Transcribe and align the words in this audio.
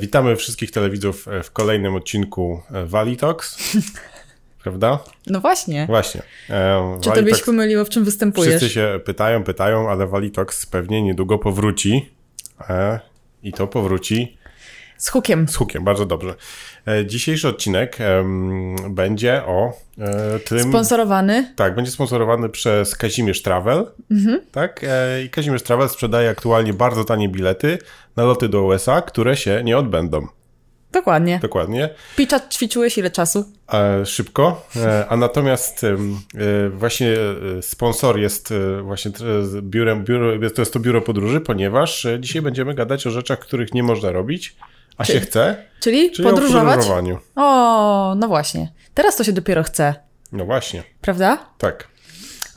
Witamy 0.00 0.36
wszystkich 0.36 0.70
telewidzów 0.70 1.26
w 1.42 1.50
kolejnym 1.50 1.94
odcinku 1.94 2.62
Walitox. 2.86 3.58
Prawda? 4.62 4.98
No 5.26 5.40
właśnie. 5.40 5.86
Właśnie. 5.86 6.22
E, 6.50 6.98
Czy 7.00 7.10
to 7.10 7.22
byś 7.22 7.42
pomyliło, 7.42 7.84
w 7.84 7.88
czym 7.88 8.04
występujesz? 8.04 8.50
Wszyscy 8.56 8.74
się 8.74 9.00
pytają, 9.04 9.44
pytają, 9.44 9.90
ale 9.90 10.06
Walitox 10.06 10.66
pewnie 10.66 11.02
niedługo 11.02 11.38
powróci. 11.38 12.10
E, 12.68 13.00
I 13.42 13.52
to 13.52 13.66
powróci 13.66 14.36
z 14.96 15.08
hukiem. 15.08 15.48
Z 15.48 15.56
hukiem, 15.56 15.84
bardzo 15.84 16.06
dobrze. 16.06 16.34
E, 16.86 17.06
dzisiejszy 17.06 17.48
odcinek 17.48 17.98
będzie 18.90 19.42
o 19.46 19.72
e, 19.98 20.38
tym... 20.38 20.58
Sponsorowany? 20.58 21.52
Tak, 21.56 21.74
będzie 21.74 21.90
sponsorowany 21.90 22.48
przez 22.48 22.96
Kazimierz 22.96 23.42
Travel. 23.42 23.86
Mhm. 24.10 24.40
Tak? 24.52 24.80
E, 24.84 25.24
I 25.24 25.30
Kazimierz 25.30 25.62
Travel 25.62 25.88
sprzedaje 25.88 26.30
aktualnie 26.30 26.72
bardzo 26.72 27.04
tanie 27.04 27.28
bilety 27.28 27.78
na 28.16 28.24
loty 28.24 28.48
do 28.48 28.62
USA, 28.62 29.02
które 29.02 29.36
się 29.36 29.62
nie 29.64 29.78
odbędą. 29.78 30.26
Dokładnie. 30.94 31.38
Dokładnie. 31.42 31.88
Picza 32.16 32.40
ćwiczyłeś 32.40 32.98
ile 32.98 33.10
czasu? 33.10 33.44
E, 33.72 34.06
szybko. 34.06 34.68
E, 34.76 35.06
a 35.08 35.16
natomiast 35.16 35.84
e, 35.84 35.96
właśnie 36.70 37.16
sponsor 37.60 38.18
jest 38.18 38.54
właśnie 38.82 39.10
biurem, 39.62 40.04
biuro, 40.04 40.50
to 40.50 40.62
jest 40.62 40.72
to 40.72 40.80
biuro 40.80 41.02
podróży, 41.02 41.40
ponieważ 41.40 42.06
dzisiaj 42.20 42.42
będziemy 42.42 42.74
gadać 42.74 43.06
o 43.06 43.10
rzeczach, 43.10 43.38
których 43.38 43.74
nie 43.74 43.82
można 43.82 44.12
robić, 44.12 44.56
a 44.96 45.04
się 45.04 45.20
chce. 45.20 45.56
Czyli, 45.80 46.10
czyli 46.10 46.28
podróżować? 46.28 46.86
O, 46.86 47.42
o, 47.42 48.14
no 48.14 48.28
właśnie. 48.28 48.72
Teraz 48.94 49.16
to 49.16 49.24
się 49.24 49.32
dopiero 49.32 49.62
chce. 49.62 49.94
No 50.32 50.44
właśnie. 50.44 50.82
Prawda? 51.00 51.38
Tak. 51.58 51.88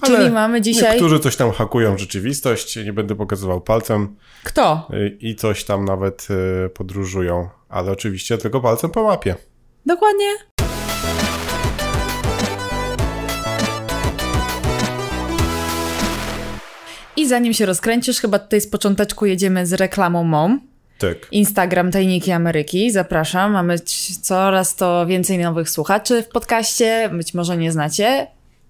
Ale 0.02 0.18
Czyli 0.18 0.30
mamy 0.30 0.62
dzisiaj. 0.62 0.92
Niektórzy 0.92 1.20
coś 1.20 1.36
tam 1.36 1.52
hakują 1.52 1.98
rzeczywistość, 1.98 2.76
nie 2.76 2.94
będę 2.94 3.16
pokazywał 3.16 3.62
palcem. 3.62 4.16
Kto? 4.44 4.88
I 5.20 5.36
coś 5.36 5.64
tam 5.64 5.86
nawet 5.86 6.28
podróżują, 6.74 7.50
ale 7.70 7.92
oczywiście 7.92 8.38
tylko 8.38 8.62
palcem 8.62 8.92
po 8.92 9.04
mapie. 9.04 9.36
Dokładnie. 9.86 10.28
I 17.16 17.28
zanim 17.28 17.54
się 17.54 17.66
rozkręcisz, 17.66 18.20
chyba 18.20 18.40
tutaj 18.40 18.62
z 18.62 18.68
począteczku 18.68 19.26
jedziemy 19.26 19.66
z 19.66 19.74
reklamą 19.74 20.24
MOM. 20.24 20.62
Tak. 20.98 21.18
Instagram 21.32 21.92
Tajniki 21.92 22.32
Ameryki. 22.32 22.92
Zapraszam. 22.92 23.52
Mamy 23.52 23.80
coraz 24.22 24.76
to 24.76 25.06
więcej 25.06 25.38
nowych 25.38 25.70
słuchaczy 25.70 26.24
w 26.24 26.28
podcaście. 26.28 27.10
Być 27.14 27.34
może 27.34 27.58
nie 27.58 27.72
znacie. 27.72 28.28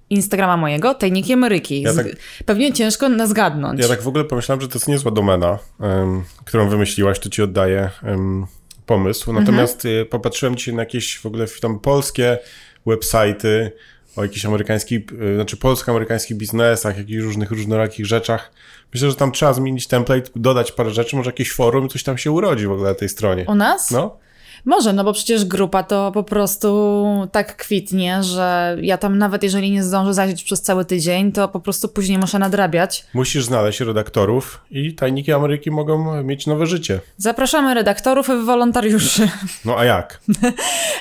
Instagrama 0.09 0.57
mojego, 0.57 0.93
Tajniki 0.93 1.33
Ameryki. 1.33 1.81
Ja 1.81 1.93
tak, 1.93 2.05
Pewnie 2.45 2.73
ciężko 2.73 3.09
nas 3.09 3.29
zgadnąć. 3.29 3.81
Ja 3.81 3.87
tak 3.87 4.01
w 4.01 4.07
ogóle 4.07 4.23
pomyślałem, 4.23 4.61
że 4.61 4.67
to 4.67 4.73
jest 4.73 4.87
niezła 4.87 5.11
domena, 5.11 5.59
um, 5.79 6.23
którą 6.45 6.69
wymyśliłaś, 6.69 7.19
to 7.19 7.29
ci 7.29 7.41
oddaję 7.41 7.89
um, 8.03 8.45
pomysł. 8.85 9.33
Natomiast 9.33 9.85
mhm. 9.85 10.05
popatrzyłem 10.05 10.55
dzisiaj 10.55 10.75
na 10.75 10.81
jakieś 10.81 11.17
w 11.17 11.25
ogóle 11.25 11.45
tam 11.61 11.79
polskie 11.79 12.37
websajty 12.85 13.71
o 14.17 14.23
jakichś 14.23 14.45
amerykańskich, 14.45 15.01
y, 15.11 15.35
znaczy 15.35 15.57
polsko-amerykańskich 15.57 16.37
biznesach, 16.37 16.97
jakichś 16.97 17.21
różnych, 17.21 17.51
różnorakich 17.51 18.05
rzeczach. 18.05 18.51
Myślę, 18.93 19.09
że 19.09 19.15
tam 19.15 19.31
trzeba 19.31 19.53
zmienić 19.53 19.87
template, 19.87 20.29
dodać 20.35 20.71
parę 20.71 20.91
rzeczy, 20.91 21.15
może 21.15 21.29
jakieś 21.29 21.51
forum, 21.51 21.89
coś 21.89 22.03
tam 22.03 22.17
się 22.17 22.31
urodzi 22.31 22.67
w 22.67 22.71
ogóle 22.71 22.89
na 22.89 22.95
tej 22.95 23.09
stronie. 23.09 23.45
U 23.47 23.55
nas? 23.55 23.91
No. 23.91 24.17
Może, 24.65 24.93
no 24.93 25.03
bo 25.03 25.13
przecież 25.13 25.45
grupa 25.45 25.83
to 25.83 26.11
po 26.11 26.23
prostu 26.23 27.27
tak 27.31 27.57
kwitnie, 27.57 28.23
że 28.23 28.77
ja 28.81 28.97
tam 28.97 29.17
nawet 29.17 29.43
jeżeli 29.43 29.71
nie 29.71 29.83
zdążę 29.83 30.13
zajrzeć 30.13 30.43
przez 30.43 30.61
cały 30.61 30.85
tydzień, 30.85 31.31
to 31.31 31.47
po 31.47 31.59
prostu 31.59 31.87
później 31.89 32.17
muszę 32.17 32.39
nadrabiać. 32.39 33.05
Musisz 33.13 33.45
znaleźć 33.45 33.79
redaktorów 33.79 34.61
i 34.71 34.95
Tajniki 34.95 35.33
Ameryki 35.33 35.71
mogą 35.71 36.23
mieć 36.23 36.47
nowe 36.47 36.65
życie. 36.65 36.99
Zapraszamy 37.17 37.73
redaktorów 37.73 38.29
i 38.29 38.45
wolontariuszy. 38.45 39.29
No 39.65 39.77
a 39.77 39.85
jak? 39.85 40.19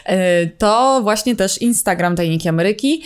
E, 0.04 0.46
to 0.46 1.00
właśnie 1.02 1.36
też 1.36 1.62
Instagram 1.62 2.16
Tajniki 2.16 2.48
Ameryki. 2.48 3.02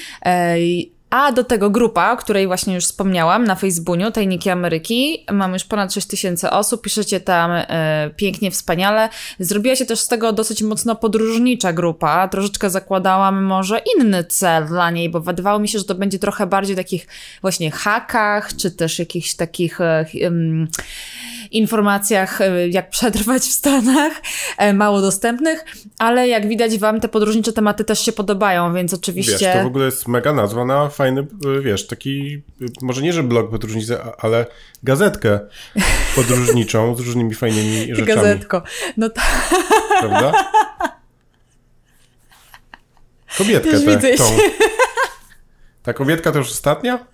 E, 1.11 1.17
a 1.17 1.33
do 1.33 1.45
tego 1.45 1.71
grupa, 1.71 2.13
o 2.13 2.17
której 2.17 2.47
właśnie 2.47 2.75
już 2.75 2.85
wspomniałam 2.85 3.45
na 3.45 3.55
Facebooku, 3.55 4.11
Tajniki 4.11 4.51
Ameryki. 4.51 5.25
Mam 5.33 5.53
już 5.53 5.65
ponad 5.65 5.95
6 5.95 6.07
tysięcy 6.07 6.51
osób, 6.51 6.83
piszecie 6.83 7.21
tam 7.21 7.51
e, 7.53 8.11
pięknie, 8.17 8.51
wspaniale. 8.51 9.09
Zrobiła 9.39 9.77
się 9.77 9.87
też 9.87 10.01
z 10.01 10.09
tego 10.09 10.33
dosyć 10.33 10.63
mocno 10.63 10.97
podróżnicza 10.97 11.73
grupa. 11.73 12.29
Troszeczkę 12.29 12.71
zakładałam 12.71 13.43
może 13.43 13.83
inny 13.97 14.25
cel 14.25 14.67
dla 14.67 14.91
niej, 14.91 15.11
bo 15.11 15.21
wydawało 15.21 15.59
mi 15.59 15.69
się, 15.69 15.79
że 15.79 15.85
to 15.85 15.95
będzie 15.95 16.19
trochę 16.19 16.47
bardziej 16.47 16.77
takich 16.77 17.07
właśnie 17.43 17.71
hakach, 17.71 18.57
czy 18.57 18.71
też 18.71 18.99
jakichś 18.99 19.35
takich 19.35 19.81
e, 19.81 20.07
informacjach, 21.51 22.41
e, 22.41 22.69
jak 22.69 22.91
przetrwać 22.91 23.43
w 23.43 23.53
Stanach, 23.53 24.13
e, 24.59 24.73
mało 24.73 25.01
dostępnych, 25.01 25.65
ale 25.99 26.29
jak 26.29 26.49
widać 26.49 26.79
wam 26.79 27.01
te 27.01 27.09
podróżnicze 27.09 27.53
tematy 27.53 27.85
też 27.85 28.05
się 28.05 28.13
podobają, 28.13 28.75
więc 28.75 28.95
oczywiście... 28.95 29.39
Wiesz, 29.39 29.57
to 29.57 29.63
w 29.63 29.67
ogóle 29.67 29.85
jest 29.85 30.09
mega 30.09 30.33
nazwa 30.33 30.65
na 30.65 30.89
fajny, 30.89 31.21
e, 31.21 31.61
wiesz, 31.61 31.87
taki, 31.87 32.43
może 32.83 33.03
nie, 33.03 33.13
że 33.13 33.23
blog 33.23 33.51
podróżnicy, 33.51 33.97
ale 34.19 34.47
gazetkę 34.83 35.41
podróżniczą 36.17 36.97
z 36.97 37.01
różnymi 37.01 37.35
fajnymi 37.35 37.87
rzeczami. 37.95 38.07
Gazetko, 38.07 38.63
no 38.97 39.11
to... 39.11 39.21
Prawda? 40.01 40.33
Kobietkę 43.39 43.81
tę, 43.81 44.17
tą. 44.17 44.25
Ta 45.83 45.93
kobietka 45.93 46.33
to 46.33 46.39
już 46.39 46.51
ostatnia? 46.51 47.07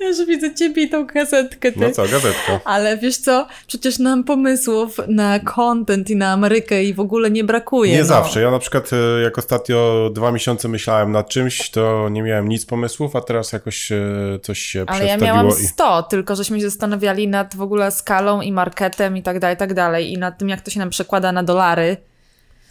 Ja 0.00 0.08
już 0.08 0.26
widzę 0.26 0.54
ciebie 0.54 0.82
i 0.82 0.90
tą 0.90 1.06
gazetkę. 1.06 1.72
Ty. 1.72 1.80
No 1.80 1.90
co, 1.90 2.02
gazetkę. 2.02 2.60
Ale 2.64 2.98
wiesz 2.98 3.16
co, 3.16 3.46
przecież 3.66 3.98
nam 3.98 4.24
pomysłów 4.24 4.96
na 5.08 5.38
content 5.38 6.10
i 6.10 6.16
na 6.16 6.32
Amerykę 6.32 6.84
i 6.84 6.94
w 6.94 7.00
ogóle 7.00 7.30
nie 7.30 7.44
brakuje. 7.44 7.92
Nie 7.92 7.98
no. 7.98 8.04
zawsze. 8.04 8.40
Ja 8.40 8.50
na 8.50 8.58
przykład 8.58 8.90
e, 8.92 9.22
jak 9.22 9.38
ostatnio 9.38 10.10
dwa 10.14 10.32
miesiące 10.32 10.68
myślałem 10.68 11.12
nad 11.12 11.28
czymś, 11.28 11.70
to 11.70 12.08
nie 12.08 12.22
miałem 12.22 12.48
nic 12.48 12.66
pomysłów, 12.66 13.16
a 13.16 13.20
teraz 13.20 13.52
jakoś 13.52 13.92
e, 13.92 13.98
coś 14.42 14.58
się 14.58 14.84
Ale 14.86 15.06
ja 15.06 15.16
miałam 15.16 15.52
100, 15.52 16.00
i... 16.00 16.10
tylko 16.10 16.36
żeśmy 16.36 16.60
się 16.60 16.70
zastanawiali 16.70 17.28
nad 17.28 17.56
w 17.56 17.62
ogóle 17.62 17.90
skalą 17.90 18.40
i 18.40 18.52
marketem 18.52 19.16
i 19.16 19.22
tak 19.22 19.38
dalej, 19.38 19.54
i 19.54 19.58
tak 19.58 19.74
dalej. 19.74 20.12
I 20.12 20.18
nad 20.18 20.38
tym, 20.38 20.48
jak 20.48 20.60
to 20.60 20.70
się 20.70 20.80
nam 20.80 20.90
przekłada 20.90 21.32
na 21.32 21.42
dolary. 21.42 21.96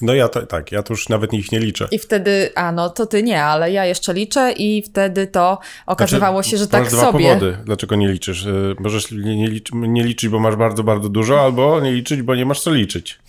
No 0.02 0.14
ja 0.14 0.28
to, 0.28 0.46
tak, 0.46 0.72
ja 0.72 0.84
to 0.84 0.94
już 0.94 1.10
nawet 1.10 1.34
ich 1.34 1.52
nie 1.52 1.60
liczę. 1.60 1.88
I 1.92 2.00
wtedy, 2.00 2.50
a 2.56 2.72
no 2.72 2.90
to 2.90 3.06
ty 3.06 3.24
nie, 3.24 3.44
ale 3.44 3.72
ja 3.72 3.86
jeszcze 3.86 4.14
liczę 4.14 4.52
i 4.52 4.84
wtedy 4.84 5.28
to 5.28 5.60
okazywało 5.86 6.38
znaczy, 6.38 6.50
się, 6.50 6.58
że 6.58 6.68
tak 6.68 6.84
masz 6.84 6.92
sobie. 6.92 7.02
dwa 7.02 7.12
powody, 7.12 7.58
dlaczego 7.66 7.96
nie 7.96 8.08
liczysz. 8.08 8.46
Y, 8.46 8.76
możesz 8.80 9.12
nie, 9.12 9.36
nie, 9.36 9.48
licz, 9.48 9.70
nie 9.74 10.04
liczyć, 10.04 10.30
bo 10.30 10.40
masz 10.40 10.56
bardzo, 10.56 10.84
bardzo 10.84 11.10
dużo, 11.10 11.42
albo 11.42 11.80
nie 11.80 11.92
liczyć, 11.92 12.22
bo 12.22 12.36
nie 12.36 12.46
masz 12.46 12.62
co 12.62 12.72
liczyć. 12.72 13.20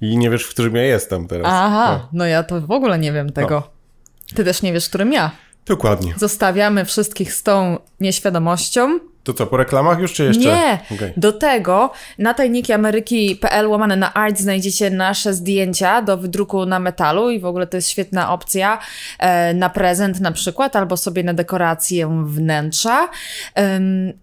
I 0.00 0.16
nie 0.16 0.30
wiesz, 0.30 0.44
w 0.44 0.50
którym 0.50 0.76
ja 0.76 0.82
jestem 0.82 1.28
teraz. 1.28 1.46
Aha, 1.50 1.98
no, 2.02 2.08
no 2.12 2.26
ja 2.26 2.42
to 2.42 2.60
w 2.60 2.70
ogóle 2.70 2.98
nie 2.98 3.12
wiem 3.12 3.32
tego. 3.32 3.54
No. 3.54 4.36
Ty 4.36 4.44
też 4.44 4.62
nie 4.62 4.72
wiesz, 4.72 4.86
w 4.86 4.88
którym 4.88 5.12
ja. 5.12 5.30
Dokładnie. 5.66 6.14
Zostawiamy 6.16 6.84
wszystkich 6.84 7.32
z 7.34 7.42
tą 7.42 7.78
nieświadomością. 8.00 8.98
To 9.22 9.34
co, 9.34 9.46
po 9.46 9.56
reklamach 9.56 9.98
już 9.98 10.12
czy 10.12 10.24
jeszcze? 10.24 10.44
Nie, 10.44 10.78
okay. 10.94 11.12
do 11.16 11.32
tego 11.32 11.90
na 12.18 12.34
tajnikiameryki.pl 12.34 13.66
łamane 13.68 13.96
na 13.96 14.14
art 14.14 14.38
znajdziecie 14.38 14.90
nasze 14.90 15.34
zdjęcia 15.34 16.02
do 16.02 16.16
wydruku 16.16 16.66
na 16.66 16.78
metalu 16.78 17.30
i 17.30 17.40
w 17.40 17.44
ogóle 17.44 17.66
to 17.66 17.76
jest 17.76 17.90
świetna 17.90 18.32
opcja 18.32 18.78
e, 19.18 19.54
na 19.54 19.70
prezent 19.70 20.20
na 20.20 20.32
przykład 20.32 20.76
albo 20.76 20.96
sobie 20.96 21.22
na 21.22 21.34
dekorację 21.34 22.24
wnętrza. 22.24 23.08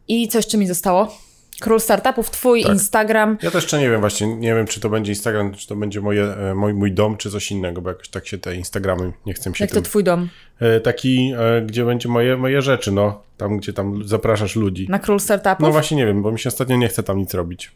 I 0.07 0.27
co 0.27 0.37
jeszcze 0.37 0.57
mi 0.57 0.67
zostało? 0.67 1.17
Król 1.59 1.79
Startupów, 1.79 2.29
twój 2.29 2.63
tak. 2.63 2.71
Instagram. 2.71 3.37
Ja 3.41 3.51
też 3.51 3.63
jeszcze 3.63 3.79
nie 3.79 3.89
wiem 3.89 3.99
właśnie, 3.99 4.35
nie 4.35 4.55
wiem 4.55 4.67
czy 4.67 4.79
to 4.79 4.89
będzie 4.89 5.11
Instagram, 5.11 5.53
czy 5.53 5.67
to 5.67 5.75
będzie 5.75 6.01
moje, 6.01 6.23
e, 6.23 6.55
mój, 6.55 6.73
mój 6.73 6.91
dom, 6.91 7.17
czy 7.17 7.31
coś 7.31 7.51
innego, 7.51 7.81
bo 7.81 7.89
jakoś 7.89 8.09
tak 8.09 8.27
się 8.27 8.37
te 8.37 8.55
Instagramy, 8.55 9.13
nie 9.25 9.33
chcę 9.33 9.43
się 9.43 9.63
Jak 9.63 9.71
tym, 9.71 9.83
to 9.83 9.89
twój 9.89 10.03
dom? 10.03 10.29
E, 10.59 10.79
taki, 10.79 11.33
e, 11.37 11.61
gdzie 11.61 11.85
będzie 11.85 12.09
moje, 12.09 12.37
moje 12.37 12.61
rzeczy, 12.61 12.91
no. 12.91 13.23
Tam, 13.37 13.57
gdzie 13.57 13.73
tam 13.73 14.07
zapraszasz 14.07 14.55
ludzi. 14.55 14.87
Na 14.89 14.99
Król 14.99 15.19
Startupów? 15.19 15.59
No 15.59 15.71
właśnie 15.71 15.97
nie 15.97 16.05
wiem, 16.05 16.21
bo 16.21 16.31
mi 16.31 16.39
się 16.39 16.49
ostatnio 16.49 16.75
nie 16.75 16.87
chce 16.87 17.03
tam 17.03 17.17
nic 17.17 17.33
robić. 17.33 17.71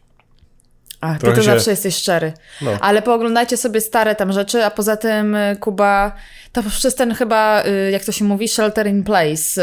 Ach, 1.02 1.20
ty 1.20 1.28
to 1.28 1.36
się... 1.36 1.42
zawsze 1.42 1.72
jesteś 1.72 1.96
szczery. 1.96 2.34
No. 2.62 2.72
Ale 2.82 3.02
pooglądajcie 3.02 3.58
sobie 3.58 3.82
stare 3.82 4.16
tam 4.16 4.34
rzeczy, 4.34 4.66
a 4.66 4.72
poza 4.72 4.98
tym 4.98 5.36
y, 5.36 5.58
Kuba, 5.60 6.16
to 6.52 6.64
przez 6.64 6.96
ten 6.96 7.14
chyba, 7.14 7.64
y, 7.66 7.92
jak 7.92 8.06
to 8.06 8.12
się 8.12 8.26
mówi, 8.26 8.48
shelter 8.48 8.88
in 8.88 9.04
place 9.04 9.62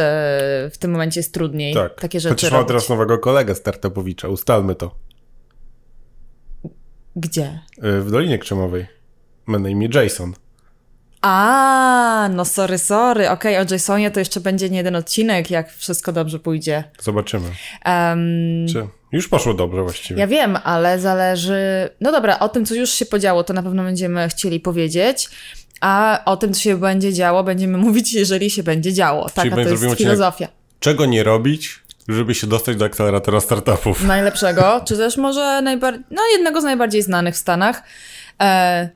y, 0.66 0.70
w 0.70 0.78
tym 0.78 0.90
momencie 0.90 1.20
jest 1.20 1.34
trudniej 1.34 1.74
tak. 1.74 2.00
takie 2.00 2.20
rzeczy 2.20 2.34
Chociaż 2.34 2.52
mam 2.52 2.66
teraz 2.66 2.88
nowego 2.88 3.18
kolegę 3.18 3.54
startupowicza, 3.54 4.28
ustalmy 4.28 4.74
to. 4.74 4.94
Gdzie? 7.16 7.60
W 7.78 8.10
Dolinie 8.10 8.38
Krzemowej. 8.38 8.86
Ma 9.46 9.58
na 9.58 9.68
imię 9.68 9.88
Jason. 9.94 10.34
A, 11.22 12.28
no 12.32 12.44
sorry, 12.44 12.78
sorry. 12.78 13.30
Okej, 13.30 13.56
okay, 13.56 13.66
o 13.66 13.72
Jasonie 13.72 14.10
to 14.10 14.18
jeszcze 14.20 14.40
będzie 14.40 14.70
nie 14.70 14.76
jeden 14.76 14.96
odcinek, 14.96 15.50
jak 15.50 15.72
wszystko 15.72 16.12
dobrze 16.12 16.38
pójdzie. 16.38 16.84
Zobaczymy. 17.00 17.48
Um, 17.86 18.66
Czy 18.68 18.88
już 19.14 19.28
poszło 19.28 19.54
dobrze 19.54 19.82
właściwie. 19.82 20.20
Ja 20.20 20.26
wiem, 20.26 20.58
ale 20.64 20.98
zależy... 20.98 21.88
No 22.00 22.12
dobra, 22.12 22.38
o 22.38 22.48
tym, 22.48 22.66
co 22.66 22.74
już 22.74 22.90
się 22.90 23.06
podziało, 23.06 23.44
to 23.44 23.52
na 23.52 23.62
pewno 23.62 23.82
będziemy 23.82 24.28
chcieli 24.28 24.60
powiedzieć. 24.60 25.28
A 25.80 26.22
o 26.24 26.36
tym, 26.36 26.52
co 26.52 26.60
się 26.60 26.76
będzie 26.76 27.12
działo, 27.12 27.44
będziemy 27.44 27.78
mówić, 27.78 28.14
jeżeli 28.14 28.50
się 28.50 28.62
będzie 28.62 28.92
działo. 28.92 29.30
Taka 29.30 29.50
to 29.50 29.60
jest 29.60 29.84
filozofia. 29.98 30.48
Czego 30.80 31.06
nie 31.06 31.22
robić, 31.22 31.80
żeby 32.08 32.34
się 32.34 32.46
dostać 32.46 32.76
do 32.76 32.84
akceleratora 32.84 33.40
startupów. 33.40 34.04
Najlepszego, 34.04 34.80
czy 34.88 34.96
też 34.96 35.16
może 35.16 35.62
najbardziej, 35.62 36.04
no 36.10 36.22
jednego 36.32 36.60
z 36.60 36.64
najbardziej 36.64 37.02
znanych 37.02 37.34
w 37.34 37.38
Stanach. 37.38 37.82
E, 38.42 38.88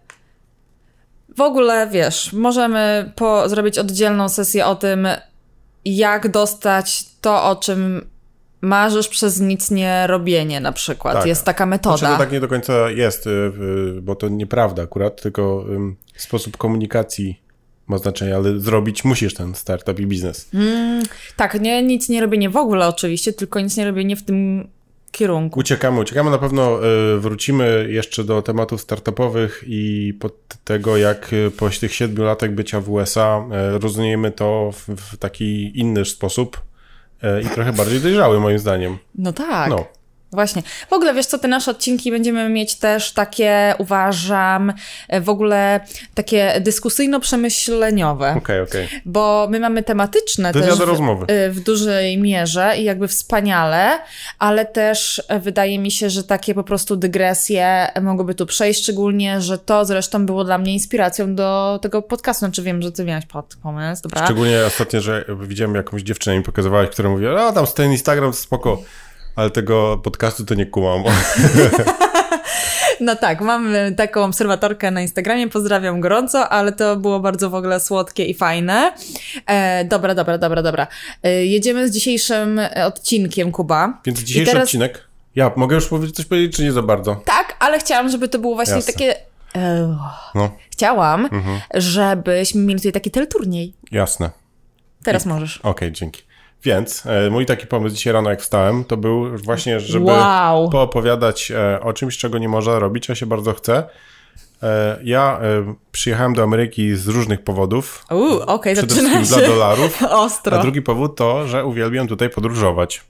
w 1.37 1.41
ogóle, 1.41 1.89
wiesz, 1.93 2.33
możemy 2.33 3.13
po, 3.17 3.49
zrobić 3.49 3.79
oddzielną 3.79 4.29
sesję 4.29 4.67
o 4.67 4.75
tym, 4.75 5.09
jak 5.85 6.31
dostać 6.31 7.05
to, 7.21 7.45
o 7.45 7.57
czym 7.57 8.11
marzysz 8.61 9.09
przez 9.09 9.41
nic 9.41 9.71
nie 9.71 10.07
robienie 10.07 10.61
na 10.61 10.73
przykład. 10.73 11.15
Tak. 11.15 11.27
Jest 11.27 11.45
taka 11.45 11.67
metoda. 11.67 11.97
Znaczy, 11.97 12.15
to 12.15 12.19
tak 12.19 12.33
nie 12.33 12.41
do 12.41 12.49
końca 12.49 12.91
jest, 12.91 13.27
y, 13.27 13.53
bo 14.03 14.15
to 14.15 14.29
nieprawda 14.29 14.83
akurat, 14.83 15.23
tylko 15.23 15.65
sposób 16.17 16.57
komunikacji 16.57 17.41
ma 17.87 17.99
znaczenie, 17.99 18.37
ale 18.37 18.61
zrobić 18.61 19.05
musisz 19.05 19.35
ten 19.35 19.55
startup 19.55 20.01
i 20.01 20.07
biznes. 20.07 20.51
Tak, 21.37 21.61
nie, 21.61 21.83
nic 21.83 22.09
nie 22.09 22.21
robienie 22.21 22.51
w 22.51 22.57
ogóle 22.57 22.89
oczywiście, 22.89 23.33
tylko 23.33 23.61
nic 23.61 23.77
nie 23.77 23.85
robienie 23.85 24.17
w 24.17 24.23
tym 24.25 24.69
kierunku. 25.11 25.61
Uciekamy, 25.61 26.01
uciekamy. 26.01 26.31
Na 26.31 26.39
pewno 26.39 26.87
y, 26.87 27.19
wrócimy 27.19 27.87
jeszcze 27.91 28.25
do 28.25 28.43
tematów 28.43 28.81
startupowych 28.81 29.65
i 29.67 30.15
pod 30.21 30.35
tego, 30.65 30.97
jak 30.97 31.33
y, 31.33 31.51
po 31.51 31.71
tych 31.71 31.95
siedmiu 31.95 32.25
latach 32.25 32.55
bycia 32.55 32.81
w 32.81 32.91
USA 32.91 33.45
rozumiemy 33.73 34.31
to 34.31 34.71
w, 34.73 34.97
w 34.97 35.17
taki 35.17 35.81
inny 35.81 36.05
sposób 36.05 36.68
i 37.45 37.49
trochę 37.49 37.73
bardziej 37.73 38.01
dojrzały 38.01 38.41
moim 38.41 38.59
zdaniem. 38.59 38.99
No 39.15 39.33
tak. 39.33 39.71
No. 39.71 39.85
Właśnie. 40.33 40.63
W 40.91 40.93
ogóle, 40.93 41.15
wiesz 41.15 41.27
co, 41.27 41.39
te 41.39 41.49
nasze 41.49 41.71
odcinki 41.71 42.11
będziemy 42.11 42.49
mieć 42.49 42.75
też 42.75 43.13
takie, 43.13 43.75
uważam, 43.79 44.73
e, 45.09 45.21
w 45.21 45.29
ogóle 45.29 45.81
takie 46.15 46.61
dyskusyjno-przemyśleniowe. 46.61 48.37
Okej, 48.37 48.61
okej. 48.61 48.89
Bo 49.05 49.47
my 49.51 49.61
mamy 49.61 49.83
tematyczne 49.83 50.53
Wywiady 50.53 50.71
też 50.71 50.79
w, 50.79 50.89
rozmowy. 50.89 51.27
y, 51.33 51.51
w 51.51 51.61
dużej 51.61 52.19
mierze 52.19 52.75
i 52.79 52.85
jakby 52.85 53.09
wspaniale, 53.09 53.99
ale 54.39 54.65
też 54.65 55.23
e, 55.29 55.41
wydaje 55.41 55.79
mi 55.79 55.91
się, 55.91 56.11
że 56.11 56.25
takie 56.25 56.55
po 56.55 56.65
prostu 56.65 56.97
dygresje 56.97 57.89
mogłyby 58.03 58.35
tu 58.35 58.47
przejść, 58.47 58.83
szczególnie, 58.83 59.41
że 59.41 59.59
to 59.59 59.85
zresztą 59.85 60.27
było 60.27 60.45
dla 60.45 60.59
mnie 60.59 60.73
inspiracją 60.73 61.35
do 61.35 61.79
tego 61.83 62.03
podcastu. 62.03 62.39
Znaczy 62.39 62.63
wiem, 62.63 62.83
że 62.83 62.93
ty 62.93 63.05
miałeś 63.05 63.27
pod 63.27 63.57
pomysł, 63.63 64.03
dobra? 64.03 64.25
Szczególnie 64.25 64.65
ostatnio, 64.67 65.01
że 65.01 65.25
widziałem 65.41 65.75
jakąś 65.75 66.03
dziewczynę 66.03 66.37
mi 66.37 66.43
pokazywałeś, 66.43 66.91
która 66.91 67.11
mówi, 67.11 67.27
a 67.27 67.53
tam 67.53 67.67
ten 67.67 67.93
Instagram 67.93 68.33
to 68.33 68.39
spoko, 68.39 68.83
ale 69.39 69.51
tego 69.51 69.99
podcastu 69.99 70.45
to 70.45 70.55
nie 70.55 70.67
kumam. 70.67 71.03
No 73.01 73.17
tak, 73.17 73.41
mamy 73.41 73.93
taką 73.97 74.25
obserwatorkę 74.25 74.91
na 74.91 75.01
Instagramie, 75.01 75.49
pozdrawiam 75.49 76.01
gorąco, 76.01 76.49
ale 76.49 76.73
to 76.73 76.97
było 76.97 77.21
bardzo 77.21 77.51
w 77.51 77.55
ogóle 77.55 77.81
słodkie 77.81 78.25
i 78.25 78.35
fajne. 78.35 78.93
E, 79.47 79.85
dobra, 79.85 80.15
dobra, 80.15 80.39
dobra, 80.39 80.63
dobra. 80.63 80.87
E, 81.23 81.45
jedziemy 81.47 81.89
z 81.89 81.91
dzisiejszym 81.91 82.59
e, 82.59 82.87
odcinkiem, 82.87 83.53
Kuba. 83.53 84.01
Więc 84.05 84.19
dzisiejszy 84.21 84.51
I 84.51 84.53
teraz- 84.53 84.65
odcinek, 84.65 85.09
ja 85.37 85.53
mogę 85.57 85.75
już 85.75 85.89
powiedzieć, 85.89 86.17
coś 86.17 86.27
powiedzieć, 86.27 86.57
czy 86.57 86.63
nie 86.63 86.73
za 86.73 86.83
bardzo? 86.83 87.23
Tak, 87.25 87.57
ale 87.59 87.79
chciałam, 87.79 88.09
żeby 88.09 88.29
to 88.29 88.39
było 88.39 88.55
właśnie 88.55 88.75
Jasne. 88.77 88.93
takie... 88.93 89.17
E, 89.57 89.97
No, 90.35 90.51
chciałam, 90.71 91.29
żebyśmy 91.75 92.61
mieli 92.61 92.81
tutaj 92.81 92.93
taki 92.93 93.11
teleturniej. 93.11 93.75
jasne. 93.93 94.31
Teraz 95.05 95.27
możesz. 95.27 95.57
Okej, 95.63 95.93
dzięki. 95.93 96.23
Więc 96.65 97.07
e, 97.07 97.31
mój 97.31 97.47
taki 97.47 97.67
pomysł 97.67 97.97
dzisiaj 97.97 98.13
rano, 98.13 98.31
jak 98.31 98.41
wstałem, 98.43 98.85
to 98.85 98.97
był 98.97 99.39
właśnie, 99.39 99.81
żeby 99.81 100.05
Wow. 100.05 100.71
poopowiadać 100.71 101.51
e, 101.51 101.81
o 101.81 101.93
czymś, 101.93 102.19
czego 102.19 102.39
nie 102.39 102.49
można 102.49 102.79
robić, 102.79 103.11
a 103.11 103.15
się 103.15 103.27
bardzo 103.27 103.53
chce. 103.55 103.85
E, 104.63 104.99
ja 105.05 105.41
przyjechałem 105.93 106.35
do 106.35 106.43
Ameryki 106.43 106.97
z 106.97 107.09
różnych 107.09 107.45
powodów. 107.45 108.05
Uuu, 108.11 108.41
okej, 108.41 108.75
Przede 108.77 108.95
zaczyna 108.95 109.25
się 109.25 109.37
dla 109.37 109.49
dolarów. 109.49 110.03
ostro. 110.11 110.59
A 110.59 110.63
drugi 110.63 110.83
powód 110.83 111.17
to, 111.17 111.49
że 111.49 111.65
uwielbiam 111.65 112.09
tutaj 112.09 112.31
podróżować. 112.31 113.05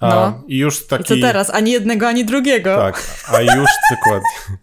A, 0.00 0.08
no. 0.08 0.42
I 0.48 0.58
już 0.58 0.80
I 0.82 0.86
taki... 0.86 1.04
co 1.04 1.14
teraz? 1.20 1.50
Ani 1.50 1.70
jednego, 1.72 2.08
ani 2.08 2.24
drugiego. 2.24 2.76
Tak, 2.76 3.02
a 3.32 3.40
już 3.40 3.70
dokładnie. 3.96 4.58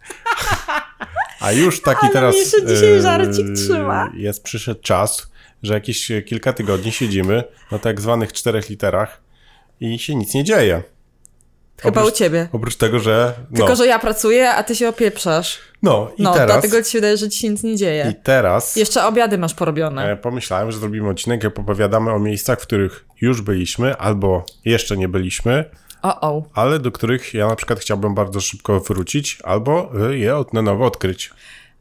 A 1.40 1.52
już 1.52 1.82
taki 1.82 2.00
Ale 2.02 2.12
teraz. 2.12 2.34
mnie 2.34 2.44
się 2.44 2.66
dzisiaj 2.66 3.00
żarcik 3.02 3.46
trzyma. 3.56 4.10
Jest 4.14 4.42
przyszedł 4.42 4.80
czas, 4.82 5.30
że 5.62 5.74
jakieś 5.74 6.12
kilka 6.26 6.52
tygodni 6.52 6.92
siedzimy 6.92 7.44
na 7.72 7.78
tak 7.78 8.00
zwanych 8.00 8.32
czterech 8.32 8.68
literach 8.68 9.20
i 9.80 9.98
się 9.98 10.14
nic 10.14 10.34
nie 10.34 10.44
dzieje. 10.44 10.82
Chyba 11.80 12.00
oprócz, 12.00 12.14
u 12.14 12.18
ciebie. 12.18 12.48
Oprócz 12.52 12.76
tego, 12.76 12.98
że. 12.98 13.34
No, 13.50 13.56
Tylko, 13.56 13.76
że 13.76 13.86
ja 13.86 13.98
pracuję, 13.98 14.50
a 14.50 14.62
ty 14.62 14.76
się 14.76 14.88
opieprzasz. 14.88 15.58
no 15.82 16.10
i 16.16 16.22
No, 16.22 16.32
teraz. 16.34 16.46
dlatego 16.62 16.82
ci 16.82 16.90
się 16.92 16.98
wydaje, 16.98 17.16
że 17.16 17.28
ci 17.28 17.38
się 17.38 17.48
nic 17.48 17.62
nie 17.62 17.76
dzieje. 17.76 18.12
I 18.12 18.22
teraz. 18.22 18.76
Jeszcze 18.76 19.06
obiady 19.06 19.38
masz 19.38 19.54
porobione. 19.54 20.12
E, 20.12 20.16
pomyślałem, 20.16 20.72
że 20.72 20.78
zrobimy 20.78 21.08
odcinek, 21.08 21.44
jak 21.44 21.58
opowiadamy 21.58 22.10
o 22.12 22.18
miejscach, 22.18 22.58
w 22.60 22.62
których 22.62 23.04
już 23.20 23.42
byliśmy, 23.42 23.96
albo 23.96 24.46
jeszcze 24.64 24.96
nie 24.96 25.08
byliśmy, 25.08 25.64
O, 26.02 26.20
o. 26.20 26.42
ale 26.54 26.78
do 26.78 26.92
których 26.92 27.34
ja 27.34 27.46
na 27.46 27.56
przykład 27.56 27.80
chciałbym 27.80 28.14
bardzo 28.14 28.40
szybko 28.40 28.80
wrócić, 28.80 29.38
albo 29.44 29.92
y, 30.10 30.18
je 30.18 30.36
od- 30.36 30.52
na 30.54 30.62
nowo 30.62 30.86
odkryć. 30.86 31.30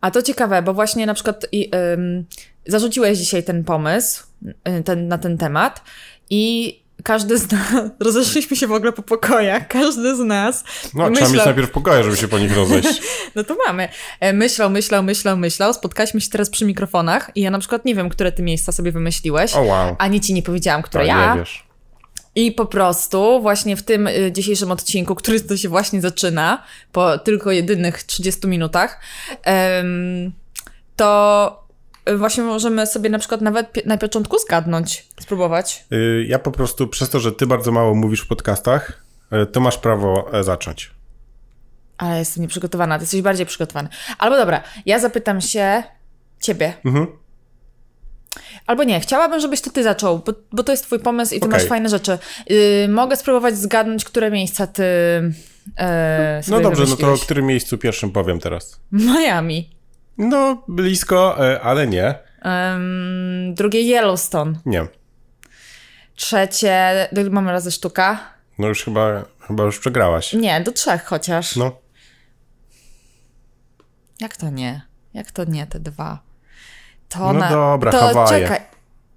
A 0.01 0.11
to 0.11 0.21
ciekawe, 0.21 0.61
bo 0.61 0.73
właśnie 0.73 1.05
na 1.05 1.13
przykład 1.13 1.45
i, 1.51 1.71
ym, 1.93 2.25
zarzuciłeś 2.67 3.17
dzisiaj 3.17 3.43
ten 3.43 3.63
pomysł 3.63 4.23
y, 4.79 4.83
ten, 4.83 5.07
na 5.07 5.17
ten 5.17 5.37
temat 5.37 5.81
i 6.29 6.73
każdy 7.03 7.37
z 7.37 7.51
nas, 7.51 7.73
rozeszliśmy 7.99 8.57
się 8.57 8.67
w 8.67 8.71
ogóle 8.71 8.91
po 8.91 9.01
pokojach, 9.01 9.67
każdy 9.67 10.15
z 10.15 10.19
nas 10.19 10.63
No, 10.83 10.89
trzeba 10.89 11.09
mieć 11.09 11.19
myślał, 11.19 11.45
najpierw 11.45 11.71
pokoje, 11.71 12.03
żeby 12.03 12.17
się 12.17 12.27
po 12.27 12.39
nich 12.39 12.55
rozejść. 12.55 13.01
no 13.35 13.43
to 13.43 13.57
mamy, 13.67 13.89
E, 14.19 14.33
myślał, 14.33 14.69
myślał, 14.69 15.03
myślał, 15.03 15.37
myślał, 15.37 15.73
spotkaliśmy 15.73 16.21
się 16.21 16.29
teraz 16.29 16.49
przy 16.49 16.65
mikrofonach 16.65 17.31
i 17.35 17.41
ja 17.41 17.51
na 17.51 17.59
przykład 17.59 17.85
nie 17.85 17.95
wiem, 17.95 18.09
które 18.09 18.31
ty 18.31 18.43
miejsca 18.43 18.71
sobie 18.71 18.91
wymyśliłeś, 18.91 19.55
O 19.55 19.61
wow. 19.61 19.95
ani 19.99 20.21
ci 20.21 20.33
nie 20.33 20.43
powiedziałam, 20.43 20.81
które 20.81 21.03
A, 21.03 21.07
ja. 21.07 21.33
Nie 21.33 21.39
wiesz. 21.39 21.67
I 22.35 22.51
po 22.51 22.65
prostu 22.65 23.41
właśnie 23.41 23.77
w 23.77 23.83
tym 23.83 24.07
y, 24.07 24.31
dzisiejszym 24.31 24.71
odcinku, 24.71 25.15
który 25.15 25.41
to 25.41 25.57
się 25.57 25.69
właśnie 25.69 26.01
zaczyna, 26.01 26.63
po 26.91 27.17
tylko 27.17 27.51
jedynych 27.51 28.03
30 28.03 28.47
minutach, 28.47 29.01
to 30.95 31.66
właśnie 32.17 32.43
możemy 32.43 32.87
sobie 32.87 33.09
na 33.09 33.19
przykład 33.19 33.41
nawet 33.41 33.85
na 33.85 33.97
początku 33.97 34.39
zgadnąć, 34.39 35.07
spróbować. 35.19 35.85
Y, 35.93 36.25
Ja 36.27 36.39
po 36.39 36.51
prostu 36.51 36.87
przez 36.87 37.09
to, 37.09 37.19
że 37.19 37.31
ty 37.31 37.47
bardzo 37.47 37.71
mało 37.71 37.95
mówisz 37.95 38.21
w 38.21 38.27
podcastach, 38.27 39.03
y, 39.43 39.45
to 39.45 39.59
masz 39.59 39.77
prawo 39.77 40.29
e, 40.33 40.43
zacząć. 40.43 40.91
Ale 41.97 42.19
jestem 42.19 42.41
nieprzygotowana, 42.41 42.97
ty 42.97 43.03
jesteś 43.03 43.21
bardziej 43.21 43.45
przygotowany. 43.45 43.89
Albo 44.17 44.37
dobra, 44.37 44.63
ja 44.85 44.99
zapytam 44.99 45.41
się 45.41 45.83
ciebie. 46.39 46.73
Mhm. 46.85 47.07
Albo 48.67 48.83
nie, 48.83 48.99
chciałabym, 48.99 49.39
żebyś 49.39 49.61
to 49.61 49.69
ty 49.71 49.83
zaczął, 49.83 50.19
bo, 50.19 50.33
bo 50.51 50.63
to 50.63 50.71
jest 50.71 50.83
twój 50.83 50.99
pomysł 50.99 51.35
i 51.35 51.39
ty 51.39 51.45
Okej. 51.47 51.59
masz 51.59 51.67
fajne 51.69 51.89
rzeczy. 51.89 52.17
Y, 52.51 52.87
mogę 52.89 53.15
spróbować 53.15 53.57
zgadnąć, 53.57 54.05
które 54.05 54.31
miejsca 54.31 54.67
ty 54.67 54.83
sobie 56.41 56.57
No 56.57 56.61
dobrze, 56.61 56.81
no 56.83 56.87
to 56.87 56.93
o 56.93 56.95
wymyśliłeś. 56.95 57.21
którym 57.21 57.45
miejscu 57.45 57.77
pierwszym 57.77 58.11
powiem 58.11 58.39
teraz? 58.39 58.79
Miami. 58.91 59.76
No, 60.17 60.63
blisko, 60.67 61.47
e, 61.51 61.61
ale 61.61 61.87
nie. 61.87 62.15
Em, 62.41 63.53
drugie 63.55 63.81
Yellowstone. 63.81 64.59
Nie. 64.65 64.87
Trzecie, 66.15 67.09
do 67.11 67.31
mamy 67.31 67.51
razy 67.51 67.71
sztuka? 67.71 68.19
No 68.59 68.67
już 68.67 68.83
chyba, 68.83 69.25
chyba 69.47 69.63
już 69.63 69.79
przegrałaś. 69.79 70.33
Nie, 70.33 70.61
do 70.61 70.71
trzech 70.71 71.03
chociaż. 71.05 71.55
No, 71.55 71.71
Jak 74.19 74.37
to 74.37 74.49
nie? 74.49 74.81
Jak 75.13 75.31
to 75.31 75.43
nie, 75.45 75.67
te 75.67 75.79
dwa? 75.79 76.19
To 77.09 77.19
No 77.19 77.33
na... 77.33 77.49
dobra, 77.49 77.91
to 77.91 77.99
Hawaje. 77.99 78.41
czekaj. 78.41 78.59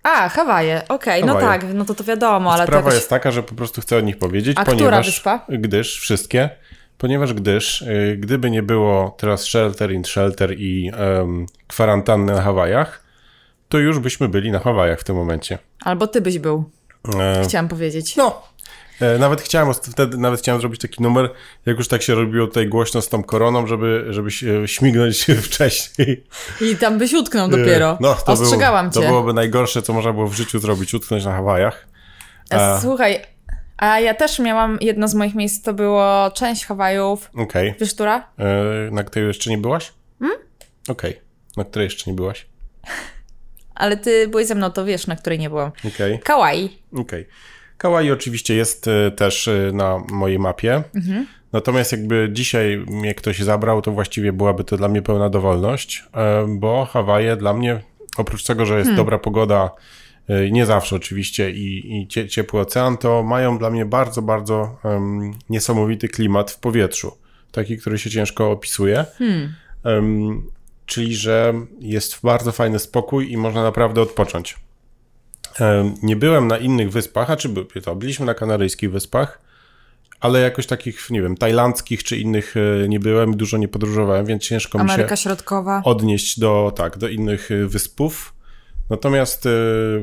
A, 0.03 0.29
Hawaje, 0.29 0.83
okej, 0.89 1.25
no 1.25 1.35
Hawaje. 1.35 1.61
tak, 1.61 1.75
no 1.75 1.85
to 1.85 1.95
to 1.95 2.05
wiadomo, 2.05 2.53
ale 2.53 2.63
sprawa 2.65 2.79
jakoś... 2.81 2.95
jest 2.95 3.11
taka, 3.11 3.31
że 3.31 3.43
po 3.43 3.55
prostu 3.55 3.81
chcę 3.81 3.97
o 3.97 4.01
nich 4.01 4.19
powiedzieć, 4.19 4.57
A 4.59 4.63
która 4.63 4.77
ponieważ... 4.77 5.07
wyspa? 5.07 5.47
Gdyż, 5.49 6.01
wszystkie. 6.01 6.51
Ponieważ 7.01 7.35
gdyż, 7.35 7.83
y, 7.83 8.17
gdyby 8.21 8.51
nie 8.51 8.63
było 8.63 9.15
teraz 9.19 9.45
shelter 9.45 9.93
in 9.93 10.05
shelter 10.05 10.55
i 10.59 10.91
em, 10.97 11.47
kwarantanny 11.67 12.33
na 12.33 12.43
Hawajach, 12.43 13.03
to 13.69 13.79
już 13.79 13.99
byśmy 13.99 14.29
byli 14.29 14.51
na 14.51 14.59
Hawajach 14.59 15.01
w 15.01 15.05
tym 15.05 15.17
momencie. 15.17 15.59
Albo 15.85 16.07
ty 16.07 16.21
byś 16.21 16.39
był, 16.39 16.71
E, 17.21 17.43
chciałam 17.45 17.69
powiedzieć. 17.69 18.17
No. 18.17 18.43
E, 19.01 19.19
Nawet 19.19 19.41
chciałem 19.41 19.75
wtedy, 19.75 20.19
nawet 20.19 20.41
chciałem 20.41 20.61
zrobić 20.61 20.81
taki 20.81 21.03
numer, 21.03 21.31
jak 21.67 21.79
już 21.79 21.89
tak 21.89 22.03
się 22.03 22.15
robiło 22.15 22.47
tutaj 22.47 22.69
głośno 22.69 23.03
z 23.03 23.09
tą 23.09 23.23
koroną, 23.23 23.67
żeby, 23.67 24.07
żeby 24.11 24.31
się 24.31 24.69
śmignąć 24.69 25.27
wcześniej. 25.47 26.25
I 26.61 26.77
tam 26.77 26.99
byś 26.99 27.15
utknął 27.15 27.49
dopiero. 27.49 27.99
No, 28.01 28.15
to, 28.15 28.33
Ostrzegałam 28.33 28.91
było, 28.91 29.03
cię. 29.03 29.07
to 29.09 29.13
byłoby 29.13 29.33
najgorsze, 29.33 29.83
co 29.83 29.93
można 29.93 30.13
było 30.13 30.27
w 30.29 30.35
życiu 30.35 30.59
zrobić, 30.59 30.95
utknąć 30.95 31.25
na 31.25 31.33
Hawajach. 31.33 31.87
E, 32.53 32.57
A- 32.75 32.81
Słuchaj, 32.81 33.21
a 33.81 34.01
ja 34.01 34.15
też 34.15 34.39
miałam, 34.39 34.79
jedno 34.81 35.09
z 35.09 35.15
moich 35.15 35.35
miejsc 35.35 35.63
to 35.63 35.75
było 35.75 36.31
część 36.35 36.65
Hawajów. 36.67 37.31
Okej. 37.37 37.75
Wiesz, 37.81 37.95
która? 37.95 38.29
E, 38.39 38.91
Na 38.91 39.05
której 39.05 39.29
jeszcze 39.29 39.51
nie 39.51 39.59
byłaś? 39.59 39.93
Hmm? 40.19 40.39
Okej. 40.89 41.21
Na 41.57 41.65
której 41.65 41.85
jeszcze 41.87 42.11
nie 42.11 42.17
byłaś? 42.17 42.47
Ale 43.75 43.97
ty 43.97 44.29
byłeś 44.29 44.47
ze 44.47 44.55
mną, 44.55 44.71
to 44.71 44.85
wiesz, 44.85 45.07
na 45.07 45.17
której 45.17 45.39
nie 45.39 45.49
byłam. 45.51 45.71
Okej. 45.95 46.19
Kauai. 46.19 46.79
Okej. 46.97 47.27
Kauai 47.79 48.11
oczywiście 48.11 48.55
jest 48.55 48.89
e, 48.89 49.11
też 49.11 49.49
e, 49.49 49.71
na 49.73 49.99
mojej 50.11 50.39
mapie. 50.39 50.83
Natomiast 51.53 51.93
jakby 51.93 52.29
dzisiaj 52.33 52.85
mnie 52.89 53.15
ktoś 53.15 53.39
zabrał, 53.39 53.83
to 53.83 53.93
właściwie 53.93 54.33
byłaby 54.33 54.65
to 54.65 54.77
dla 54.77 54.89
mnie 54.89 55.03
pełna 55.03 55.29
dowolność, 55.31 56.05
bo 56.49 56.85
Hawaje 56.85 57.37
dla 57.37 57.53
mnie, 57.53 57.81
oprócz 58.17 58.45
tego, 58.45 58.67
że 58.67 58.79
jest 58.79 58.95
dobra 58.95 59.19
pogoda, 59.19 59.71
nie 60.51 60.67
zawsze 60.67 60.97
oczywiście, 60.97 61.51
i, 61.51 61.97
i 61.97 62.09
cie, 62.09 62.29
ciepły 62.29 62.61
ocean, 62.61 62.97
to 62.97 63.23
mają 63.23 63.59
dla 63.59 63.71
mnie 63.71 63.85
bardzo, 63.85 64.23
bardzo 64.23 64.79
em, 64.85 65.35
niesamowity 65.51 66.09
klimat 66.09 66.51
w 66.51 66.59
powietrzu. 66.59 67.17
Taki, 67.53 67.79
który 67.79 67.99
się 67.99 68.11
ciężko 68.11 68.51
opisuje. 68.51 69.05
um, 69.85 70.51
czyli 70.87 71.15
że 71.15 71.55
jest 71.81 72.21
bardzo 72.23 72.53
fajny 72.53 72.79
spokój 72.79 73.33
i 73.33 73.37
można 73.37 73.63
naprawdę 73.63 74.03
odpocząć. 74.03 74.57
Um, 75.61 75.95
nie 76.03 76.17
byłem 76.17 76.47
na 76.47 76.59
innych 76.59 76.91
wyspach, 76.91 77.31
a 77.31 77.37
czy 77.37 77.49
by, 77.49 77.65
to, 77.65 77.97
byliśmy 77.97 78.27
na 78.27 78.35
Kanaryjskich 78.35 78.93
Wyspach, 78.93 79.41
ale 80.21 80.41
jakoś 80.41 80.67
takich, 80.67 81.11
nie 81.11 81.23
wiem, 81.23 81.37
tajlandzkich 81.37 82.05
czy 82.05 82.17
innych 82.17 82.55
e, 82.57 82.89
nie 82.89 83.01
byłem, 83.01 83.37
dużo 83.37 83.57
nie 83.57 83.69
podróżowałem, 83.69 84.27
więc 84.27 84.43
ciężko 84.43 84.81
Ameryka 84.81 85.11
mi 85.11 85.19
się 85.19 85.23
Środkowa. 85.23 85.83
odnieść 85.85 86.41
do, 86.41 86.73
tak, 86.77 86.99
do 86.99 87.09
innych 87.09 87.51
e, 87.51 87.67
wyspów. 87.67 88.35
Natomiast 88.91 89.47
y, 89.47 89.51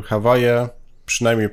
Hawaje, 0.06 0.70
przynajmniej 1.06 1.50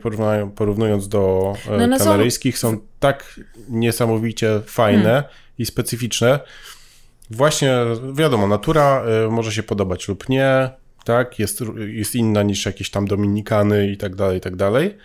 porównując 0.56 1.08
do 1.08 1.54
y, 1.82 1.86
no 1.86 1.98
kanaryjskich, 1.98 2.58
są... 2.58 2.70
są... 2.70 2.78
tak 3.00 3.40
niesamowicie 3.68 4.60
fajne 4.66 5.02
hmm. 5.02 5.24
i 5.58 5.66
specyficzne. 5.66 6.40
Właśnie, 7.30 7.74
wiadomo, 8.14 8.46
natura 8.46 9.04
y, 9.26 9.30
może 9.30 9.52
się 9.52 9.62
podobać 9.62 10.08
lub 10.08 10.28
nie, 10.28 10.70
tak, 11.04 11.38
jest, 11.38 11.60
jest 11.76 12.14
inna 12.14 12.42
niż 12.42 12.66
jakieś 12.66 12.90
tam 12.90 13.06
Dominikany 13.06 13.88
i 13.88 13.96
tak 13.96 14.14
dalej, 14.14 14.38
i 14.38 14.40
tak 14.40 14.56
dalej. 14.56 14.96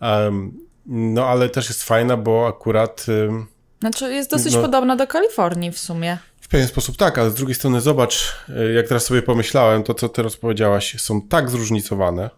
Um, 0.00 0.58
no, 0.86 1.26
ale 1.26 1.48
też 1.48 1.68
jest 1.68 1.82
fajna, 1.82 2.16
bo 2.16 2.46
akurat... 2.46 3.06
Znaczy 3.80 4.12
jest 4.12 4.30
dosyć 4.30 4.54
no, 4.54 4.62
podobna 4.62 4.96
do 4.96 5.06
Kalifornii 5.06 5.72
w 5.72 5.78
sumie. 5.78 6.18
W 6.46 6.48
pewien 6.48 6.68
sposób 6.68 6.96
tak, 6.96 7.18
ale 7.18 7.30
z 7.30 7.34
drugiej 7.34 7.54
strony 7.54 7.80
zobacz, 7.80 8.34
y, 8.48 8.72
jak 8.72 8.88
teraz 8.88 9.04
sobie 9.04 9.22
pomyślałem, 9.22 9.82
to 9.82 9.94
co 9.94 10.08
teraz 10.08 10.36
powiedziałaś, 10.36 10.96
są 10.98 11.22
tak 11.22 11.50
zróżnicowane 11.50 12.30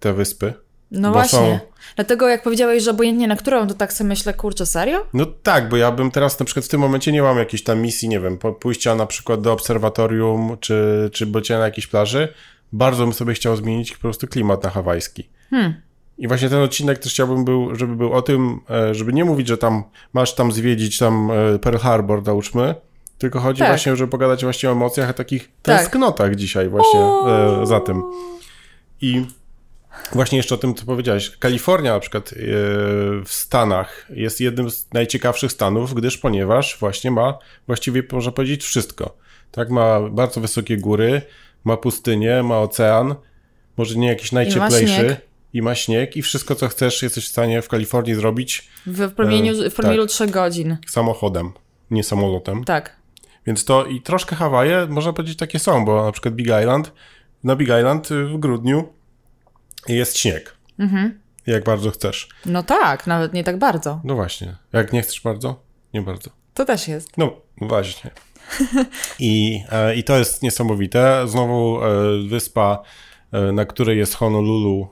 te 0.00 0.12
wyspy. 0.12 0.54
No 0.90 1.12
właśnie. 1.12 1.38
Są... 1.38 1.58
Dlatego 1.96 2.28
jak 2.28 2.42
powiedziałeś, 2.42 2.82
że 2.82 2.90
obojętnie 2.90 3.28
na 3.28 3.36
którą, 3.36 3.66
to 3.66 3.74
tak 3.74 3.92
sobie 3.92 4.08
myślę, 4.08 4.34
kurczę, 4.34 4.66
serio? 4.66 5.06
No 5.12 5.26
tak, 5.26 5.68
bo 5.68 5.76
ja 5.76 5.92
bym 5.92 6.10
teraz 6.10 6.40
na 6.40 6.46
przykład 6.46 6.64
w 6.64 6.68
tym 6.68 6.80
momencie 6.80 7.12
nie 7.12 7.22
mam 7.22 7.38
jakiejś 7.38 7.64
tam 7.64 7.80
misji, 7.80 8.08
nie 8.08 8.20
wiem, 8.20 8.38
pójścia 8.60 8.94
na 8.94 9.06
przykład 9.06 9.40
do 9.40 9.52
obserwatorium, 9.52 10.56
czy, 10.60 11.10
czy 11.12 11.26
bycia 11.26 11.58
na 11.58 11.64
jakiejś 11.64 11.86
plaży. 11.86 12.28
Bardzo 12.72 13.04
bym 13.04 13.12
sobie 13.12 13.34
chciał 13.34 13.56
zmienić 13.56 13.92
po 13.92 14.00
prostu 14.00 14.26
klimat 14.26 14.64
na 14.64 14.70
hawajski. 14.70 15.28
Hmm. 15.50 15.74
I 16.18 16.28
właśnie 16.28 16.48
ten 16.48 16.62
odcinek 16.62 16.98
też 16.98 17.12
chciałbym, 17.12 17.44
był, 17.44 17.74
żeby 17.74 17.96
był 17.96 18.12
o 18.12 18.22
tym, 18.22 18.60
e, 18.70 18.94
żeby 18.94 19.12
nie 19.12 19.24
mówić, 19.24 19.48
że 19.48 19.58
tam 19.58 19.84
masz 20.12 20.34
tam 20.34 20.52
zwiedzić 20.52 20.98
tam 20.98 21.30
e, 21.30 21.58
Pearl 21.58 21.76
Harbor, 21.76 22.24
załóżmy, 22.24 22.74
tylko 23.20 23.40
chodzi 23.40 23.58
tak. 23.58 23.68
właśnie, 23.68 23.96
żeby 23.96 24.10
pogadać 24.10 24.42
właśnie 24.44 24.68
o 24.68 24.72
emocjach, 24.72 25.08
a 25.08 25.12
takich 25.12 25.50
tak. 25.62 25.78
tęsknotach 25.78 26.34
dzisiaj 26.34 26.68
właśnie 26.68 27.00
e, 27.00 27.66
za 27.66 27.80
tym. 27.80 28.02
I 29.00 29.24
właśnie 30.12 30.36
jeszcze 30.38 30.54
o 30.54 30.58
tym, 30.58 30.74
co 30.74 30.86
powiedziałeś. 30.86 31.36
Kalifornia 31.38 31.92
na 31.92 32.00
przykład 32.00 32.32
e, 32.32 32.36
w 33.24 33.28
Stanach 33.28 34.06
jest 34.10 34.40
jednym 34.40 34.70
z 34.70 34.92
najciekawszych 34.92 35.52
stanów, 35.52 35.94
gdyż 35.94 36.18
ponieważ 36.18 36.78
właśnie 36.80 37.10
ma 37.10 37.38
właściwie, 37.66 38.02
można 38.12 38.32
powiedzieć, 38.32 38.64
wszystko. 38.64 39.16
Tak, 39.50 39.70
ma 39.70 40.00
bardzo 40.00 40.40
wysokie 40.40 40.76
góry, 40.76 41.22
ma 41.64 41.76
pustynię, 41.76 42.42
ma 42.42 42.60
ocean, 42.60 43.14
może 43.76 43.98
nie 43.98 44.08
jakiś 44.08 44.32
najcieplejszy. 44.32 45.16
I 45.52 45.62
ma 45.62 45.74
śnieg 45.74 46.16
i 46.16 46.22
wszystko, 46.22 46.54
co 46.54 46.68
chcesz, 46.68 47.02
jesteś 47.02 47.24
w 47.24 47.28
stanie 47.28 47.62
w 47.62 47.68
Kalifornii 47.68 48.14
zrobić. 48.14 48.68
W 48.86 49.12
promieniu, 49.12 49.70
w 49.70 49.74
promieniu 49.74 50.02
tak, 50.02 50.10
3 50.10 50.26
godzin. 50.26 50.76
Samochodem, 50.88 51.52
nie 51.90 52.04
samolotem. 52.04 52.64
Tak. 52.64 52.99
Więc 53.50 53.64
to 53.64 53.84
i 53.84 54.00
troszkę 54.00 54.36
Hawaje, 54.36 54.86
można 54.90 55.12
powiedzieć, 55.12 55.38
takie 55.38 55.58
są, 55.58 55.84
bo 55.84 56.04
na 56.04 56.12
przykład 56.12 56.34
Big 56.34 56.46
Island, 56.46 56.92
na 57.44 57.56
Big 57.56 57.68
Island 57.68 58.10
y, 58.10 58.24
w 58.24 58.38
grudniu 58.38 58.92
jest 59.88 60.18
śnieg. 60.18 60.56
Mhm. 60.78 61.20
Jak 61.46 61.64
bardzo 61.64 61.90
chcesz. 61.90 62.28
No 62.46 62.62
tak, 62.62 63.06
nawet 63.06 63.32
nie 63.32 63.44
tak 63.44 63.58
bardzo. 63.58 64.00
No 64.04 64.14
właśnie. 64.14 64.56
Jak 64.72 64.92
nie 64.92 65.02
chcesz 65.02 65.20
bardzo? 65.20 65.62
Nie 65.94 66.02
bardzo. 66.02 66.30
To 66.54 66.64
też 66.64 66.88
jest. 66.88 67.18
No, 67.18 67.36
właśnie. 67.56 68.10
I, 69.18 69.62
e, 69.70 69.96
I 69.96 70.04
to 70.04 70.18
jest 70.18 70.42
niesamowite. 70.42 71.28
Znowu 71.28 71.84
e, 71.84 71.88
wyspa, 72.28 72.82
e, 73.32 73.52
na 73.52 73.64
której 73.64 73.98
jest 73.98 74.14
Honolulu, 74.14 74.88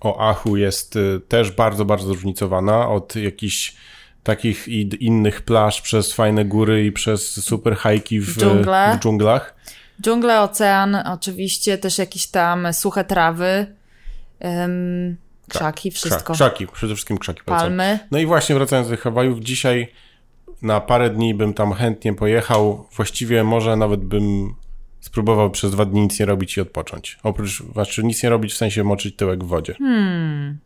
Oahu, 0.00 0.56
jest 0.56 0.96
e, 0.96 1.20
też 1.20 1.50
bardzo, 1.50 1.84
bardzo 1.84 2.06
zróżnicowana 2.06 2.88
od 2.88 3.16
jakichś 3.16 3.76
takich 4.26 4.68
i 4.68 5.04
innych 5.04 5.42
plaż 5.42 5.80
przez 5.82 6.12
fajne 6.12 6.44
góry 6.44 6.86
i 6.86 6.92
przez 6.92 7.44
super 7.44 7.76
hajki 7.76 8.20
w, 8.20 8.38
Dżungle. 8.38 8.96
w 8.96 9.02
dżunglach. 9.02 9.54
Dżungle, 10.02 10.40
ocean, 10.40 10.94
oczywiście 10.94 11.78
też 11.78 11.98
jakieś 11.98 12.26
tam 12.26 12.72
suche 12.72 13.04
trawy, 13.04 13.66
um, 14.40 15.16
krzaki, 15.48 15.90
wszystko. 15.90 16.32
Krzaki, 16.32 16.66
przede 16.66 16.94
wszystkim 16.94 17.18
krzaki. 17.18 17.40
Palmy. 17.44 17.98
No 18.10 18.18
i 18.18 18.26
właśnie 18.26 18.54
wracając 18.54 18.88
do 18.88 18.96
Hawajów, 18.96 19.40
dzisiaj 19.40 19.92
na 20.62 20.80
parę 20.80 21.10
dni 21.10 21.34
bym 21.34 21.54
tam 21.54 21.72
chętnie 21.72 22.14
pojechał. 22.14 22.86
Właściwie 22.96 23.44
może 23.44 23.76
nawet 23.76 24.00
bym 24.00 24.54
spróbował 25.00 25.50
przez 25.50 25.70
dwa 25.72 25.84
dni 25.84 26.00
nic 26.00 26.20
nie 26.20 26.26
robić 26.26 26.56
i 26.56 26.60
odpocząć. 26.60 27.18
Oprócz, 27.22 27.62
znaczy 27.72 28.04
nic 28.04 28.22
nie 28.22 28.30
robić 28.30 28.52
w 28.52 28.56
sensie 28.56 28.84
moczyć 28.84 29.16
tyłek 29.16 29.44
w 29.44 29.46
wodzie. 29.46 29.74
Hmm. 29.74 30.58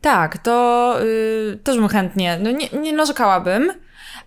Tak, 0.00 0.38
to 0.38 0.96
yy, 1.00 1.58
też 1.64 1.76
bym 1.76 1.88
chętnie, 1.88 2.38
no 2.42 2.50
nie, 2.50 2.68
nie 2.68 2.92
narzekałabym, 2.92 3.72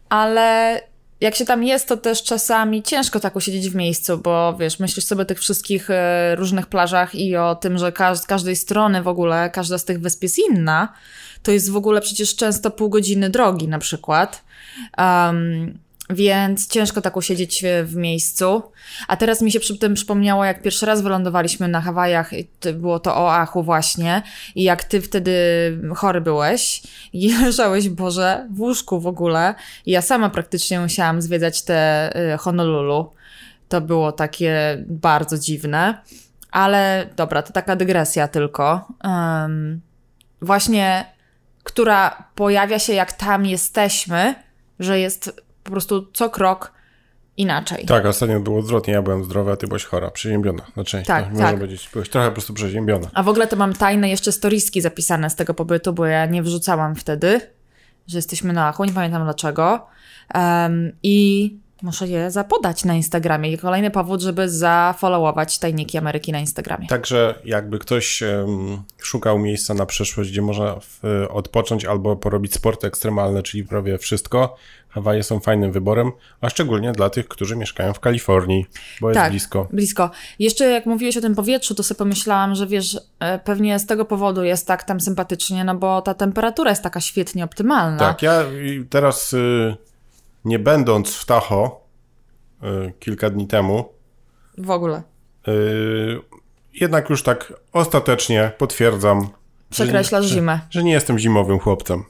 ale 0.10 0.82
jak 1.22 1.36
się 1.36 1.46
tam 1.46 1.64
jest, 1.64 1.88
to 1.88 1.98
też 1.98 2.24
czasami 2.24 2.84
ciężko 2.84 3.20
tak 3.20 3.36
usiedzieć 3.36 3.70
w 3.70 3.76
miejscu, 3.76 4.18
bo 4.18 4.56
wiesz, 4.60 4.80
myślisz 4.80 5.06
sobie 5.06 5.22
o 5.22 5.26
tych 5.26 5.40
wszystkich 5.40 5.90
y, 5.90 5.94
różnych 6.36 6.68
plażach 6.68 7.16
i 7.16 7.36
o 7.38 7.56
tym, 7.56 7.78
że 7.78 7.92
każ 7.92 8.18
z 8.18 8.26
każdej 8.26 8.56
strony 8.56 9.04
w 9.04 9.08
ogóle, 9.08 9.50
każda 9.50 9.78
z 9.78 9.86
tych 9.86 10.00
wysp 10.00 10.24
jest 10.24 10.40
inna. 10.40 10.94
To 11.44 11.52
jest 11.52 11.72
w 11.72 11.76
ogóle 11.76 12.02
przecież 12.02 12.36
często 12.36 12.72
pół 12.72 12.90
godziny 12.90 13.30
drogi 13.30 13.68
na 13.68 13.80
przykład. 13.80 14.44
Um, 14.98 15.80
więc 16.10 16.68
ciężko 16.68 17.02
tak 17.02 17.18
usiedzieć 17.18 17.64
w 17.84 17.96
miejscu. 17.96 18.64
A 19.08 19.18
teraz 19.18 19.42
mi 19.42 19.52
się 19.52 19.60
przy 19.60 19.78
tym 19.78 19.94
przypomniało, 19.94 20.46
jak 20.46 20.62
pierwszy 20.62 20.86
raz 20.86 21.02
wylądowaliśmy 21.02 21.68
na 21.68 21.82
Hawajach, 21.82 22.32
było 22.74 23.00
to 23.00 23.18
Oahu 23.18 23.64
właśnie, 23.64 24.22
i 24.56 24.64
jak 24.64 24.84
ty 24.84 25.02
wtedy 25.02 25.34
chory 25.96 26.22
byłeś 26.22 26.84
i 27.14 27.34
leżałeś, 27.44 27.90
Boże, 27.90 28.48
w 28.52 28.62
łóżku 28.62 29.00
w 29.00 29.08
ogóle. 29.08 29.56
I 29.86 29.92
ja 29.92 30.02
sama 30.02 30.30
praktycznie 30.30 30.80
musiałam 30.80 31.22
zwiedzać 31.22 31.62
te 31.62 32.12
y, 32.34 32.38
Honolulu. 32.38 33.12
To 33.70 33.82
było 33.82 34.12
takie 34.12 34.84
bardzo 34.88 35.38
dziwne. 35.38 36.02
Ale 36.52 37.10
dobra, 37.16 37.42
to 37.42 37.54
taka 37.54 37.76
dygresja 37.76 38.28
tylko. 38.28 38.88
Um, 39.04 39.82
właśnie, 40.42 41.06
która 41.64 42.24
pojawia 42.36 42.80
się, 42.80 42.94
jak 42.94 43.14
tam 43.14 43.46
jesteśmy, 43.46 44.36
że 44.80 45.00
jest 45.00 45.46
po 45.66 45.72
prostu 45.72 46.08
co 46.14 46.30
krok 46.30 46.72
inaczej. 47.38 47.86
Tak, 47.86 48.06
ostatnio 48.06 48.40
było 48.40 48.60
odwrotnie. 48.60 48.94
Ja 48.94 49.02
byłem 49.02 49.24
zdrowa, 49.24 49.52
a 49.52 49.56
ty 49.56 49.68
byłaś 49.68 49.86
chora, 49.86 50.12
przeziębiona 50.12 50.64
na 50.76 50.84
część. 50.84 51.08
Tak, 51.08 51.24
tak. 51.24 51.34
Można 51.34 51.54
powiedzieć, 51.54 51.90
byłeś 51.94 52.10
trochę 52.10 52.28
po 52.28 52.34
prostu 52.34 52.54
przeziębiona. 52.54 53.08
A 53.14 53.24
w 53.24 53.30
ogóle 53.30 53.48
to 53.48 53.56
mam 53.56 53.74
tajne 53.74 54.10
jeszcze 54.10 54.32
storiski 54.32 54.82
zapisane 54.82 55.30
z 55.30 55.36
tego 55.36 55.54
pobytu, 55.54 55.94
bo 55.94 56.06
ja 56.06 56.26
nie 56.26 56.44
wrzucałam 56.44 56.96
wtedy, 56.96 57.42
że 58.08 58.18
jesteśmy 58.18 58.54
na 58.54 58.68
Achu, 58.68 58.86
nie 58.86 58.94
pamiętam 58.94 59.24
dlaczego. 59.24 59.88
Um, 60.36 60.92
I 61.04 61.58
Muszę 61.82 62.08
je 62.08 62.32
zapodać 62.32 62.86
na 62.86 62.94
Instagramie. 62.94 63.52
I 63.52 63.58
kolejny 63.58 63.92
powód, 63.92 64.22
żeby 64.22 64.50
zafollowować 64.50 65.60
Tajniki 65.60 65.98
Ameryki 65.98 66.32
na 66.32 66.40
Instagramie. 66.40 66.88
Także 66.88 67.40
jakby 67.46 67.80
ktoś 67.80 68.22
um, 68.22 68.84
szukał 69.02 69.40
miejsca 69.40 69.74
na 69.74 69.86
przyszłość, 69.86 70.32
gdzie 70.32 70.42
można 70.42 70.76
w, 70.80 71.00
odpocząć 71.30 71.86
albo 71.86 72.16
porobić 72.16 72.54
sporty 72.54 72.88
ekstremalne, 72.88 73.44
czyli 73.44 73.64
prawie 73.64 73.98
wszystko, 73.98 74.56
Hawaje 74.90 75.24
są 75.24 75.40
fajnym 75.40 75.72
wyborem, 75.72 76.12
a 76.42 76.50
szczególnie 76.50 76.92
dla 76.92 77.10
tych, 77.10 77.28
którzy 77.28 77.56
mieszkają 77.56 77.94
w 77.94 78.00
Kalifornii, 78.00 78.66
bo 79.02 79.14
tak, 79.14 79.24
jest 79.24 79.32
blisko. 79.32 79.68
blisko. 79.72 80.12
Jeszcze 80.40 80.66
jak 80.66 80.86
mówiłeś 80.86 81.18
o 81.18 81.22
tym 81.22 81.36
powietrzu, 81.36 81.76
to 81.76 81.84
sobie 81.84 81.98
pomyślałam, 81.98 82.56
że 82.56 82.68
wiesz, 82.68 83.00
e, 83.20 83.40
pewnie 83.40 83.80
z 83.80 83.86
tego 83.86 84.06
powodu 84.06 84.44
jest 84.44 84.68
tak 84.68 84.84
tam 84.84 85.02
sympatycznie, 85.02 85.64
no 85.64 85.76
bo 85.76 86.02
ta 86.02 86.14
temperatura 86.14 86.70
jest 86.70 86.84
taka 86.84 87.02
świetnie 87.02 87.44
optymalna. 87.44 88.00
Tak, 88.00 88.22
ja 88.22 88.44
teraz... 88.90 89.34
Y 89.34 89.95
nie 90.46 90.60
będąc 90.60 91.16
w 91.16 91.26
Tahoe 91.26 91.72
y, 92.64 92.94
kilka 93.00 93.30
dni 93.30 93.48
temu. 93.48 93.86
W 94.58 94.70
ogóle. 94.70 95.04
Y, 95.48 96.20
jednak 96.74 97.10
już 97.10 97.24
tak 97.24 97.54
ostatecznie 97.74 98.52
potwierdzam. 98.58 99.30
Przekreślasz 99.70 100.26
że, 100.26 100.36
zimę. 100.36 100.60
Że, 100.70 100.80
że 100.80 100.84
nie 100.84 100.92
jestem 100.92 101.20
zimowym 101.20 101.60
chłopcem. 101.60 102.04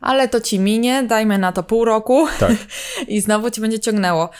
Ale 0.00 0.28
to 0.28 0.40
ci 0.40 0.58
minie, 0.58 1.02
dajmy 1.02 1.38
na 1.38 1.52
to 1.52 1.62
pół 1.62 1.84
roku 1.84 2.26
tak. 2.40 2.52
i 3.08 3.20
znowu 3.20 3.50
ci 3.50 3.60
będzie 3.60 3.80
ciągnęło. 3.80 4.30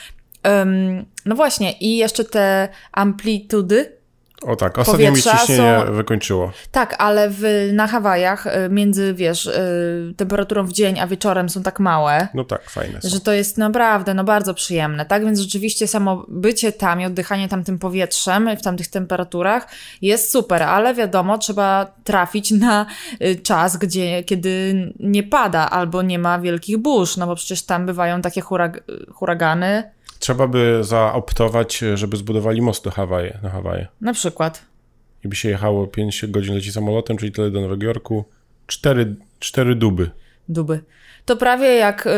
Um, 0.45 1.05
no 1.27 1.35
właśnie, 1.35 1.73
i 1.73 1.97
jeszcze 1.97 2.25
te 2.25 2.69
amplitudy 2.93 3.98
o 4.43 4.57
tak, 4.57 4.79
ostatnio 4.79 5.11
mi 5.11 5.23
ciśnienie 5.23 5.83
są... 5.87 5.93
wykończyło. 5.93 6.53
Tak, 6.71 6.95
ale 6.99 7.31
w, 7.31 7.43
na 7.73 7.87
Hawajach 7.87 8.47
y, 8.47 8.51
między, 8.71 9.15
wiesz, 9.15 9.47
y, 9.47 10.15
temperaturą 10.17 10.67
w 10.67 10.73
dzień 10.73 11.01
a 11.01 11.07
wieczorem 11.07 11.49
są 11.49 11.63
tak 11.63 11.81
małe. 11.81 12.29
No 12.35 12.45
tak, 12.45 12.71
fajne 12.71 13.03
są. 13.03 13.09
Że 13.09 13.21
to 13.21 13.33
jest 13.33 13.59
naprawdę, 13.59 14.15
no 14.15 14.25
bardzo 14.25 14.55
przyjemne, 14.55 15.07
tak? 15.07 15.25
Więc 15.25 15.41
rzeczywiście 15.41 15.87
samo 15.87 16.25
bycie 16.29 16.73
tam 16.73 17.01
i 17.01 17.07
oddychanie 17.07 17.49
tam 17.49 17.65
tym 17.65 17.79
powietrzem 17.79 18.57
w 18.57 18.63
tamtych 18.63 18.89
temperaturach 18.89 19.69
jest 20.03 20.33
super, 20.33 20.63
ale 20.63 20.95
wiadomo, 20.95 21.39
trzeba 21.39 21.87
trafić 22.05 22.51
na 22.51 22.87
y, 23.23 23.37
czas, 23.37 23.77
gdzie, 23.77 24.25
kiedy 24.25 24.75
nie 25.01 25.23
pada 25.23 25.71
albo 25.71 26.03
nie 26.03 26.19
ma 26.19 26.39
wielkich 26.39 26.79
burz, 26.79 27.17
no 27.17 27.27
bo 27.27 27.35
przecież 27.35 27.63
tam 27.63 27.87
bywają 27.87 28.23
takie 28.23 28.41
hurag 28.41 28.85
huragany, 29.15 29.98
Trzeba 30.19 30.47
by 30.47 30.79
zaoptować, 30.85 31.85
żeby 31.95 32.17
zbudowali 32.17 32.63
most 32.63 32.85
do 32.85 32.91
Hawaje, 32.91 33.39
na 33.43 33.51
Hawaje. 33.51 33.89
Na 34.01 34.13
przykład. 34.13 34.63
I 35.25 35.29
by 35.29 35.37
się 35.37 35.49
jechało 35.49 35.87
5 35.87 36.25
godzin 36.29 36.55
leci 36.55 36.73
samolotem, 36.73 37.17
czyli 37.17 37.33
tyle 37.33 37.51
do 37.51 37.61
Nowego 37.61 37.87
Jorku. 37.87 38.25
Cztery, 38.67 39.15
cztery 39.39 39.75
duby. 39.75 40.11
Duby. 40.49 40.81
To 41.25 41.37
prawie 41.37 41.75
jak 41.75 42.07
ym, 42.07 42.13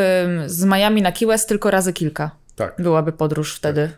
z 0.49 0.65
Miami 0.65 1.03
na 1.03 1.13
Key 1.13 1.29
West, 1.29 1.49
tylko 1.49 1.71
razy 1.71 1.93
kilka. 1.93 2.31
Tak. 2.57 2.75
Byłaby 2.79 3.13
podróż 3.13 3.55
wtedy. 3.57 3.91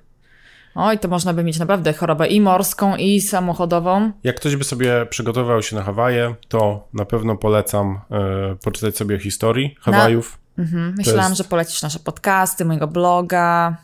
Oj, 0.74 0.98
to 0.98 1.08
można 1.08 1.32
by 1.32 1.44
mieć 1.44 1.58
naprawdę 1.58 1.92
chorobę 1.92 2.26
i 2.28 2.40
morską, 2.40 2.96
i 2.96 3.20
samochodową. 3.20 4.12
Jak 4.24 4.36
ktoś 4.36 4.56
by 4.56 4.64
sobie 4.64 5.06
przygotował 5.06 5.62
się 5.62 5.76
na 5.76 5.82
Hawaje, 5.82 6.34
to 6.48 6.88
na 6.94 7.04
pewno 7.04 7.36
polecam 7.36 8.00
e, 8.10 8.56
poczytać 8.64 8.96
sobie 8.96 9.16
o 9.16 9.18
historii 9.18 9.76
Hawajów. 9.80 10.38
Mhm. 10.58 10.94
Myślałam, 10.98 11.30
jest- 11.30 11.36
że 11.38 11.44
polecisz 11.44 11.82
nasze 11.82 11.98
podcasty, 11.98 12.64
mojego 12.64 12.88
bloga. 12.88 13.76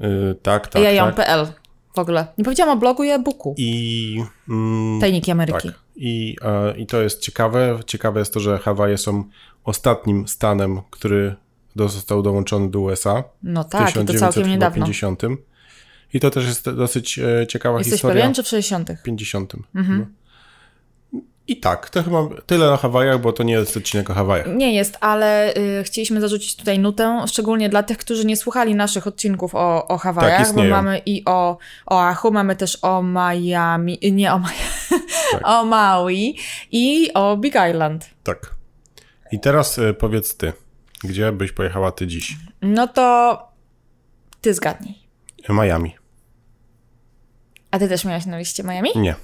E, 0.00 0.34
tak, 0.34 0.68
tak, 0.68 0.82
ja 0.82 1.12
tak. 1.12 1.48
W 1.94 1.98
ogóle. 1.98 2.26
Nie 2.38 2.44
powiedziałam 2.44 2.76
o 2.76 2.80
blogu 2.80 3.04
i 3.04 3.08
e-booku. 3.08 3.54
I, 3.56 4.22
mm, 4.48 5.00
Tajniki 5.00 5.30
Ameryki. 5.30 5.68
tak. 5.68 5.78
I, 5.96 6.36
e, 6.42 6.76
I 6.76 6.86
to 6.86 7.02
jest 7.02 7.20
ciekawe. 7.20 7.78
Ciekawe 7.86 8.20
jest 8.20 8.34
to, 8.34 8.40
że 8.40 8.58
Hawaje 8.58 8.98
są 8.98 9.24
ostatnim 9.64 10.28
stanem, 10.28 10.80
który 10.90 11.36
został 11.76 12.22
dołączony 12.22 12.70
do 12.70 12.80
USA 12.80 13.24
No 13.42 13.64
w 13.64 13.68
tak, 13.68 13.90
i 13.96 14.04
to 14.04 14.14
całkiem 14.14 14.48
niedawno. 14.48 14.86
1950. 14.86 15.22
I 16.14 16.20
to 16.20 16.30
też 16.30 16.46
jest 16.46 16.70
dosyć 16.70 17.18
e, 17.18 17.46
ciekawa 17.46 17.78
Jesteś 17.78 17.92
historia. 17.92 18.14
pewien, 18.14 18.34
czy 18.34 18.42
w 18.42 18.48
60. 18.48 18.90
50. 19.02 19.54
Mhm. 19.74 19.98
No. 19.98 20.06
I 21.48 21.56
tak, 21.56 21.90
to 21.90 22.02
chyba 22.02 22.28
tyle 22.46 22.70
na 22.70 22.76
Hawajach, 22.76 23.20
bo 23.20 23.32
to 23.32 23.42
nie 23.42 23.52
jest 23.52 23.76
odcinek 23.76 24.10
o 24.10 24.14
Hawajach. 24.14 24.46
Nie 24.56 24.74
jest, 24.74 24.98
ale 25.00 25.54
y, 25.56 25.84
chcieliśmy 25.84 26.20
zarzucić 26.20 26.56
tutaj 26.56 26.78
nutę, 26.78 27.24
szczególnie 27.26 27.68
dla 27.68 27.82
tych, 27.82 27.98
którzy 27.98 28.26
nie 28.26 28.36
słuchali 28.36 28.74
naszych 28.74 29.06
odcinków 29.06 29.54
o, 29.54 29.88
o 29.88 29.98
Hawajach, 29.98 30.46
Tak, 30.46 30.56
bo 30.56 30.64
mamy 30.64 31.02
i 31.06 31.22
o 31.26 31.58
Oahu, 31.86 32.30
mamy 32.30 32.56
też 32.56 32.78
o 32.82 33.02
Miami, 33.02 33.98
y, 34.04 34.12
nie 34.12 34.32
o 34.32 34.38
Miami, 34.38 35.02
Tak. 35.32 35.40
o 35.44 35.64
Maui 35.64 36.36
i 36.72 37.10
o 37.14 37.36
Big 37.36 37.54
Island. 37.70 38.10
Tak. 38.22 38.54
I 39.32 39.40
teraz 39.40 39.78
e, 39.78 39.94
powiedz 39.94 40.36
ty, 40.36 40.52
gdzie 41.04 41.32
byś 41.32 41.52
pojechała 41.52 41.92
ty 41.92 42.06
dziś? 42.06 42.36
No 42.62 42.88
to 42.88 43.38
ty 44.40 44.54
zgadnij. 44.54 44.98
Miami. 45.48 45.94
A 47.70 47.78
ty 47.78 47.88
też 47.88 48.04
miałaś 48.04 48.26
na 48.26 48.38
liście 48.38 48.62
Miami? 48.62 48.90
Nie, 48.96 49.14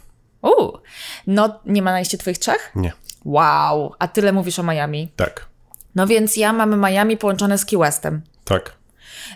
Uuu, 0.44 0.78
no 1.26 1.60
nie 1.66 1.82
ma 1.82 1.92
na 1.92 1.98
liście 1.98 2.18
twoich 2.18 2.38
trzech? 2.38 2.72
nie. 2.74 2.92
Wow, 3.24 3.94
a 3.98 4.08
tyle 4.08 4.32
mówisz 4.32 4.58
o 4.58 4.62
Miami. 4.62 5.08
Tak, 5.16 5.46
No 5.94 6.06
więc 6.06 6.36
ja 6.36 6.52
mam 6.52 6.80
Miami 6.86 7.16
połączone 7.16 7.58
z 7.58 7.64
Key 7.64 7.78
Westem. 7.78 8.22
tak. 8.44 8.72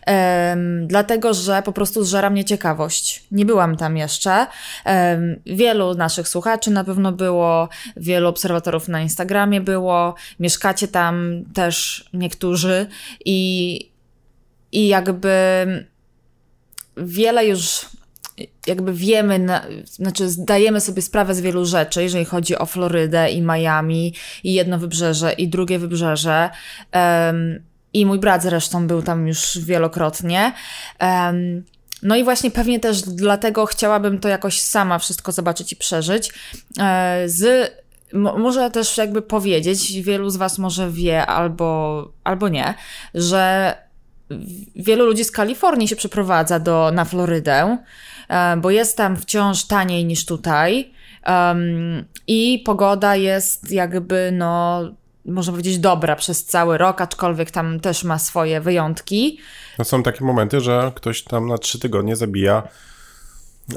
Em, 0.06 0.86
dlatego, 0.86 1.34
że 1.34 1.62
po 1.62 1.72
prostu 1.72 2.04
zżera 2.04 2.30
mnie 2.30 2.44
ciekawość. 2.44 3.24
Nie 3.30 3.46
byłam 3.46 3.76
tam 3.76 3.96
jeszcze. 3.96 4.46
Em, 4.84 5.40
wielu 5.46 5.94
naszych 5.94 6.28
słuchaczy 6.28 6.70
na 6.70 6.84
pewno 6.84 7.12
było, 7.12 7.68
wielu 7.96 8.28
obserwatorów 8.28 8.88
na 8.88 9.00
Instagramie 9.00 9.60
było, 9.60 10.14
mieszkacie 10.40 10.88
tam 10.88 11.44
też 11.54 12.04
niektórzy 12.12 12.86
i, 13.24 13.90
i 14.72 14.88
jakby 14.88 15.28
wiele 16.96 17.46
już 17.46 17.86
jakby 18.66 18.92
wiemy, 18.92 19.38
na, 19.38 19.64
znaczy 19.84 20.28
zdajemy 20.28 20.80
sobie 20.80 21.02
sprawę 21.02 21.34
z 21.34 21.40
wielu 21.40 21.64
rzeczy, 21.64 22.02
jeżeli 22.02 22.24
chodzi 22.24 22.58
o 22.58 22.66
Florydę 22.66 23.30
i 23.30 23.42
Miami 23.42 24.14
i 24.44 24.52
jedno 24.54 24.78
wybrzeże 24.78 25.32
i 25.32 25.48
drugie 25.48 25.78
wybrzeże. 25.78 26.50
Em, 26.92 27.62
I 27.92 28.06
mój 28.06 28.18
brat 28.18 28.42
zresztą 28.42 28.86
był 28.86 29.02
tam 29.02 29.28
już 29.28 29.58
wielokrotnie. 29.58 30.52
Em, 30.98 31.64
no 32.02 32.16
i 32.16 32.24
właśnie 32.24 32.50
pewnie 32.50 32.80
też 32.80 33.02
dlatego 33.02 33.66
chciałabym 33.66 34.18
to 34.18 34.28
jakoś 34.28 34.60
sama 34.60 34.98
wszystko 34.98 35.32
zobaczyć 35.32 35.72
i 35.72 35.76
przeżyć. 35.76 36.32
E, 36.80 37.22
z 37.26 37.72
Mo- 38.12 38.38
Może 38.38 38.70
też 38.70 38.96
jakby 38.96 39.22
powiedzieć, 39.22 40.02
wielu 40.02 40.30
z 40.30 40.36
Was 40.36 40.58
może 40.58 40.90
wie 40.90 41.26
albo, 41.26 42.12
albo 42.24 42.48
nie, 42.48 42.74
że 43.14 43.74
wielu 44.76 45.06
ludzi 45.06 45.24
z 45.24 45.30
Kalifornii 45.30 45.88
się 45.88 45.96
przeprowadza 45.96 46.58
do, 46.58 46.90
na 46.94 47.04
Florydę, 47.04 47.78
bo 48.58 48.70
jest 48.70 48.96
tam 48.96 49.16
wciąż 49.16 49.64
taniej 49.64 50.04
niż 50.04 50.26
tutaj 50.26 50.90
em, 51.22 52.04
i 52.26 52.62
pogoda 52.66 53.16
jest 53.16 53.72
jakby, 53.72 54.30
no, 54.32 54.80
można 55.24 55.52
powiedzieć, 55.52 55.78
dobra 55.78 56.16
przez 56.16 56.44
cały 56.44 56.78
rok, 56.78 57.00
aczkolwiek 57.00 57.50
tam 57.50 57.80
też 57.80 58.04
ma 58.04 58.18
swoje 58.18 58.60
wyjątki. 58.60 59.38
No 59.78 59.84
są 59.84 60.02
takie 60.02 60.24
momenty, 60.24 60.60
że 60.60 60.92
ktoś 60.94 61.22
tam 61.22 61.46
na 61.46 61.58
trzy 61.58 61.78
tygodnie 61.78 62.16
zabija 62.16 62.62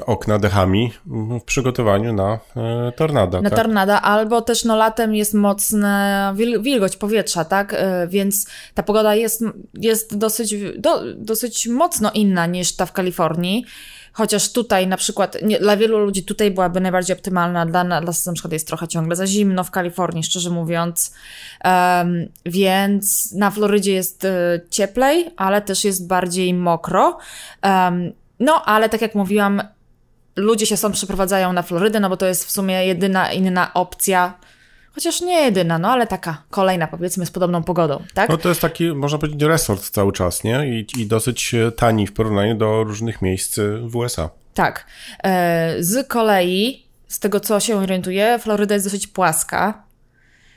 okna 0.06 0.38
dechami 0.38 0.92
w 1.06 1.40
przygotowaniu 1.44 2.12
na 2.12 2.38
e, 2.56 2.92
tornado. 2.92 3.42
na 3.42 3.50
tak? 3.50 3.58
tornada, 3.58 4.02
albo 4.02 4.42
też 4.42 4.64
no 4.64 4.76
latem 4.76 5.14
jest 5.14 5.34
mocna 5.34 6.32
wil, 6.36 6.62
wilgoć 6.62 6.96
powietrza, 6.96 7.44
tak? 7.44 7.74
E, 7.74 8.06
Więc 8.08 8.46
ta 8.74 8.82
pogoda 8.82 9.14
jest, 9.14 9.44
jest 9.74 10.16
dosyć, 10.16 10.54
do, 10.78 11.14
dosyć 11.16 11.66
mocno 11.66 12.10
inna 12.14 12.46
niż 12.46 12.76
ta 12.76 12.86
w 12.86 12.92
Kalifornii. 12.92 13.64
Chociaż 14.12 14.52
tutaj 14.52 14.86
na 14.86 14.96
przykład, 14.96 15.36
nie, 15.42 15.58
dla 15.58 15.76
wielu 15.76 15.98
ludzi 15.98 16.24
tutaj 16.24 16.50
byłaby 16.50 16.80
najbardziej 16.80 17.16
optymalna, 17.16 17.66
dla 17.66 17.84
nas 17.84 18.26
na 18.26 18.32
przykład 18.32 18.52
jest 18.52 18.66
trochę 18.66 18.88
ciągle 18.88 19.16
za 19.16 19.26
zimno 19.26 19.64
w 19.64 19.70
Kalifornii, 19.70 20.24
szczerze 20.24 20.50
mówiąc. 20.50 21.14
Em, 21.60 22.28
więc 22.46 23.32
na 23.32 23.50
Florydzie 23.50 23.92
jest 23.92 24.24
e, 24.24 24.60
cieplej, 24.70 25.30
ale 25.36 25.62
też 25.62 25.84
jest 25.84 26.06
bardziej 26.06 26.54
mokro. 26.54 27.18
Em, 27.62 28.12
no, 28.40 28.64
ale 28.64 28.88
tak 28.88 29.02
jak 29.02 29.14
mówiłam, 29.14 29.62
ludzie 30.36 30.66
się 30.66 30.76
stąd 30.76 30.94
przeprowadzają 30.94 31.52
na 31.52 31.62
Florydę, 31.62 32.00
no 32.00 32.08
bo 32.08 32.16
to 32.16 32.26
jest 32.26 32.44
w 32.44 32.50
sumie 32.50 32.86
jedyna 32.86 33.32
inna 33.32 33.74
opcja, 33.74 34.38
chociaż 34.94 35.20
nie 35.20 35.40
jedyna, 35.40 35.78
no 35.78 35.88
ale 35.88 36.06
taka 36.06 36.42
kolejna 36.50 36.86
powiedzmy 36.86 37.26
z 37.26 37.30
podobną 37.30 37.62
pogodą, 37.62 38.02
tak? 38.14 38.28
No 38.30 38.36
to 38.36 38.48
jest 38.48 38.60
taki, 38.60 38.92
można 38.92 39.18
powiedzieć, 39.18 39.42
resort 39.42 39.90
cały 39.90 40.12
czas, 40.12 40.44
nie? 40.44 40.68
I, 40.68 40.86
I 41.00 41.06
dosyć 41.06 41.54
e, 41.54 41.72
tani 41.72 42.06
w 42.06 42.12
porównaniu 42.12 42.54
do 42.54 42.84
różnych 42.84 43.22
miejsc 43.22 43.58
e, 43.58 43.78
w 43.78 43.96
USA. 43.96 44.30
Tak. 44.54 44.86
E, 45.24 45.76
z 45.80 46.08
kolei, 46.08 46.86
z 47.08 47.18
tego 47.18 47.40
co 47.40 47.60
się 47.60 47.76
orientuję, 47.76 48.38
Floryda 48.38 48.74
jest 48.74 48.86
dosyć 48.86 49.06
płaska. 49.06 49.82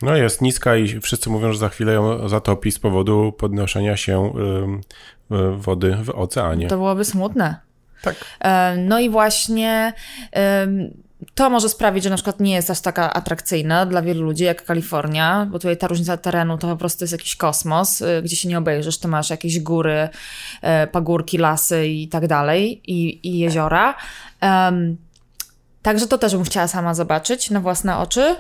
No 0.02 0.16
jest 0.16 0.42
niska 0.42 0.76
i 0.76 1.00
wszyscy 1.00 1.30
mówią, 1.30 1.52
że 1.52 1.60
za 1.60 1.70
chwilę 1.70 1.94
ją 1.94 2.30
zatopi 2.30 2.72
z 2.72 2.80
powodu 2.80 3.32
podnoszenia 3.38 3.98
się 3.98 4.34
wody 5.58 5.98
w 6.04 6.10
oceanie. 6.10 6.68
To 6.68 6.78
byłoby 6.78 7.06
smutne. 7.06 7.56
Tak. 8.02 8.16
No 8.78 9.00
i 9.00 9.10
właśnie 9.10 9.94
to 11.36 11.50
może 11.50 11.70
sprawić, 11.70 12.04
że 12.04 12.10
na 12.10 12.16
przykład 12.16 12.40
nie 12.40 12.54
jest 12.54 12.70
aż 12.70 12.82
taka 12.82 13.14
atrakcyjna 13.14 13.86
dla 13.86 14.02
wielu 14.02 14.24
ludzi 14.24 14.44
jak 14.44 14.66
Kalifornia, 14.66 15.48
bo 15.52 15.60
tutaj 15.60 15.78
ta 15.78 15.88
różnica 15.88 16.18
terenu 16.18 16.58
to 16.58 16.68
po 16.68 16.78
prostu 16.78 17.04
jest 17.04 17.12
jakiś 17.12 17.36
kosmos, 17.36 18.02
y, 18.02 18.22
gdzie 18.24 18.36
się 18.36 18.50
nie 18.50 18.58
obejrzysz, 18.58 18.98
to 18.98 19.08
masz 19.08 19.30
jakieś 19.30 19.60
góry, 19.60 20.10
e, 20.62 20.88
pagórki, 20.88 21.38
lasy 21.38 21.88
i 21.88 22.08
tak 22.08 22.28
dalej, 22.28 22.82
i, 22.92 23.30
i 23.30 23.40
jeziora. 23.40 23.96
Em, 24.42 24.98
Także 25.86 26.08
to 26.08 26.18
też 26.18 26.36
bym 26.36 26.44
chciała 26.44 26.68
sama 26.68 26.94
zobaczyć 26.94 27.50
na 27.50 27.60
własne 27.60 27.98
oczy. 27.98 28.36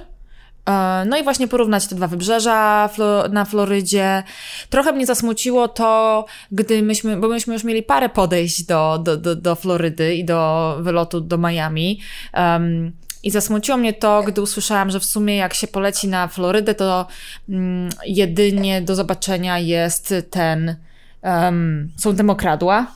E, 0.69 1.05
No 1.05 1.17
i 1.17 1.23
właśnie 1.23 1.47
porównać 1.47 1.87
te 1.87 1.95
dwa 1.95 2.07
wybrzeża 2.07 2.89
na 3.31 3.45
Florydzie. 3.45 4.23
Trochę 4.69 4.91
mnie 4.91 5.05
zasmuciło 5.05 5.67
to, 5.67 6.25
gdy 6.51 6.81
myśmy, 6.81 7.17
bo 7.17 7.27
myśmy 7.27 7.53
już 7.53 7.63
mieli 7.63 7.83
parę 7.83 8.09
podejść 8.09 8.63
do, 8.63 8.99
do, 9.03 9.17
do, 9.17 9.35
do 9.35 9.55
Florydy 9.55 10.15
i 10.15 10.25
do 10.25 10.77
wylotu 10.81 11.21
do 11.21 11.37
Miami. 11.37 11.99
Um, 12.33 12.91
i 13.23 13.31
zasmuciło 13.31 13.77
mnie 13.77 13.93
to, 13.93 14.23
gdy 14.23 14.41
usłyszałam, 14.41 14.89
że 14.89 14.99
w 14.99 15.05
sumie 15.05 15.35
jak 15.35 15.53
się 15.53 15.67
poleci 15.67 16.07
na 16.07 16.27
Florydę, 16.27 16.75
to 16.75 17.07
mm, 17.49 17.89
jedynie 18.05 18.81
do 18.81 18.95
zobaczenia 18.95 19.59
jest 19.59 20.13
ten, 20.29 20.75
um, 21.23 21.91
są 21.97 22.15
te 22.15 22.23
mokradła. 22.23 22.87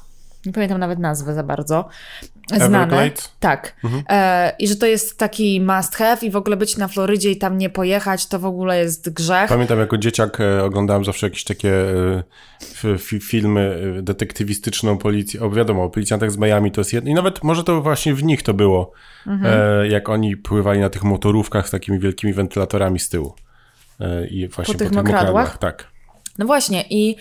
Nie 0.46 0.54
pamiętam 0.54 0.80
nawet 0.80 1.00
nazwy 1.00 1.34
za 1.34 1.44
bardzo. 1.44 1.90
Znane. 2.48 2.78
Everglades? 2.78 3.32
Tak. 3.40 3.76
E, 4.10 4.56
I 4.60 4.68
że 4.68 4.76
to 4.76 4.86
jest 4.86 5.18
taki 5.18 5.62
must 5.62 5.96
have 5.96 6.18
i 6.22 6.32
w 6.32 6.36
ogóle 6.36 6.58
być 6.58 6.78
na 6.78 6.88
Florydzie 6.88 7.32
i 7.32 7.38
tam 7.38 7.58
nie 7.58 7.70
pojechać, 7.70 8.28
to 8.28 8.40
w 8.40 8.46
ogóle 8.46 8.78
jest 8.78 9.14
grzech. 9.14 9.50
Pamiętam, 9.50 9.80
jako 9.80 9.98
dzieciak 9.98 10.42
e, 10.42 10.64
oglądałem 10.64 11.06
zawsze 11.06 11.26
jakieś 11.26 11.44
takie 11.44 11.74
e, 12.84 12.98
filmy 13.22 13.82
e, 13.98 14.02
detektywistyczną 14.02 14.98
policję. 14.98 15.42
O, 15.42 15.50
wiadomo, 15.50 15.84
o 15.84 15.90
policjantach 15.90 16.32
z 16.32 16.38
Miami 16.38 16.72
to 16.72 16.82
jest 16.82 16.94
jedno. 16.94 17.12
I 17.12 17.14
nawet 17.14 17.44
może 17.44 17.64
to 17.64 17.82
właśnie 17.82 18.14
w 18.14 18.24
nich 18.24 18.44
to 18.44 18.54
było, 18.54 18.92
e, 19.44 19.88
jak 19.88 20.10
oni 20.10 20.38
pływali 20.38 20.80
na 20.80 20.90
tych 20.90 21.04
motorówkach 21.04 21.68
z 21.68 21.72
takimi 21.72 22.00
wielkimi 22.00 22.34
wentylatorami 22.34 23.00
z 23.00 23.10
tyłu. 23.10 23.34
E, 24.00 24.28
I 24.28 24.48
właśnie 24.48 24.76
tych 24.76 24.92
mokradłach? 24.92 25.58
Tak. 25.58 25.88
No 26.40 26.46
właśnie 26.46 26.86
i 26.90 27.16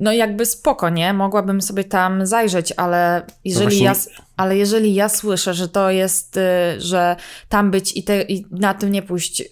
no 0.00 0.12
jakby 0.12 0.46
spoko, 0.46 0.88
nie? 0.90 1.12
Mogłabym 1.12 1.62
sobie 1.62 1.84
tam 1.84 2.26
zajrzeć, 2.26 2.72
ale 2.76 3.22
jeżeli, 3.44 3.66
właśnie- 3.66 4.12
ja, 4.14 4.22
ale 4.36 4.56
jeżeli 4.56 4.94
ja 4.94 5.08
słyszę, 5.08 5.54
że 5.54 5.68
to 5.68 5.90
jest, 5.90 6.36
y, 6.36 6.40
że 6.80 7.16
tam 7.48 7.70
być 7.70 7.96
i, 7.96 8.02
te, 8.02 8.22
i 8.22 8.46
na 8.50 8.74
tym 8.74 8.92
nie 8.92 9.02
pójść, 9.02 9.42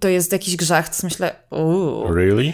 to 0.00 0.08
jest 0.08 0.32
jakiś 0.32 0.56
grzech, 0.56 0.88
to 0.88 0.96
myślę, 1.02 1.34
uuu. 1.50 2.14
Really? 2.14 2.52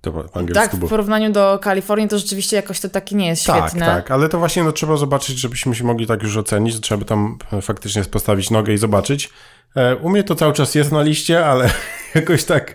To 0.00 0.12
po 0.12 0.36
angielsku 0.36 0.76
Tak, 0.76 0.86
w 0.86 0.88
porównaniu 0.88 1.32
do 1.32 1.58
Kalifornii 1.62 2.08
to 2.08 2.18
rzeczywiście 2.18 2.56
jakoś 2.56 2.80
to 2.80 2.88
takie 2.88 3.16
nie 3.16 3.26
jest 3.28 3.46
Tak, 3.46 3.68
świetne. 3.68 3.86
tak, 3.86 4.10
ale 4.10 4.28
to 4.28 4.38
właśnie 4.38 4.62
no, 4.64 4.72
trzeba 4.72 4.96
zobaczyć, 4.96 5.38
żebyśmy 5.38 5.74
się 5.74 5.84
mogli 5.84 6.06
tak 6.06 6.22
już 6.22 6.36
ocenić, 6.36 6.80
trzeba 6.80 6.98
by 6.98 7.04
tam 7.04 7.38
e, 7.52 7.62
faktycznie 7.62 8.04
postawić 8.04 8.50
nogę 8.50 8.72
i 8.72 8.78
zobaczyć. 8.78 9.30
E, 9.76 9.96
u 9.96 10.08
mnie 10.08 10.24
to 10.24 10.34
cały 10.34 10.52
czas 10.52 10.74
jest 10.74 10.92
na 10.92 11.02
liście, 11.02 11.46
ale 11.46 11.70
jakoś 12.14 12.44
tak... 12.44 12.74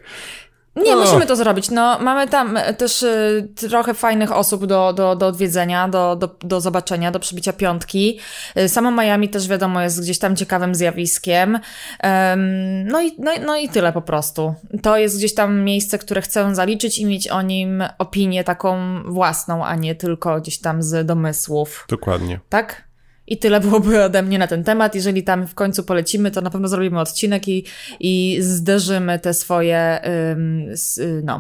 Nie, 0.84 0.96
No. 0.96 1.02
musimy 1.02 1.26
to 1.26 1.36
zrobić. 1.36 1.70
No, 1.70 2.00
mamy 2.00 2.28
tam 2.28 2.58
e, 2.58 2.74
też 2.74 3.04
y, 3.04 3.48
trochę 3.70 3.94
fajnych 3.94 4.32
osób 4.32 4.66
do, 4.66 4.94
do, 4.94 5.16
do 5.16 5.28
odwiedzenia, 5.28 5.88
do, 5.88 6.16
do, 6.16 6.36
do 6.40 6.62
zobaczenia, 6.62 7.12
do 7.12 7.20
przybicia 7.20 7.54
piątki. 7.54 8.20
Y, 8.58 8.70
Samo 8.70 8.92
Miami 8.92 9.30
też 9.30 9.48
wiadomo 9.48 9.82
jest 9.82 10.02
gdzieś 10.02 10.20
tam 10.20 10.36
ciekawym 10.36 10.76
zjawiskiem. 10.76 11.60
Em, 12.00 12.88
no, 12.88 13.02
i, 13.02 13.12
no, 13.20 13.32
no 13.46 13.58
i 13.58 13.70
tyle 13.70 13.94
po 13.94 14.02
prostu. 14.02 14.54
To 14.82 14.98
jest 14.98 15.18
gdzieś 15.18 15.34
tam 15.34 15.60
miejsce, 15.64 15.98
które 15.98 16.22
chcę 16.22 16.56
zaliczyć 16.56 17.00
i 17.00 17.06
mieć 17.06 17.28
o 17.28 17.42
nim 17.42 17.84
opinię 17.98 18.44
taką 18.44 18.78
własną, 19.06 19.66
a 19.66 19.76
nie 19.76 19.96
tylko 19.96 20.42
gdzieś 20.42 20.60
tam 20.60 20.84
z 20.84 21.06
domysłów. 21.06 21.86
Dokładnie. 21.90 22.40
Tak? 22.50 22.87
I 23.28 23.38
tyle 23.38 23.60
byłoby 23.60 24.04
ode 24.04 24.24
mnie 24.24 24.40
na 24.40 24.48
ten 24.48 24.64
temat. 24.64 24.96
Jeżeli 24.96 25.24
tam 25.24 25.48
w 25.48 25.56
końcu 25.56 25.84
polecimy, 25.84 26.32
to 26.32 26.42
na 26.42 26.50
pewno 26.50 26.68
zrobimy 26.68 27.00
odcinek 27.00 27.48
i, 27.48 27.66
i 28.00 28.38
zderzymy 28.42 29.20
te 29.20 29.34
swoje 29.34 30.00
ym, 30.32 30.70
s, 30.72 30.98
y, 30.98 31.22
no, 31.26 31.40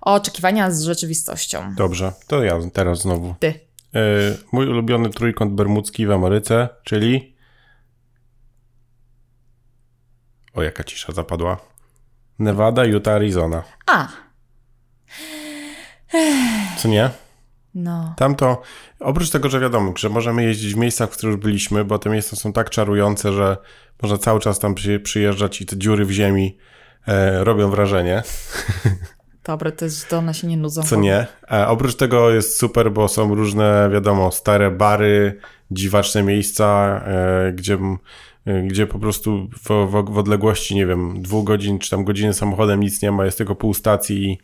oczekiwania 0.00 0.70
z 0.70 0.82
rzeczywistością. 0.82 1.74
Dobrze, 1.76 2.12
to 2.26 2.44
ja 2.44 2.58
teraz 2.72 3.02
znowu. 3.02 3.34
Ty. 3.38 3.54
E, 3.94 4.00
mój 4.52 4.68
ulubiony 4.68 5.10
trójkąt 5.10 5.52
bermudzki 5.52 6.06
w 6.06 6.10
Ameryce, 6.10 6.68
czyli... 6.84 7.36
O, 10.54 10.62
jaka 10.62 10.84
cisza 10.84 11.12
zapadła. 11.12 11.56
Nevada, 12.38 12.84
Utah, 12.84 13.14
Arizona. 13.14 13.62
A, 13.86 14.08
Co 16.78 16.88
nie? 16.88 17.10
No. 17.74 18.14
Tam 18.16 18.34
to, 18.34 18.62
oprócz 19.00 19.30
tego, 19.30 19.48
że 19.48 19.60
wiadomo, 19.60 19.92
że 19.96 20.08
możemy 20.08 20.44
jeździć 20.44 20.74
w 20.74 20.76
miejscach, 20.76 21.10
w 21.10 21.16
których 21.16 21.34
już 21.34 21.42
byliśmy, 21.42 21.84
bo 21.84 21.98
te 21.98 22.10
miejsca 22.10 22.36
są 22.36 22.52
tak 22.52 22.70
czarujące, 22.70 23.32
że 23.32 23.56
można 24.02 24.18
cały 24.18 24.40
czas 24.40 24.58
tam 24.58 24.74
przy, 24.74 25.00
przyjeżdżać 25.00 25.60
i 25.60 25.66
te 25.66 25.76
dziury 25.76 26.04
w 26.04 26.10
ziemi 26.10 26.58
e, 27.08 27.44
robią 27.44 27.70
wrażenie, 27.70 28.22
Dobre, 29.44 29.72
to 29.72 29.84
jest, 29.84 30.08
to 30.08 30.18
one 30.18 30.34
się 30.34 30.46
nie 30.46 30.56
nudzą. 30.56 30.82
co 30.82 30.96
nie. 30.96 31.26
A 31.48 31.68
oprócz 31.68 31.94
tego 31.94 32.30
jest 32.30 32.58
super, 32.58 32.92
bo 32.92 33.08
są 33.08 33.34
różne, 33.34 33.90
wiadomo, 33.92 34.32
stare 34.32 34.70
bary, 34.70 35.38
dziwaczne 35.70 36.22
miejsca, 36.22 37.00
e, 37.06 37.52
gdzie, 37.52 37.78
e, 38.46 38.62
gdzie 38.62 38.86
po 38.86 38.98
prostu 38.98 39.48
w, 39.64 39.68
w, 39.68 40.12
w 40.12 40.18
odległości, 40.18 40.74
nie 40.74 40.86
wiem, 40.86 41.22
dwóch 41.22 41.44
godzin 41.44 41.78
czy 41.78 41.90
tam 41.90 42.04
godziny 42.04 42.34
samochodem 42.34 42.80
nic 42.80 43.02
nie 43.02 43.12
ma, 43.12 43.24
jest 43.24 43.38
tylko 43.38 43.54
pół 43.54 43.74
stacji 43.74 44.24
i, 44.24 44.32
e, 44.32 44.38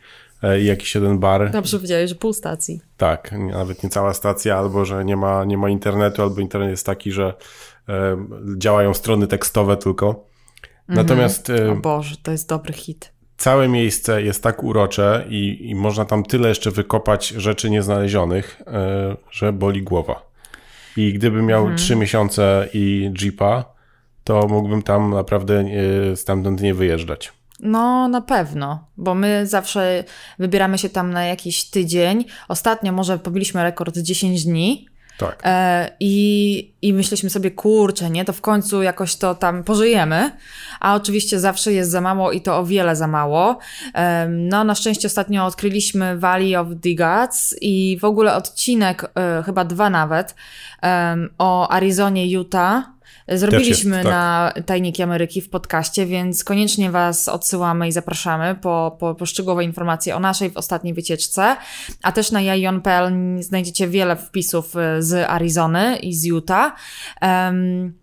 i 0.61 0.65
jakiś 0.65 0.95
jeden 0.95 1.19
bar. 1.19 1.51
Dobrze 1.51 1.77
powiedziałeś, 1.77 2.09
że 2.09 2.15
pół 2.15 2.33
stacji. 2.33 2.81
Tak, 2.97 3.31
nawet 3.53 3.83
nie 3.83 3.89
cała 3.89 4.13
stacja, 4.13 4.57
albo 4.57 4.85
że 4.85 5.05
nie 5.05 5.17
ma, 5.17 5.45
nie 5.45 5.57
ma 5.57 5.69
internetu, 5.69 6.21
albo 6.21 6.41
internet 6.41 6.69
jest 6.69 6.85
taki, 6.85 7.11
że 7.11 7.33
e, 7.89 8.17
działają 8.57 8.93
strony 8.93 9.27
tekstowe 9.27 9.77
tylko. 9.77 10.25
Natomiast 10.87 11.49
e, 11.49 11.71
O 11.71 11.75
Boże, 11.75 12.15
to 12.23 12.31
jest 12.31 12.49
dobry 12.49 12.73
hit. 12.73 13.11
całe 13.37 13.67
miejsce 13.67 14.21
jest 14.21 14.43
tak 14.43 14.63
urocze 14.63 15.25
i, 15.29 15.69
i 15.69 15.75
można 15.75 16.05
tam 16.05 16.23
tyle 16.23 16.49
jeszcze 16.49 16.71
wykopać 16.71 17.27
rzeczy 17.27 17.69
nieznalezionych, 17.69 18.61
e, 18.67 19.15
że 19.31 19.53
boli 19.53 19.81
głowa. 19.83 20.29
I 20.97 21.13
gdybym 21.13 21.45
miał 21.45 21.75
trzy 21.75 21.95
miesiące 21.95 22.69
i 22.73 23.11
jeepa, 23.21 23.65
to 24.23 24.47
mógłbym 24.47 24.81
tam 24.81 25.11
naprawdę 25.13 25.65
e, 26.11 26.15
stamtąd 26.15 26.61
nie 26.61 26.73
wyjeżdżać. 26.73 27.33
No, 27.59 28.07
na 28.07 28.21
pewno, 28.21 28.87
bo 28.97 29.15
my 29.15 29.47
zawsze 29.47 30.03
wybieramy 30.39 30.77
się 30.77 30.89
tam 30.89 31.11
na 31.13 31.25
jakiś 31.25 31.69
tydzień. 31.69 32.25
Ostatnio 32.47 32.91
może 32.91 33.19
pobiliśmy 33.19 33.63
rekord 33.63 33.97
10 33.97 34.45
dni. 34.45 34.89
Tak. 35.19 35.41
E, 35.43 35.89
i, 35.99 36.73
I 36.81 36.93
myśleliśmy 36.93 37.29
sobie, 37.29 37.51
kurczę, 37.51 38.09
nie, 38.09 38.25
to 38.25 38.33
w 38.33 38.41
końcu 38.41 38.83
jakoś 38.83 39.15
to 39.15 39.35
tam 39.35 39.63
pożyjemy. 39.63 40.31
A 40.79 40.95
oczywiście 40.95 41.39
zawsze 41.39 41.73
jest 41.73 41.91
za 41.91 42.01
mało 42.01 42.31
i 42.31 42.41
to 42.41 42.57
o 42.57 42.65
wiele 42.65 42.95
za 42.95 43.07
mało. 43.07 43.59
Em, 43.93 44.47
no, 44.47 44.63
na 44.63 44.75
szczęście 44.75 45.07
ostatnio 45.07 45.45
odkryliśmy 45.45 46.17
Valley 46.17 46.55
of 46.55 46.67
the 46.81 46.93
Gods 46.95 47.55
i 47.61 47.97
w 48.01 48.03
ogóle 48.03 48.35
odcinek, 48.35 49.11
e, 49.15 49.43
chyba 49.45 49.65
dwa 49.65 49.89
nawet, 49.89 50.35
em, 50.81 51.29
o 51.37 51.69
Arizonie, 51.69 52.27
Utah. 52.27 52.98
Zrobiliśmy 53.27 53.97
jest, 53.97 54.09
tak. 54.09 54.13
na 54.13 54.53
Tajniki 54.65 55.03
Ameryki 55.03 55.41
w 55.41 55.49
podcaście, 55.49 56.05
więc 56.05 56.43
koniecznie 56.43 56.91
Was 56.91 57.27
odsyłamy 57.27 57.87
i 57.87 57.91
zapraszamy 57.91 58.55
po, 58.55 58.97
po, 58.99 59.15
po 59.15 59.25
szczegółowe 59.25 59.63
informacje 59.63 60.15
o 60.15 60.19
naszej 60.19 60.51
ostatniej 60.55 60.93
wycieczce. 60.93 61.55
A 62.03 62.11
też 62.11 62.31
na 62.31 62.41
jajon.pl 62.41 63.13
znajdziecie 63.39 63.87
wiele 63.87 64.15
wpisów 64.15 64.75
y, 64.75 65.03
z 65.03 65.29
Arizony 65.29 65.97
i 65.97 66.13
z 66.13 66.25
Utah. 66.25 66.75
Em, 67.21 67.93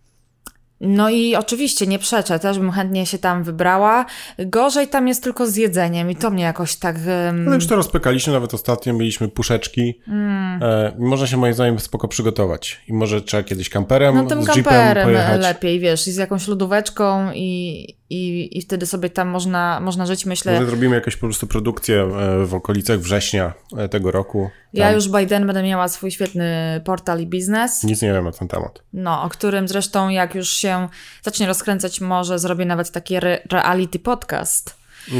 no 0.80 1.10
i 1.10 1.36
oczywiście 1.36 1.86
nie 1.86 1.98
przeczę, 1.98 2.38
też 2.38 2.58
bym 2.58 2.70
chętnie 2.70 3.06
się 3.06 3.18
tam 3.18 3.44
wybrała. 3.44 4.06
Gorzej 4.38 4.88
tam 4.88 5.08
jest 5.08 5.22
tylko 5.22 5.46
z 5.46 5.56
jedzeniem 5.56 6.10
i 6.10 6.16
to 6.16 6.30
mnie 6.30 6.44
jakoś 6.44 6.76
tak... 6.76 6.96
em, 7.06 7.44
No 7.44 7.54
już 7.54 7.66
to 7.66 7.76
rozpykaliśmy, 7.76 8.32
nawet 8.32 8.54
ostatnio 8.54 8.94
mieliśmy 8.94 9.28
puszeczki. 9.28 10.00
Mm. 10.08 10.35
E, 10.62 10.92
można 10.98 11.26
się 11.26 11.36
moim 11.36 11.54
zdaniem 11.54 11.78
spoko 11.80 12.08
przygotować. 12.08 12.80
I 12.88 12.92
może 12.92 13.22
trzeba 13.22 13.42
kiedyś 13.42 13.68
kamperem 13.70 14.14
No 14.14 14.24
tym 14.26 14.42
z 14.42 14.46
jeepem 14.46 14.64
kamperem 14.64 15.04
pojechać. 15.04 15.40
lepiej, 15.42 15.80
wiesz, 15.80 16.08
i 16.08 16.12
z 16.12 16.16
jakąś 16.16 16.48
lodóweczką 16.48 17.32
i, 17.32 17.86
i, 18.10 18.58
i 18.58 18.62
wtedy 18.62 18.86
sobie 18.86 19.10
tam 19.10 19.28
można, 19.28 19.80
można 19.80 20.06
żyć, 20.06 20.26
myślę. 20.26 20.52
Może 20.52 20.66
zrobimy 20.66 20.94
jakąś 20.94 21.16
po 21.16 21.26
prostu 21.26 21.46
produkcję 21.46 22.02
e, 22.02 22.46
w 22.46 22.54
okolicach 22.54 22.98
września 23.00 23.52
e, 23.76 23.88
tego 23.88 24.10
roku. 24.10 24.50
Ja 24.72 24.84
Tam 24.86 24.94
już 24.94 25.08
Biden 25.08 25.46
będę 25.46 25.62
miała 25.62 25.88
swój 25.88 26.10
świetny 26.10 26.80
portal 26.84 27.20
i 27.20 27.26
biznes, 27.26 27.84
Nic 27.84 28.02
nie 28.02 28.12
wiem 28.12 28.24
na 28.24 28.32
ten 28.32 28.48
temat. 28.48 28.82
no, 28.92 29.22
o 29.22 29.28
którym 29.28 29.68
zresztą 29.68 30.08
jak 30.08 30.34
już 30.34 30.48
się 30.48 30.88
zacznie 31.22 31.46
rozkręcać, 31.46 32.00
może 32.00 32.38
zrobię 32.38 32.64
nawet 32.64 32.90
taki 32.90 33.16
re 33.16 33.40
reality 33.52 33.98
podcast. 33.98 34.76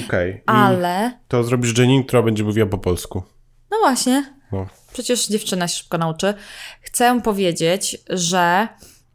Okej. 0.07 0.35
I 0.35 0.40
Ale, 0.46 1.12
To 1.29 1.44
zrobisz 1.44 1.79
Jenin, 1.79 2.05
która 2.05 2.22
będzie 2.22 2.44
mówiła 2.44 2.66
po 2.66 2.79
polsku. 2.79 3.22
no 3.70 3.77
właśnie, 3.79 4.25
No. 4.53 4.66
Przecież 4.97 5.27
dziewczyna 5.29 5.69
się 5.69 5.77
szybko 5.77 5.99
nauczy. 5.99 6.35
Chcę 6.81 7.21
powiedzieć, 7.21 7.99
że 8.11 8.69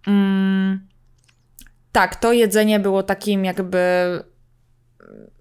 mm, 0.07 0.87
tak, 1.91 2.15
to 2.15 2.33
jedzenie 2.33 2.79
było 2.79 3.03
takim 3.03 3.45
jakby 3.45 3.79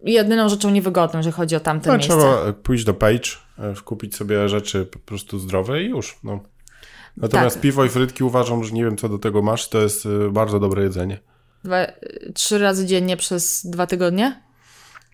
jedyną 0.05 0.49
rzeczą 0.49 0.71
niewygodną, 0.71 1.19
jeżeli 1.19 1.33
chodzi 1.37 1.57
o 1.57 1.61
tamte 1.61 1.91
No, 1.91 1.97
miejsce. 1.97 2.17
trzeba 2.17 2.53
pójść 2.53 2.85
do 2.85 2.95
Page, 2.95 3.31
e, 3.59 3.75
kupić 3.85 4.17
sobie 4.17 4.49
rzeczy 4.49 4.87
po 4.87 4.99
prostu 4.99 5.39
zdrowe 5.39 5.83
i 5.83 5.87
już. 5.87 6.19
No. 6.25 6.41
Natomiast 7.17 7.57
Tak. 7.57 7.63
piwo 7.63 7.85
i 7.85 7.89
frytki 7.89 8.25
uważam, 8.25 8.65
że 8.65 8.73
nie 8.73 8.85
wiem 8.85 8.97
co 8.97 9.09
do 9.09 9.19
tego 9.19 9.43
masz, 9.43 9.69
to 9.69 9.81
jest 9.81 10.07
e, 10.07 10.31
bardzo 10.31 10.61
dobre 10.61 10.83
jedzenie. 10.83 11.21
Dwa, 11.65 11.87
trzy 12.35 12.59
razy 12.59 12.87
dziennie 12.87 13.17
przez 13.17 13.67
dwa 13.67 13.87
tygodnie? 13.87 14.43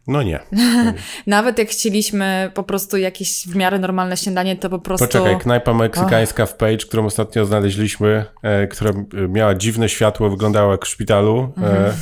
No 0.06 0.22
nie. 0.22 0.40
Nawet 1.26 1.58
jak 1.58 1.68
chcieliśmy 1.68 2.50
po 2.54 2.62
prostu 2.62 2.96
jakieś 2.96 3.46
w 3.48 3.56
miarę 3.56 3.78
normalne 3.78 4.16
śniadanie, 4.16 4.56
to 4.56 4.70
po 4.70 4.78
prostu... 4.78 5.06
Poczekaj, 5.06 5.38
knajpa 5.38 5.74
meksykańska 5.74 6.46
w 6.46 6.56
Page, 6.56 6.76
którą 6.76 7.06
ostatnio 7.06 7.46
znaleźliśmy, 7.46 8.24
e, 8.42 8.66
która 8.66 8.90
e, 8.90 9.28
miała 9.28 9.54
dziwne 9.54 9.88
światło, 9.88 10.30
wyglądała 10.30 10.72
jak 10.72 10.84
w 10.84 10.88
szpitalu. 10.88 11.52
E, 11.62 11.92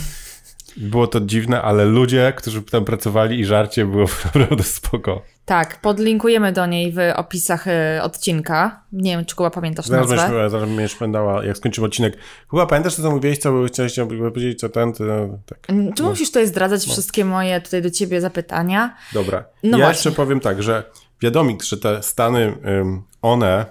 było 0.76 1.06
to 1.06 1.20
dziwne, 1.20 1.62
ale 1.62 1.84
ludzie, 1.84 2.32
którzy 2.36 2.62
tam 2.62 2.84
pracowali 2.84 3.40
i 3.40 3.44
żarcie 3.44 3.86
było 3.86 4.06
naprawdę 4.24 4.62
spoko. 4.62 5.22
Tak, 5.44 5.80
podlinkujemy 5.80 6.52
do 6.52 6.66
niej 6.66 6.92
w 6.92 6.98
opisach 7.16 7.66
y, 7.66 8.02
odcinka. 8.02 8.80
Nie 8.92 9.10
wiem, 9.16 9.24
czy 9.24 9.36
Kuba 9.36 9.50
pamiętasz 9.50 9.86
Zaraz 9.86 10.10
nazwę. 10.10 10.28
będziesz, 10.32 10.50
zaraz 10.52 10.68
będziesz 10.68 10.94
pędała, 10.94 11.44
jak 11.44 11.56
skończymy 11.56 11.86
odcinek. 11.86 12.16
Chyba 12.50 12.66
pamiętasz, 12.66 12.94
co 12.94 13.02
tam 13.02 13.12
mówiłeś, 13.12 13.38
co 13.38 13.52
by- 13.52 13.68
chciałeś 13.68 13.96
powiedzieć, 14.18 14.60
co 14.60 14.68
ten, 14.68 14.92
to, 14.92 15.04
tak. 15.46 15.58
Mm, 15.68 15.92
Czy 15.92 16.02
musisz 16.02 16.28
tutaj 16.28 16.46
zdradzać 16.46 16.82
wszystkie 16.84 17.24
moje 17.24 17.60
tutaj 17.60 17.82
do 17.82 17.90
ciebie 17.90 18.20
zapytania? 18.20 18.96
Dobra. 19.12 19.44
No 19.62 19.78
ja 19.78 19.84
właśnie. 19.84 19.88
jeszcze 19.88 20.12
powiem 20.12 20.40
tak, 20.40 20.62
że 20.62 20.82
wiadomo, 21.22 21.50
że 21.64 21.76
te 21.76 22.02
Stany, 22.02 22.52
one 23.22 23.66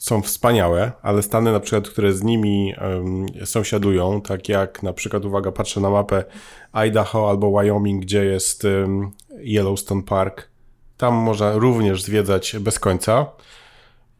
są 0.00 0.22
wspaniałe, 0.22 0.92
ale 1.02 1.22
Stany 1.22 1.52
na 1.52 1.60
przykład, 1.60 1.88
które 1.88 2.12
z 2.12 2.22
nimi 2.22 2.74
ym, 2.96 3.26
sąsiadują, 3.44 4.22
tak 4.22 4.48
jak 4.48 4.82
na 4.82 4.92
przykład, 4.92 5.24
uwaga, 5.24 5.52
patrzę 5.52 5.80
na 5.80 5.90
mapę 5.90 6.24
Idaho 6.72 7.30
albo 7.30 7.50
Wyoming, 7.50 8.02
gdzie 8.02 8.24
jest 8.24 8.64
ym, 8.64 9.10
Yellowstone 9.44 10.02
Park, 10.02 10.48
tam 10.96 11.14
można 11.14 11.52
również 11.52 12.02
zwiedzać 12.02 12.56
bez 12.60 12.78
końca. 12.78 13.26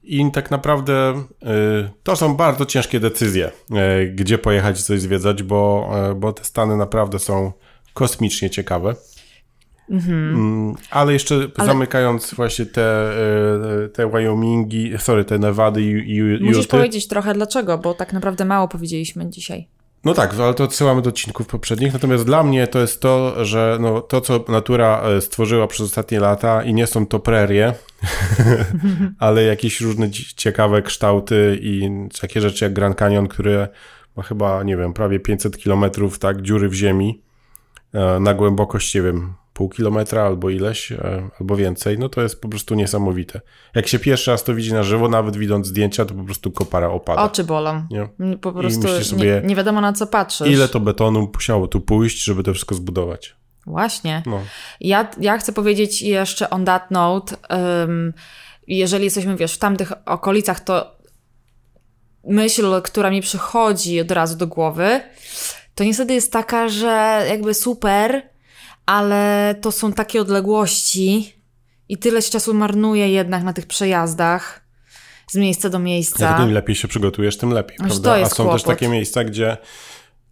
I 0.02 0.30
tak 0.32 0.50
naprawdę 0.50 1.24
y, 1.42 1.90
to 2.02 2.16
są 2.16 2.34
bardzo 2.36 2.66
ciężkie 2.66 3.00
decyzje, 3.00 3.50
y, 3.70 4.12
gdzie 4.14 4.38
pojechać 4.38 4.80
i 4.80 4.82
coś 4.82 5.00
zwiedzać, 5.00 5.42
bo, 5.42 5.90
y, 6.10 6.14
bo 6.14 6.32
te 6.32 6.44
Stany 6.44 6.76
naprawdę 6.76 7.18
są 7.18 7.52
kosmicznie 7.94 8.50
ciekawe. 8.50 8.94
Mm, 9.90 10.74
ale 10.90 11.12
jeszcze 11.12 11.48
zamykając 11.64 12.34
właśnie 12.34 12.66
te, 12.66 13.12
y, 13.84 13.88
te 13.88 14.10
Wyomingi, 14.10 14.92
sorry, 14.98 15.24
te 15.24 15.38
Nevady 15.38 15.82
i, 15.82 16.16
i 16.16 16.22
Musisz 16.40 16.56
Juty. 16.56 16.68
powiedzieć 16.68 17.08
trochę 17.08 17.34
dlaczego, 17.34 17.78
bo 17.78 17.94
tak 17.94 18.12
naprawdę 18.12 18.44
mało 18.44 18.68
powiedzieliśmy 18.68 19.30
dzisiaj. 19.30 19.68
No 20.04 20.14
tak, 20.14 20.34
ale 20.34 20.54
to 20.54 20.64
odsyłamy 20.64 21.02
do 21.02 21.10
odcinków 21.10 21.46
poprzednich. 21.46 21.92
Natomiast 21.92 22.24
dla 22.24 22.42
mnie 22.42 22.66
to 22.66 22.78
jest 22.78 23.00
to, 23.00 23.44
że 23.44 23.78
no, 23.80 24.00
to, 24.00 24.20
co 24.20 24.44
natura 24.48 25.02
e, 25.02 25.20
stworzyła 25.20 25.66
przez 25.66 25.86
ostatnie 25.86 26.20
lata 26.20 26.62
i 26.62 26.74
nie 26.74 26.86
są 26.86 27.06
to 27.06 27.18
prerie, 27.18 27.74
ale 29.18 29.42
jakieś 29.42 29.80
różne 29.80 30.10
ciekawe 30.36 30.82
kształty 30.82 31.58
i 31.62 31.90
takie 32.20 32.40
rzeczy 32.40 32.64
jak 32.64 32.72
Grand 32.72 32.96
Canyon, 32.96 33.28
które 33.28 33.68
ma 34.16 34.22
chyba, 34.22 34.62
nie 34.62 34.76
wiem, 34.76 34.92
prawie 34.92 35.20
500 35.20 35.58
kilometrów, 35.58 36.18
tak, 36.18 36.42
dziury 36.42 36.68
w 36.68 36.74
ziemi 36.74 37.22
e, 37.92 38.20
na 38.20 38.34
głębokość, 38.34 38.94
nie 38.94 39.02
wiem, 39.02 39.34
pół 39.60 39.68
kilometra 39.68 40.22
albo 40.22 40.50
ileś, 40.50 40.92
e, 40.92 41.30
albo 41.40 41.56
więcej, 41.56 41.98
no 41.98 42.08
to 42.08 42.22
jest 42.22 42.40
po 42.40 42.48
prostu 42.48 42.74
niesamowite. 42.74 43.40
Jak 43.74 43.88
się 43.88 43.98
pierwszy 43.98 44.30
raz 44.30 44.44
to 44.44 44.54
widzi 44.54 44.72
na 44.72 44.82
żywo, 44.82 45.08
nawet 45.08 45.36
widząc 45.36 45.66
zdjęcia, 45.66 46.04
to 46.04 46.14
po 46.14 46.24
prostu 46.24 46.50
kopara 46.50 46.88
opada. 46.88 47.22
Oczy 47.22 47.44
bolą. 47.44 47.86
Nie? 47.90 48.08
Po 48.36 48.52
prostu 48.52 49.04
sobie, 49.04 49.40
nie, 49.42 49.48
nie, 49.48 49.56
wiadomo 49.56 49.80
na 49.80 49.92
co 49.92 50.06
patrzysz. 50.06 50.48
Ile 50.48 50.68
to 50.68 50.80
betonu 50.80 51.30
musiało 51.34 51.68
tu 51.68 51.80
pójść, 51.80 52.24
żeby 52.24 52.42
to 52.42 52.52
wszystko 52.52 52.74
zbudować. 52.74 53.36
Właśnie. 53.66 54.22
No. 54.26 54.40
Ja, 54.80 55.10
ja 55.20 55.38
chcę 55.38 55.52
powiedzieć 55.52 56.02
jeszcze 56.02 56.50
on 56.50 56.64
that 56.64 56.90
note, 56.90 57.36
um, 57.50 58.12
jeżeli 58.66 59.04
jesteśmy, 59.04 59.36
wiesz, 59.36 59.54
w 59.54 59.58
tamtych 59.58 59.92
okolicach, 60.06 60.60
to 60.60 60.96
myśl, 62.24 62.82
która 62.82 63.10
mi 63.10 63.20
przychodzi 63.20 64.00
od 64.00 64.10
razu 64.10 64.36
do 64.36 64.46
głowy, 64.46 65.00
to 65.74 65.84
niestety 65.84 66.14
jest 66.14 66.32
taka, 66.32 66.68
że 66.68 67.24
jakby 67.28 67.54
super, 67.54 68.29
ale 68.90 69.54
to 69.60 69.72
są 69.72 69.92
takie 69.92 70.20
odległości 70.20 71.34
i 71.88 71.98
tyle 71.98 72.22
czasu 72.22 72.54
marnuje 72.54 73.08
jednak 73.08 73.42
na 73.42 73.52
tych 73.52 73.66
przejazdach 73.66 74.60
z 75.30 75.36
miejsca 75.36 75.68
do 75.68 75.78
miejsca. 75.78 76.18
Dlatego 76.18 76.48
im 76.48 76.54
lepiej 76.54 76.76
się 76.76 76.88
przygotujesz, 76.88 77.38
tym 77.38 77.50
lepiej, 77.50 77.76
Aż 77.80 77.86
prawda? 77.86 78.12
A 78.14 78.28
są 78.28 78.36
kłopot. 78.36 78.52
też 78.52 78.62
takie 78.62 78.88
miejsca, 78.88 79.24
gdzie 79.24 79.56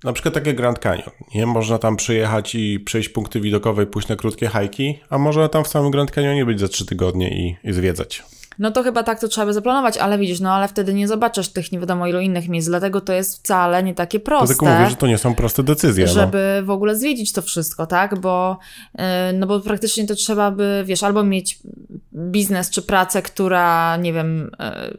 na 0.04 0.12
przykład 0.12 0.34
takie 0.34 0.54
Grand 0.54 0.78
Canyon. 0.78 1.10
Nie 1.34 1.46
można 1.46 1.78
tam 1.78 1.96
przyjechać 1.96 2.54
i 2.54 2.80
przejść 2.80 3.08
punkty 3.08 3.40
widokowe 3.40 3.82
i 3.82 3.86
pójść 3.86 4.08
na 4.08 4.16
krótkie 4.16 4.48
hajki, 4.48 5.00
a 5.10 5.18
można 5.18 5.48
tam 5.48 5.64
w 5.64 5.68
samym 5.68 5.90
Grand 5.90 6.10
Canyonie 6.10 6.44
być 6.44 6.60
za 6.60 6.68
trzy 6.68 6.86
tygodnie 6.86 7.30
i, 7.30 7.56
i 7.68 7.72
zwiedzać 7.72 8.22
no 8.58 8.70
to 8.70 8.82
chyba 8.82 9.02
tak 9.02 9.20
to 9.20 9.28
trzeba 9.28 9.46
by 9.46 9.52
zaplanować, 9.52 9.98
ale 9.98 10.18
widzisz, 10.18 10.40
no 10.40 10.52
ale 10.52 10.68
wtedy 10.68 10.94
nie 10.94 11.08
zobaczysz 11.08 11.48
tych 11.48 11.72
nie 11.72 11.80
wiadomo 11.80 12.06
ilu 12.06 12.20
innych 12.20 12.48
miejsc, 12.48 12.68
dlatego 12.68 13.00
to 13.00 13.12
jest 13.12 13.38
wcale 13.38 13.82
nie 13.82 13.94
takie 13.94 14.20
proste. 14.20 14.46
Dlatego 14.46 14.78
mówię, 14.78 14.90
że 14.90 14.96
to 14.96 15.06
nie 15.06 15.18
są 15.18 15.34
proste 15.34 15.62
decyzje. 15.62 16.06
No. 16.06 16.12
Żeby 16.12 16.58
no. 16.60 16.66
w 16.66 16.70
ogóle 16.70 16.96
zwiedzić 16.96 17.32
to 17.32 17.42
wszystko, 17.42 17.86
tak, 17.86 18.18
bo, 18.18 18.58
yy, 18.94 19.04
no 19.34 19.46
bo 19.46 19.60
praktycznie 19.60 20.06
to 20.06 20.14
trzeba 20.14 20.50
by, 20.50 20.82
wiesz, 20.86 21.02
albo 21.02 21.24
mieć 21.24 21.58
biznes 22.14 22.70
czy 22.70 22.82
pracę, 22.82 23.22
która, 23.22 23.96
nie 23.96 24.12
wiem, 24.12 24.50
yy, 24.58 24.96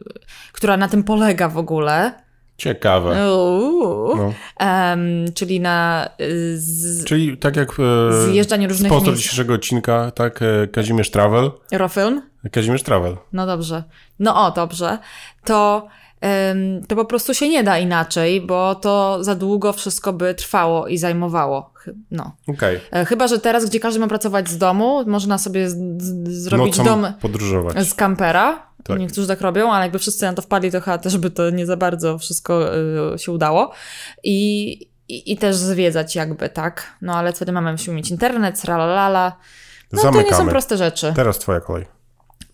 która 0.52 0.76
na 0.76 0.88
tym 0.88 1.04
polega 1.04 1.48
w 1.48 1.58
ogóle, 1.58 2.12
Ciekawe. 2.60 3.16
No. 3.16 4.32
Um, 4.60 5.32
czyli 5.34 5.60
na. 5.60 6.08
Y, 6.20 6.58
z, 6.58 7.04
czyli 7.04 7.36
tak 7.36 7.56
jak. 7.56 7.70
E, 7.70 8.30
zjeżdżanie 8.30 8.68
różnych 8.68 8.90
sponsor 8.90 9.08
miejsc. 9.08 9.22
dzisiejszego 9.22 9.54
odcinka, 9.54 10.10
tak? 10.10 10.42
E, 10.42 10.66
Kazimierz 10.66 11.10
Travel. 11.10 11.50
Rofilm? 11.72 12.22
Kazimierz 12.52 12.82
Travel. 12.82 13.16
No 13.32 13.46
dobrze. 13.46 13.84
No 14.18 14.46
o, 14.46 14.50
dobrze. 14.50 14.98
To. 15.44 15.88
Um, 16.22 16.86
to 16.86 16.96
po 16.96 17.04
prostu 17.04 17.34
się 17.34 17.48
nie 17.48 17.64
da 17.64 17.78
inaczej, 17.78 18.40
bo 18.40 18.74
to 18.74 19.24
za 19.24 19.34
długo 19.34 19.72
wszystko 19.72 20.12
by 20.12 20.34
trwało 20.34 20.88
i 20.88 20.98
zajmowało. 20.98 21.72
No. 22.10 22.32
Okay. 22.48 22.80
E, 22.90 23.04
chyba, 23.04 23.28
że 23.28 23.38
teraz, 23.38 23.64
gdzie 23.64 23.80
każdy 23.80 24.00
ma 24.00 24.08
pracować 24.08 24.48
z 24.48 24.58
domu, 24.58 25.04
można 25.06 25.38
sobie 25.38 25.70
z, 25.70 26.02
z, 26.02 26.28
zrobić 26.28 26.78
Nocą 26.78 26.90
dom 26.90 27.12
podróżować. 27.20 27.86
z 27.88 27.94
kampera 27.94 28.69
tak. 28.84 28.98
Niektórzy 28.98 29.28
tak 29.28 29.40
robią, 29.40 29.72
ale 29.72 29.84
jakby 29.84 29.98
wszyscy 29.98 30.24
na 30.24 30.32
to 30.32 30.42
wpadli, 30.42 30.70
to 30.70 30.80
chyba 30.80 30.98
też 30.98 31.18
by 31.18 31.30
to 31.30 31.50
nie 31.50 31.66
za 31.66 31.76
bardzo 31.76 32.18
wszystko 32.18 32.76
y, 33.14 33.18
się 33.18 33.32
udało. 33.32 33.72
I, 34.22 34.70
i, 35.08 35.32
I, 35.32 35.36
też 35.36 35.56
zwiedzać 35.56 36.16
jakby, 36.16 36.48
tak? 36.48 36.94
No 37.02 37.14
ale 37.14 37.32
wtedy 37.32 37.52
mamy, 37.52 37.72
musimy 37.72 37.96
mieć 37.96 38.10
internet, 38.10 38.62
tralalala. 38.62 39.36
No 39.92 40.02
Zamykamy. 40.02 40.24
to 40.24 40.30
nie 40.30 40.36
są 40.36 40.48
proste 40.48 40.76
rzeczy. 40.76 41.12
Teraz 41.16 41.38
twoja 41.38 41.60
kolej. 41.60 41.86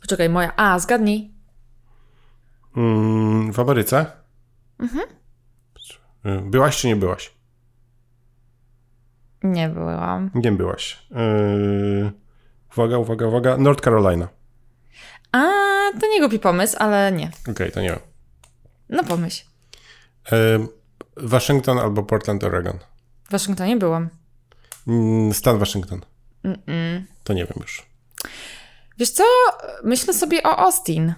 Poczekaj, 0.00 0.28
moja. 0.28 0.56
A, 0.56 0.78
zgadnij. 0.78 1.30
Mm, 2.76 3.52
w 3.52 3.60
Ameryce? 3.60 4.06
Mhm. 4.78 5.04
Y, 6.26 6.50
byłaś 6.50 6.80
czy 6.80 6.86
nie 6.86 6.96
byłaś? 6.96 7.36
Nie 9.42 9.68
byłam. 9.68 10.30
Nie 10.34 10.52
byłaś. 10.52 11.06
Yy, 11.10 12.12
uwaga, 12.72 12.98
uwaga, 12.98 13.26
uwaga. 13.26 13.56
North 13.56 13.84
Carolina. 13.84 14.28
A, 15.32 15.38
to 16.00 16.08
nie 16.08 16.20
głupi 16.20 16.38
pomysł, 16.38 16.76
ale 16.78 17.12
nie. 17.12 17.30
Okej, 17.42 17.54
okay, 17.54 17.70
to 17.70 17.80
nie 17.80 17.88
wiem. 17.88 18.00
No 18.88 19.04
pomyśl. 19.04 19.44
Waszyngton 21.16 21.78
albo 21.78 22.02
Portland, 22.02 22.44
Oregon. 22.44 22.78
W 23.28 23.30
Waszyngtonie 23.30 23.76
byłam. 23.76 24.08
Mm, 24.88 25.34
stan 25.34 25.58
Waszyngton. 25.58 26.00
Mm 26.44 26.58
-mm. 26.58 27.02
To 27.24 27.32
nie 27.32 27.44
wiem 27.44 27.58
już. 27.60 27.86
Wiesz 28.98 29.10
co? 29.10 29.24
Myślę 29.84 30.14
sobie 30.14 30.42
o 30.42 30.58
Austin. 30.58 31.14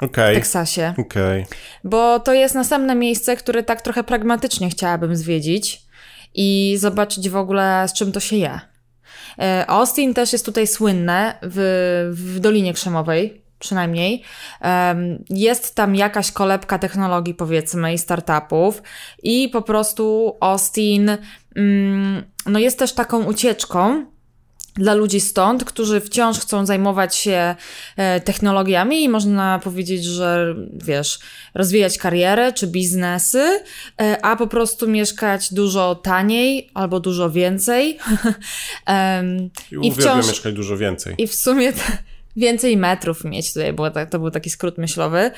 Okay. 0.00 0.32
W 0.32 0.34
Teksasie. 0.34 0.94
Okay. 0.98 1.46
Bo 1.84 2.20
to 2.20 2.34
jest 2.34 2.54
następne 2.54 2.94
miejsce, 2.94 3.36
które 3.36 3.62
tak 3.62 3.82
trochę 3.82 4.04
pragmatycznie 4.04 4.70
chciałabym 4.70 5.16
zwiedzić 5.16 5.82
i 6.34 6.76
zobaczyć 6.78 7.30
w 7.30 7.36
ogóle 7.36 7.86
z 7.88 7.92
czym 7.92 8.12
to 8.12 8.20
się 8.20 8.36
je. 8.36 8.60
E, 9.38 9.64
Austin 9.66 10.14
też 10.14 10.32
jest 10.32 10.44
tutaj 10.44 10.66
słynne 10.66 11.38
w, 11.42 12.12
w 12.12 12.40
Dolinie 12.40 12.74
Krzemowej, 12.74 13.42
przynajmniej. 13.58 14.22
Jest 15.30 15.74
tam 15.74 15.94
jakaś 15.94 16.32
kolebka 16.32 16.78
technologii, 16.78 17.34
powiedzmy, 17.34 17.94
i 17.94 17.98
startupów, 17.98 18.82
i 19.22 19.48
po 19.48 19.62
prostu 19.62 20.36
Austin 20.40 21.10
mm, 21.56 22.24
no 22.46 22.58
jest 22.58 22.78
też 22.78 22.92
taką 22.92 23.24
ucieczką 23.24 24.06
dla 24.76 24.94
ludzi 24.94 25.20
stąd, 25.20 25.64
którzy 25.64 26.00
wciąż 26.00 26.38
chcą 26.38 26.66
zajmować 26.66 27.16
się 27.16 27.54
e, 27.96 28.20
technologiami 28.20 29.02
i 29.04 29.08
można 29.08 29.60
powiedzieć, 29.64 30.04
że 30.04 30.54
wiesz, 30.72 31.18
rozwijać 31.54 31.98
karierę 31.98 32.52
czy 32.52 32.66
biznesy, 32.66 33.60
e, 34.00 34.24
a 34.24 34.36
po 34.36 34.46
prostu 34.46 34.88
mieszkać 34.88 35.54
dużo 35.54 35.94
taniej 35.94 36.70
albo 36.74 37.00
dużo 37.00 37.30
więcej. 37.30 37.98
I, 39.82 39.86
I 39.86 39.92
wciąż 39.92 40.26
mieszkać 40.26 40.54
dużo 40.54 40.76
więcej. 40.76 41.14
I 41.18 41.26
w 41.26 41.34
sumie 41.34 41.72
więcej 42.36 42.76
metrów 42.76 43.24
mieć 43.24 43.52
tutaj, 43.52 43.72
było 43.72 43.90
tak, 43.90 44.10
to 44.10 44.18
był 44.18 44.30
taki 44.30 44.50
skrót 44.50 44.78
myślowy. 44.78 45.30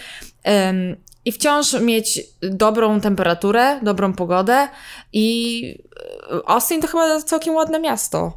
I 1.25 1.33
wciąż 1.33 1.81
mieć 1.81 2.21
dobrą 2.41 3.01
temperaturę, 3.01 3.81
dobrą 3.83 4.13
pogodę 4.13 4.69
i 5.13 5.79
e, 6.33 6.49
Austin 6.49 6.81
to 6.81 6.87
chyba 6.87 7.23
całkiem 7.23 7.55
ładne 7.55 7.81
miasto. 7.81 8.33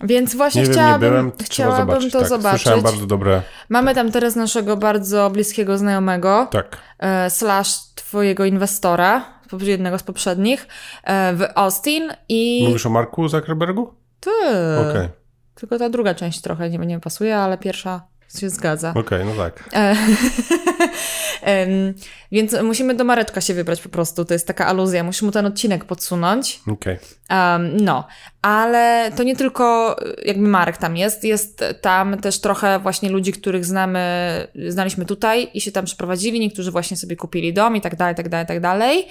Więc 0.00 0.34
właśnie 0.34 0.62
nie 0.62 0.68
chciałabym, 0.68 1.00
wiem, 1.00 1.10
byłem, 1.10 1.32
chciałabym 1.42 1.86
zobaczyć, 1.86 2.12
to 2.12 2.18
tak. 2.18 2.28
zobaczyć. 2.28 2.62
Słyszałem 2.62 2.84
bardzo 2.84 3.06
dobre. 3.06 3.42
Mamy 3.68 3.94
tam 3.94 4.12
teraz 4.12 4.36
naszego 4.36 4.76
bardzo 4.76 5.30
bliskiego 5.30 5.78
znajomego. 5.78 6.48
Tak. 6.50 6.78
E, 6.98 7.30
slash 7.30 7.78
twojego 7.94 8.44
inwestora, 8.44 9.24
jednego 9.60 9.98
z 9.98 10.02
poprzednich, 10.02 10.68
e, 11.04 11.34
w 11.34 11.44
Austin 11.54 12.12
i... 12.28 12.64
Mówisz 12.66 12.86
o 12.86 12.90
Marku 12.90 13.28
Zuckerbergu? 13.28 13.94
Tak. 14.20 14.32
Okej. 14.80 14.90
Okay. 14.90 15.25
Tylko 15.56 15.78
ta 15.78 15.88
druga 15.88 16.14
część 16.14 16.40
trochę 16.40 16.70
nie, 16.70 16.78
nie 16.78 17.00
pasuje, 17.00 17.36
ale 17.36 17.58
pierwsza 17.58 18.02
się 18.38 18.50
zgadza. 18.50 18.90
Okej, 18.90 19.02
okay, 19.02 19.24
no 19.24 19.42
tak. 19.42 19.64
E, 21.42 21.66
więc 22.32 22.62
musimy 22.62 22.94
do 22.94 23.04
Mareczka 23.04 23.40
się 23.40 23.54
wybrać 23.54 23.82
po 23.82 23.88
prostu. 23.88 24.24
To 24.24 24.34
jest 24.34 24.46
taka 24.46 24.66
aluzja. 24.66 25.04
Musimy 25.04 25.32
ten 25.32 25.46
odcinek 25.46 25.84
podsunąć. 25.84 26.60
Okej. 26.66 26.74
Okay. 26.74 27.52
Um, 27.52 27.76
no, 27.76 28.06
ale 28.42 29.12
to 29.16 29.22
nie 29.22 29.36
tylko 29.36 29.96
jakby 30.24 30.48
Marek 30.48 30.76
tam 30.76 30.96
jest. 30.96 31.24
Jest 31.24 31.64
tam 31.80 32.18
też 32.18 32.40
trochę 32.40 32.78
właśnie 32.78 33.10
ludzi, 33.10 33.32
których 33.32 33.64
znamy, 33.64 34.00
znaliśmy 34.68 35.04
tutaj 35.04 35.48
i 35.54 35.60
się 35.60 35.72
tam 35.72 35.84
przeprowadzili. 35.84 36.40
Niektórzy 36.40 36.70
właśnie 36.70 36.96
sobie 36.96 37.16
kupili 37.16 37.52
dom 37.52 37.76
i 37.76 37.80
tak 37.80 37.96
dalej, 37.96 38.14
tak 38.14 38.28
dalej, 38.28 38.46
tak 38.46 38.60
dalej. 38.60 39.06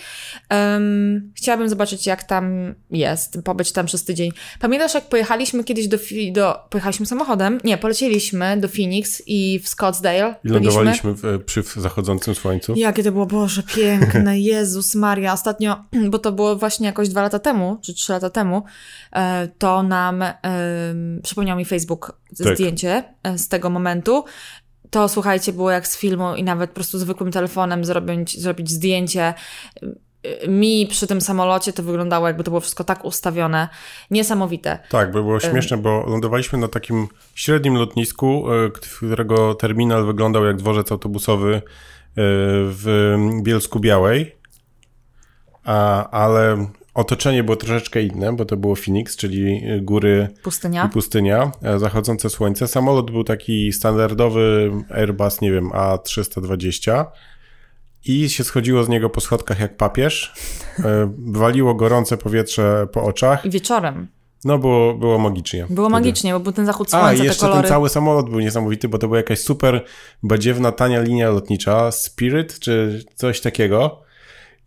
Um, 0.52 1.32
chciałabym 1.36 1.70
zobaczyć, 1.70 2.08
jak 2.08 2.24
tam 2.24 2.76
jest. 2.92 3.38
Pobyć 3.44 3.72
tam 3.72 3.86
przez 3.86 4.04
tydzień. 4.04 4.32
Pamiętasz, 4.60 4.94
jak 4.94 5.10
pojechaliśmy 5.10 5.64
kiedyś 5.64 5.88
do, 5.88 5.98
do 6.32 6.60
pojechaliśmy 6.70 7.06
samochodem? 7.06 7.60
Nie, 7.64 7.78
polecieliśmy 7.78 8.58
do 8.58 8.68
Phoenix 8.68 9.24
i 9.26 9.60
w 9.60 9.70
Scottsdale. 9.70 10.36
I 10.44 10.48
lądowaliśmy 10.48 11.14
w, 11.14 11.44
przy 11.46 11.64
zachodzącym 11.76 12.15
słońcu. 12.20 12.74
Jakie 12.76 13.04
to 13.04 13.12
było, 13.12 13.26
Boże, 13.26 13.64
piękne, 13.64 14.40
Jezus 14.52 14.96
Maria. 14.96 15.34
Ostatnio, 15.34 15.84
bo 16.12 16.20
to 16.20 16.32
było 16.32 16.56
właśnie 16.56 16.88
jakoś 16.88 17.10
dwa 17.10 17.22
lata 17.22 17.40
temu, 17.40 17.78
czy 17.82 17.94
trzy 17.94 18.12
lata 18.12 18.30
temu, 18.30 18.64
e, 19.12 19.48
to 19.58 19.84
nam 19.84 20.22
um, 20.22 21.20
przypomniał 21.24 21.58
mi 21.58 21.66
Facebook 21.66 22.20
tak. 22.44 22.56
zdjęcie 22.56 23.04
e, 23.24 23.38
z 23.38 23.48
tego 23.48 23.70
momentu. 23.70 24.24
To 24.90 25.10
słuchajcie, 25.10 25.54
było 25.54 25.72
jak 25.72 25.88
z 25.88 25.98
filmu 25.98 26.36
i 26.36 26.44
nawet 26.44 26.70
po 26.70 26.76
prostu 26.76 27.00
zwykłym 27.00 27.32
telefonem 27.32 27.86
zrobić, 27.86 28.42
zrobić 28.42 28.72
zdjęcie 28.72 29.34
mi 30.48 30.88
przy 30.88 31.08
tym 31.08 31.22
samolocie 31.22 31.74
to 31.74 31.84
wyglądało, 31.84 32.28
jakby 32.28 32.44
to 32.44 32.52
było 32.52 32.62
wszystko 32.62 32.84
tak 32.84 33.06
ustawione. 33.06 33.70
Niesamowite. 34.12 34.80
Tak, 34.90 35.12
by 35.12 35.22
było 35.22 35.40
śmieszne, 35.40 35.78
bo 35.78 36.06
lądowaliśmy 36.08 36.60
na 36.60 36.68
takim 36.68 37.08
średnim 37.36 37.76
lotnisku, 37.76 38.46
którego 38.74 39.56
terminal 39.56 40.06
wyglądał 40.06 40.46
jak 40.46 40.58
dworzec 40.58 40.92
autobusowy 40.92 41.62
w 42.18 43.16
Bielsku 43.44 43.80
Białej. 43.80 44.36
a, 45.64 46.10
ale 46.10 46.68
otoczenie 46.94 47.44
było 47.44 47.56
troszeczkę 47.58 48.02
inne, 48.02 48.36
bo 48.36 48.46
to 48.46 48.58
było 48.58 48.76
Phoenix, 48.76 49.16
czyli 49.16 49.62
góry 49.82 50.28
Pustynia. 50.44 50.86
i 50.86 50.90
pustynia, 50.90 51.52
e, 51.64 51.80
zachodzące 51.80 52.30
słońce. 52.30 52.68
Samolot 52.68 53.12
był 53.12 53.24
taki 53.24 53.74
standardowy 53.74 54.72
Airbus, 54.90 55.42
nie 55.42 55.52
wiem, 55.52 55.70
A320 55.70 57.06
i 58.06 58.30
się 58.30 58.44
schodziło 58.44 58.84
z 58.84 58.90
niego 58.90 59.10
po 59.10 59.22
schodkach 59.22 59.60
jak 59.60 59.78
papież. 59.78 60.34
E, 60.80 61.14
Waliło 61.28 61.76
gorące 61.76 62.18
powietrze 62.18 62.88
po 62.92 63.04
oczach. 63.04 63.46
I 63.46 63.50
wieczorem. 63.50 64.08
No, 64.46 64.58
było, 64.58 64.94
było 64.94 65.18
magicznie. 65.18 65.66
Było 65.70 65.88
wtedy. 65.88 66.00
magicznie, 66.02 66.34
bo 66.34 66.40
był 66.40 66.52
ten 66.52 66.66
zachód 66.66 66.88
A, 66.88 66.90
słońca, 67.00 67.24
i 67.24 67.26
jeszcze 67.26 67.48
ten 67.52 67.64
cały 67.64 67.90
samolot 67.90 68.30
był 68.30 68.40
niesamowity, 68.40 68.88
bo 68.90 68.98
to 68.98 69.08
była 69.08 69.18
jakaś 69.18 69.40
super 69.40 69.84
badziewna, 70.24 70.72
tania 70.72 71.02
linia 71.02 71.30
lotnicza, 71.30 71.92
Spirit 71.92 72.60
czy 72.60 73.04
coś 73.16 73.42
takiego. 73.42 74.02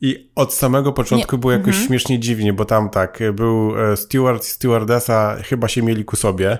I 0.00 0.30
od 0.34 0.54
samego 0.54 0.92
początku 0.92 1.38
było 1.38 1.52
jakoś 1.52 1.68
Mhm. 1.68 1.86
śmiesznie 1.86 2.18
dziwnie, 2.18 2.52
bo 2.52 2.64
tam 2.64 2.90
tak, 2.90 3.18
był 3.32 3.72
e, 3.92 3.96
steward 3.96 4.44
i 4.44 4.46
stewardessa, 4.46 5.36
chyba 5.44 5.68
się 5.68 5.82
mieli 5.82 6.04
ku 6.04 6.16
sobie. 6.16 6.58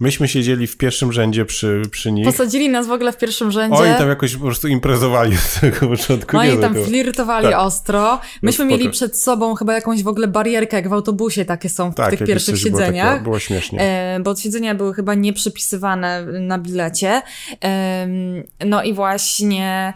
Myśmy 0.00 0.28
siedzieli 0.28 0.66
w 0.66 0.76
pierwszym 0.76 1.12
rzędzie 1.12 1.44
przy, 1.44 1.82
przy 1.90 2.12
nich. 2.12 2.24
Posadzili 2.26 2.68
nas 2.68 2.86
w 2.86 2.90
ogóle 2.90 3.12
w 3.12 3.16
pierwszym 3.16 3.50
rzędzie. 3.50 3.78
Oni 3.78 3.94
tam 3.94 4.08
jakoś 4.08 4.36
po 4.36 4.44
prostu 4.44 4.68
imprezowali 4.68 5.34
od 5.34 5.40
samego 5.40 5.88
początku. 5.88 6.36
Oni 6.36 6.50
Nie, 6.50 6.56
tam 6.56 6.74
to- 6.74 6.84
flirtowali 6.84 7.46
Tak. 7.46 7.58
ostro. 7.58 8.20
Myśmy 8.42 8.64
spoko. 8.64 8.78
mieli 8.78 8.90
przed 8.90 9.18
sobą 9.18 9.54
chyba 9.54 9.74
jakąś 9.74 10.02
w 10.02 10.08
ogóle 10.08 10.28
barierkę, 10.28 10.76
jak 10.76 10.88
w 10.88 10.92
autobusie 10.92 11.44
takie 11.44 11.68
są 11.68 11.90
w 11.90 11.94
tak, 11.94 12.10
tych 12.10 12.26
pierwszych 12.28 12.54
było 12.54 12.64
siedzeniach. 12.64 13.10
Takie, 13.12 13.22
było 13.24 13.38
śmiesznie. 13.38 13.80
E, 13.80 14.20
bo 14.20 14.36
siedzenia 14.36 14.74
były 14.74 14.94
chyba 14.94 15.14
nieprzypisywane 15.14 16.26
na 16.40 16.58
bilecie. 16.58 17.22
Em, 17.60 18.42
no 18.66 18.82
i 18.82 18.92
właśnie 18.92 19.94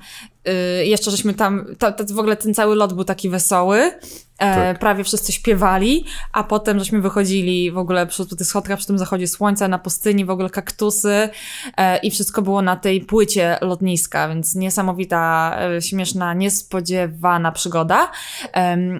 y, 0.48 0.86
jeszcze 0.86 1.10
żeśmy 1.10 1.34
tam, 1.34 1.66
to, 1.78 1.92
to 1.92 2.04
w 2.14 2.18
ogóle 2.18 2.36
ten 2.36 2.54
cały 2.54 2.76
lot 2.76 2.92
był 2.92 3.04
taki 3.04 3.28
wesoły. 3.28 3.90
E, 4.40 4.54
Tak. 4.54 4.78
Prawie 4.78 5.04
wszyscy 5.04 5.32
śpiewali, 5.32 6.04
a 6.32 6.44
potem 6.44 6.78
żeśmy 6.78 7.00
wychodzili 7.00 7.70
w 7.70 7.78
ogóle 7.78 8.06
przy 8.06 8.26
po 8.26 8.36
tych 8.36 8.46
schodkach, 8.46 8.78
przy 8.78 8.86
tym 8.86 8.98
zachodzie 8.98 9.28
słońca, 9.28 9.68
na 9.68 9.78
pustyni, 9.78 10.24
w 10.24 10.30
ogóle 10.30 10.50
kaktusy 10.50 11.28
e, 11.76 11.98
i 11.98 12.10
wszystko 12.10 12.42
było 12.42 12.62
na 12.62 12.76
tej 12.76 13.00
płycie 13.00 13.58
lotniska, 13.60 14.28
więc 14.28 14.54
niesamowita, 14.54 15.56
e, 15.76 15.82
śmieszna, 15.82 16.34
niespodziewana 16.34 17.52
przygoda. 17.52 18.10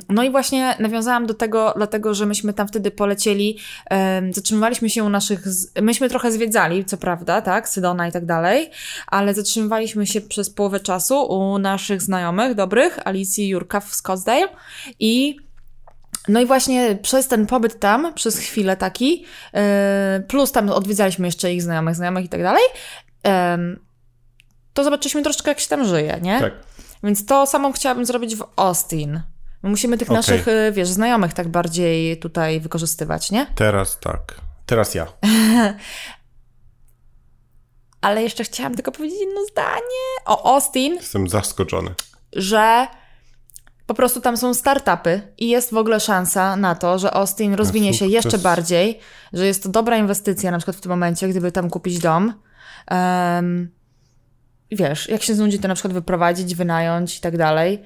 No 0.08 0.22
i 0.22 0.30
właśnie 0.30 0.76
nawiązałam 0.78 1.26
do 1.26 1.34
tego, 1.34 1.72
dlatego, 1.76 2.14
że 2.14 2.26
myśmy 2.26 2.52
tam 2.52 2.68
wtedy 2.68 2.90
polecieli, 2.90 3.58
zatrzymywaliśmy 4.30 4.90
się 4.90 5.04
u 5.04 5.08
naszych, 5.08 5.42
myśmy 5.82 6.08
trochę 6.08 6.32
zwiedzali, 6.32 6.84
co 6.84 6.96
prawda, 6.96 7.42
tak, 7.42 7.68
Sydona 7.68 8.08
i 8.08 8.12
tak 8.12 8.26
dalej, 8.26 8.70
ale 9.06 9.34
zatrzymywaliśmy 9.34 10.06
się 10.06 10.20
przez 10.20 10.50
połowę 10.50 10.80
czasu 10.80 11.22
u 11.22 11.58
naszych 11.58 12.02
znajomych 12.02 12.54
dobrych, 12.54 12.98
Alicji 13.04 13.44
i 13.44 13.48
Jurka 13.48 13.80
w 13.80 13.94
Scottsdale 13.94 14.48
i 15.00 15.29
no 16.28 16.40
i 16.40 16.46
właśnie 16.46 16.98
przez 17.02 17.28
ten 17.28 17.46
pobyt 17.46 17.80
tam, 17.80 18.14
przez 18.14 18.38
chwilę 18.38 18.76
taki, 18.76 19.24
yy, 19.52 19.60
plus 20.28 20.52
tam 20.52 20.70
odwiedzaliśmy 20.70 21.26
jeszcze 21.28 21.52
ich 21.52 21.62
znajomych, 21.62 21.94
znajomych 21.96 22.24
i 22.24 22.28
tak 22.28 22.42
dalej, 22.42 22.62
to 24.74 24.84
zobaczyliśmy 24.84 25.22
troszeczkę, 25.22 25.50
jak 25.50 25.60
się 25.60 25.68
tam 25.68 25.84
żyje, 25.84 26.18
nie? 26.22 26.40
Tak. 26.40 26.52
Więc 27.02 27.26
to 27.26 27.46
samo 27.46 27.72
chciałabym 27.72 28.06
zrobić 28.06 28.36
w 28.36 28.44
Austin. 28.56 29.20
My 29.62 29.70
musimy 29.70 29.98
tych 29.98 30.08
Okej. 30.08 30.16
naszych, 30.16 30.48
y, 30.48 30.72
wiesz, 30.72 30.88
znajomych 30.88 31.32
tak 31.32 31.48
bardziej 31.48 32.18
tutaj 32.18 32.60
wykorzystywać, 32.60 33.30
nie? 33.30 33.46
Teraz 33.54 34.00
tak. 34.00 34.34
Teraz 34.66 34.94
ja. 34.94 35.06
Ale 38.00 38.22
jeszcze 38.22 38.44
chciałam 38.44 38.74
tylko 38.74 38.92
powiedzieć 38.92 39.20
jedno 39.20 39.44
zdanie 39.44 40.00
o 40.26 40.54
Austin, 40.54 40.94
Jestem 40.94 41.28
zaskoczony. 41.28 41.94
że 42.32 42.86
po 43.90 43.94
prostu 43.94 44.20
tam 44.20 44.36
są 44.36 44.54
startupy 44.54 45.20
i 45.38 45.48
jest 45.48 45.70
w 45.70 45.76
ogóle 45.76 46.00
szansa 46.00 46.56
na 46.56 46.74
to, 46.74 46.98
że 46.98 47.14
Austin 47.14 47.54
rozwinie 47.54 47.94
się 47.94 48.06
jeszcze 48.06 48.38
bardziej, 48.38 48.98
że 49.32 49.46
jest 49.46 49.62
to 49.62 49.68
dobra 49.68 49.96
inwestycja 49.96 50.50
na 50.50 50.58
przykład 50.58 50.76
w 50.76 50.80
tym 50.80 50.90
momencie, 50.90 51.28
gdyby 51.28 51.52
tam 51.52 51.70
kupić 51.70 51.98
dom. 51.98 52.34
Um, 52.90 53.70
wiesz, 54.70 55.08
jak 55.08 55.22
się 55.22 55.34
znudzi, 55.34 55.58
to 55.58 55.68
na 55.68 55.74
przykład 55.74 55.92
wyprowadzić, 55.92 56.54
wynająć 56.54 57.18
i 57.18 57.20
tak 57.20 57.36
dalej. 57.36 57.82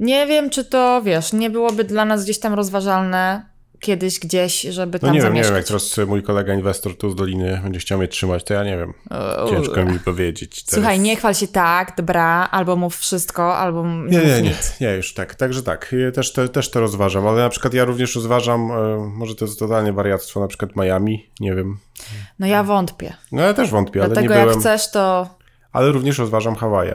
Nie 0.00 0.26
wiem, 0.26 0.50
czy 0.50 0.64
to, 0.64 1.02
wiesz, 1.02 1.32
nie 1.32 1.50
byłoby 1.50 1.84
dla 1.84 2.04
nas 2.04 2.24
gdzieś 2.24 2.38
tam 2.38 2.54
rozważalne 2.54 3.49
kiedyś 3.80 4.18
gdzieś, 4.18 4.60
żeby 4.60 4.98
No 5.02 5.08
tam 5.08 5.14
nie 5.14 5.20
wiem, 5.22 5.34
nie 5.34 5.44
zamieszkać. 5.44 5.50
wiem, 5.50 5.56
jak 5.56 5.66
teraz 5.66 6.08
mój 6.08 6.22
kolega 6.22 6.54
inwestor 6.54 6.96
tu 6.96 7.10
z 7.10 7.14
Doliny 7.14 7.60
będzie 7.62 7.80
chciał 7.80 7.98
mnie 7.98 8.08
trzymać, 8.08 8.44
to 8.44 8.54
ja 8.54 8.64
nie 8.64 8.76
wiem. 8.78 8.94
Ciężko 9.50 9.84
mi 9.84 9.98
powiedzieć. 9.98 10.64
teraz. 10.64 10.74
Słuchaj, 10.74 11.00
nie 11.00 11.16
chwal 11.16 11.34
się 11.34 11.48
tak, 11.48 11.94
dobra, 11.96 12.48
albo 12.50 12.76
mów 12.76 12.96
wszystko, 12.96 13.56
albo 13.56 13.86
nie, 13.86 14.02
Nie, 14.10 14.18
mów 14.18 14.26
nie, 14.26 14.42
nie, 14.42 14.42
nic. 14.42 14.80
nie, 14.80 14.94
już 14.94 15.14
tak. 15.14 15.34
Także 15.34 15.62
tak, 15.62 15.94
też, 16.14 16.32
te, 16.32 16.48
też 16.48 16.70
to 16.70 16.80
rozważam, 16.80 17.26
ale 17.26 17.42
na 17.42 17.48
przykład 17.48 17.74
ja 17.74 17.84
również 17.84 18.14
rozważam, 18.14 18.70
e, 18.72 18.96
może 19.14 19.34
to 19.34 19.44
jest 19.44 19.58
totalnie 19.58 19.92
wariactwo, 19.92 20.40
na 20.40 20.46
przykład 20.48 20.76
Miami, 20.76 21.30
nie 21.40 21.54
wiem. 21.54 21.78
No 22.38 22.46
ja 22.46 22.62
wątpię. 22.64 23.14
No 23.32 23.42
ja 23.42 23.54
też 23.54 23.70
wątpię, 23.70 24.00
ale 24.00 24.08
nie 24.08 24.14
Dlatego 24.14 24.34
jak 24.34 24.44
byłem, 24.44 24.60
chcesz, 24.60 24.90
to 24.90 25.28
ale 25.72 25.92
również 25.92 26.18
rozważam 26.18 26.54
Hawaje 26.56 26.94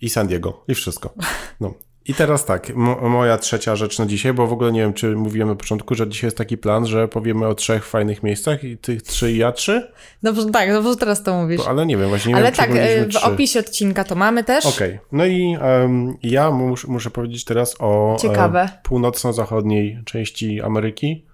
i 0.00 0.10
San 0.10 0.26
Diego 0.26 0.64
i 0.68 0.74
wszystko. 0.74 1.14
No. 1.60 1.74
I 2.06 2.14
teraz 2.14 2.44
tak, 2.44 2.74
mo- 2.74 3.08
moja 3.08 3.38
trzecia 3.38 3.76
rzecz 3.76 3.98
na 3.98 4.06
dzisiaj, 4.06 4.32
bo 4.32 4.46
w 4.46 4.52
ogóle 4.52 4.72
nie 4.72 4.80
wiem, 4.80 4.92
czy 4.92 5.16
mówiłem 5.16 5.48
na 5.48 5.54
początku, 5.54 5.94
że 5.94 6.08
dzisiaj 6.08 6.26
jest 6.26 6.36
taki 6.36 6.58
plan, 6.58 6.86
że 6.86 7.08
powiemy 7.08 7.46
o 7.46 7.54
trzech 7.54 7.86
fajnych 7.86 8.22
miejscach 8.22 8.64
i 8.64 8.78
tych 8.78 9.02
trzy 9.02 9.32
i 9.32 9.36
ja 9.36 9.52
trzy, 9.52 9.92
Dobrze, 10.22 10.50
tak, 10.50 10.72
dobrze, 10.72 10.90
że 10.90 10.96
teraz 10.96 11.22
to 11.22 11.34
mówisz. 11.42 11.60
ale 11.68 11.86
nie 11.86 11.96
wiem, 11.96 12.08
właśnie 12.08 12.28
nie 12.32 12.36
Ale 12.36 12.44
wiem, 12.44 12.52
czy 12.52 12.56
tak, 12.58 12.70
w 12.72 13.08
trzy. 13.14 13.26
opisie 13.26 13.60
odcinka 13.60 14.04
to 14.04 14.14
mamy 14.14 14.44
też. 14.44 14.66
Okej, 14.66 14.98
no 15.12 15.26
i 15.26 15.56
em, 15.60 16.16
ja 16.22 16.50
mus, 16.50 16.84
muszę 16.84 17.10
powiedzieć 17.10 17.44
teraz 17.44 17.76
o 17.78 18.16
Ciekawe. 18.20 18.60
em, 18.62 18.68
północno-zachodniej 18.82 20.02
części 20.04 20.60
Ameryki, 20.60 21.24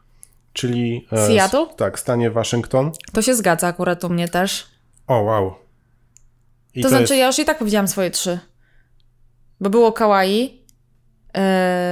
czyli 0.52 1.07
e, 1.12 1.26
Seattle? 1.26 1.66
tak, 1.76 1.98
stanie 1.98 2.31
Waszyngton. 2.31 2.90
To 3.12 3.22
się 3.22 3.35
zgadza 3.35 3.66
akurat 3.66 4.05
u 4.05 4.09
mnie 4.09 4.29
też. 4.29 4.66
O, 5.07 5.20
wow. 5.22 5.55
I 6.74 6.83
To, 6.83 6.88
znaczy, 6.88 7.02
jest, 7.02 7.14
ja 7.20 7.26
już 7.26 7.38
i 7.38 7.44
tak 7.44 7.59
powiedziałam 7.59 7.88
swoje 7.88 8.11
trzy. 8.11 8.38
Bo 9.60 9.70
było 9.70 9.92
Kawaii. 9.92 10.66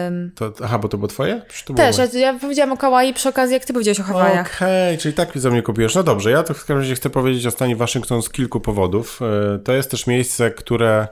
Ym, 0.08 0.32
to, 0.34 0.52
aha, 0.64 0.78
bo 0.78 0.88
to 0.88 0.98
było 0.98 1.08
twoje? 1.08 1.42
To 1.66 1.72
było 1.74 1.86
też, 1.86 1.98
moje? 1.98 2.08
ja, 2.12 2.32
ja 2.32 2.38
powiedziałam 2.38 2.72
o 2.72 2.76
Kawaii 2.76 3.14
przy 3.14 3.28
okazji, 3.28 3.54
jak 3.54 3.64
ty 3.64 3.72
powiedziałeś 3.72 4.00
o 4.00 4.02
Hawajach. 4.02 4.56
Okej, 4.56 4.98
czyli 4.98 5.14
tak 5.14 5.38
za 5.38 5.50
mnie 5.50 5.62
kupiłeś. 5.62 5.94
No 5.94 6.02
dobrze, 6.02 6.30
ja 6.30 6.42
to 6.42 6.54
w 6.54 6.58
każdym 6.58 6.78
razie 6.78 6.94
chcę 6.94 7.10
powiedzieć 7.10 7.46
o 7.46 7.50
stanie 7.50 7.76
Waszyngton 7.76 8.22
z 8.22 8.30
kilku 8.30 8.60
powodów. 8.60 9.20
E, 9.54 9.58
To 9.58 9.72
jest 9.72 9.90
też 9.90 10.06
miejsce, 10.06 10.50
które 10.50 11.08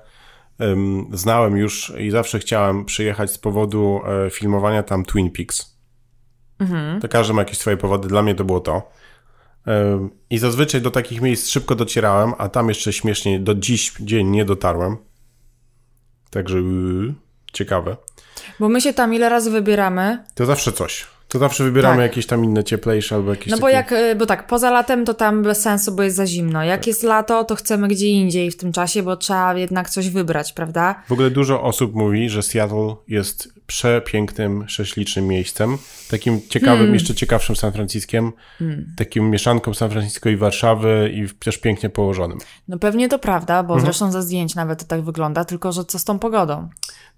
em, 0.59 1.07
znałem 1.13 1.57
już 1.57 1.93
i 1.99 2.11
zawsze 2.11 2.39
chciałem 2.39 2.85
przyjechać 2.85 3.31
z 3.31 3.39
powodu 3.39 4.01
e, 4.27 4.31
filmowania 4.31 4.83
tam 4.83 5.05
Twin 5.05 5.31
Peaks. 5.31 5.77
Mhm. 6.59 7.01
To 7.01 7.09
każdy 7.09 7.35
ma 7.35 7.41
jakieś 7.43 7.59
swoje 7.59 7.77
powody, 7.77 8.09
dla 8.09 8.23
mnie 8.23 8.35
to 8.35 8.45
było 8.45 8.61
to. 8.61 8.91
I 10.31 10.39
zazwyczaj 10.39 10.81
do 10.81 10.91
takich 10.91 11.21
miejsc 11.21 11.49
szybko 11.49 11.75
docierałem, 11.75 12.33
a 12.39 12.49
tam 12.49 12.69
jeszcze 12.69 12.93
śmiesznie 12.93 13.41
do 13.41 13.55
dziś 13.55 13.93
dzień 14.01 14.29
nie 14.29 14.45
dotarłem. 14.45 14.97
Także 16.33 16.59
yy, 16.59 17.15
ciekawe. 17.53 17.97
Bo 18.61 18.69
my 18.69 18.81
się 18.81 18.93
tam 18.93 19.15
ile 19.15 19.29
razy 19.29 19.51
wybieramy. 19.51 20.25
To 20.35 20.47
zawsze 20.47 20.73
coś. 20.73 21.07
To 21.29 21.39
zawsze 21.39 21.65
wybieramy 21.65 21.97
Tak. 21.97 22.03
jakieś 22.03 22.27
tam 22.27 22.45
inne 22.45 22.65
cieplejsze 22.65 23.15
albo 23.15 23.31
jakieś 23.31 23.51
No 23.53 23.57
bo 23.59 23.63
takie... 23.67 23.75
jak, 23.77 23.93
y, 23.93 24.15
bo 24.15 24.27
tak, 24.27 24.47
poza 24.47 24.71
latem 24.71 25.05
to 25.05 25.15
tam 25.15 25.43
bez 25.43 25.63
sensu, 25.63 25.93
bo 25.93 26.03
jest 26.03 26.17
za 26.17 26.27
zimno. 26.27 26.65
Jak 26.65 26.87
jest 26.87 27.03
lato, 27.03 27.45
to 27.45 27.55
chcemy 27.55 27.89
gdzie 27.89 28.07
indziej 28.09 28.51
w 28.51 28.57
tym 28.57 28.73
czasie, 28.73 29.03
bo 29.03 29.17
trzeba 29.17 29.55
jednak 29.55 29.91
coś 29.91 30.11
wybrać, 30.11 30.53
prawda? 30.53 31.03
W 31.09 31.13
ogóle 31.13 31.31
dużo 31.31 31.63
osób 31.63 31.95
mówi, 31.95 32.29
że 32.29 32.43
Seattle 32.43 32.95
jest 33.09 33.49
przepięknym, 33.73 34.65
prześlicznym 34.67 35.27
miejscem. 35.27 35.79
Takim 36.11 36.41
ciekawym, 36.49 36.77
Hmm. 36.79 36.95
jeszcze 36.95 37.15
ciekawszym 37.15 37.57
San 37.57 37.73
Franciskiem. 37.73 38.33
Takim 38.97 39.31
mieszanką 39.31 39.75
San 39.75 39.91
Francisco 39.91 40.29
i 40.29 40.37
Warszawy 40.37 41.11
i 41.15 41.29
też 41.39 41.59
pięknie 41.59 41.89
położonym. 41.91 42.39
No 42.69 42.79
pewnie 42.79 43.09
to 43.09 43.19
prawda, 43.19 43.63
bo 43.63 43.75
Mhm. 43.75 43.87
zresztą 43.87 44.13
ze 44.13 44.23
zdjęć 44.23 44.55
nawet 44.55 44.79
to 44.81 44.85
tak 44.87 45.03
wygląda, 45.03 45.45
tylko 45.45 45.73
że 45.73 45.85
co 45.85 45.99
z 45.99 46.05
tą 46.05 46.19
pogodą? 46.19 46.69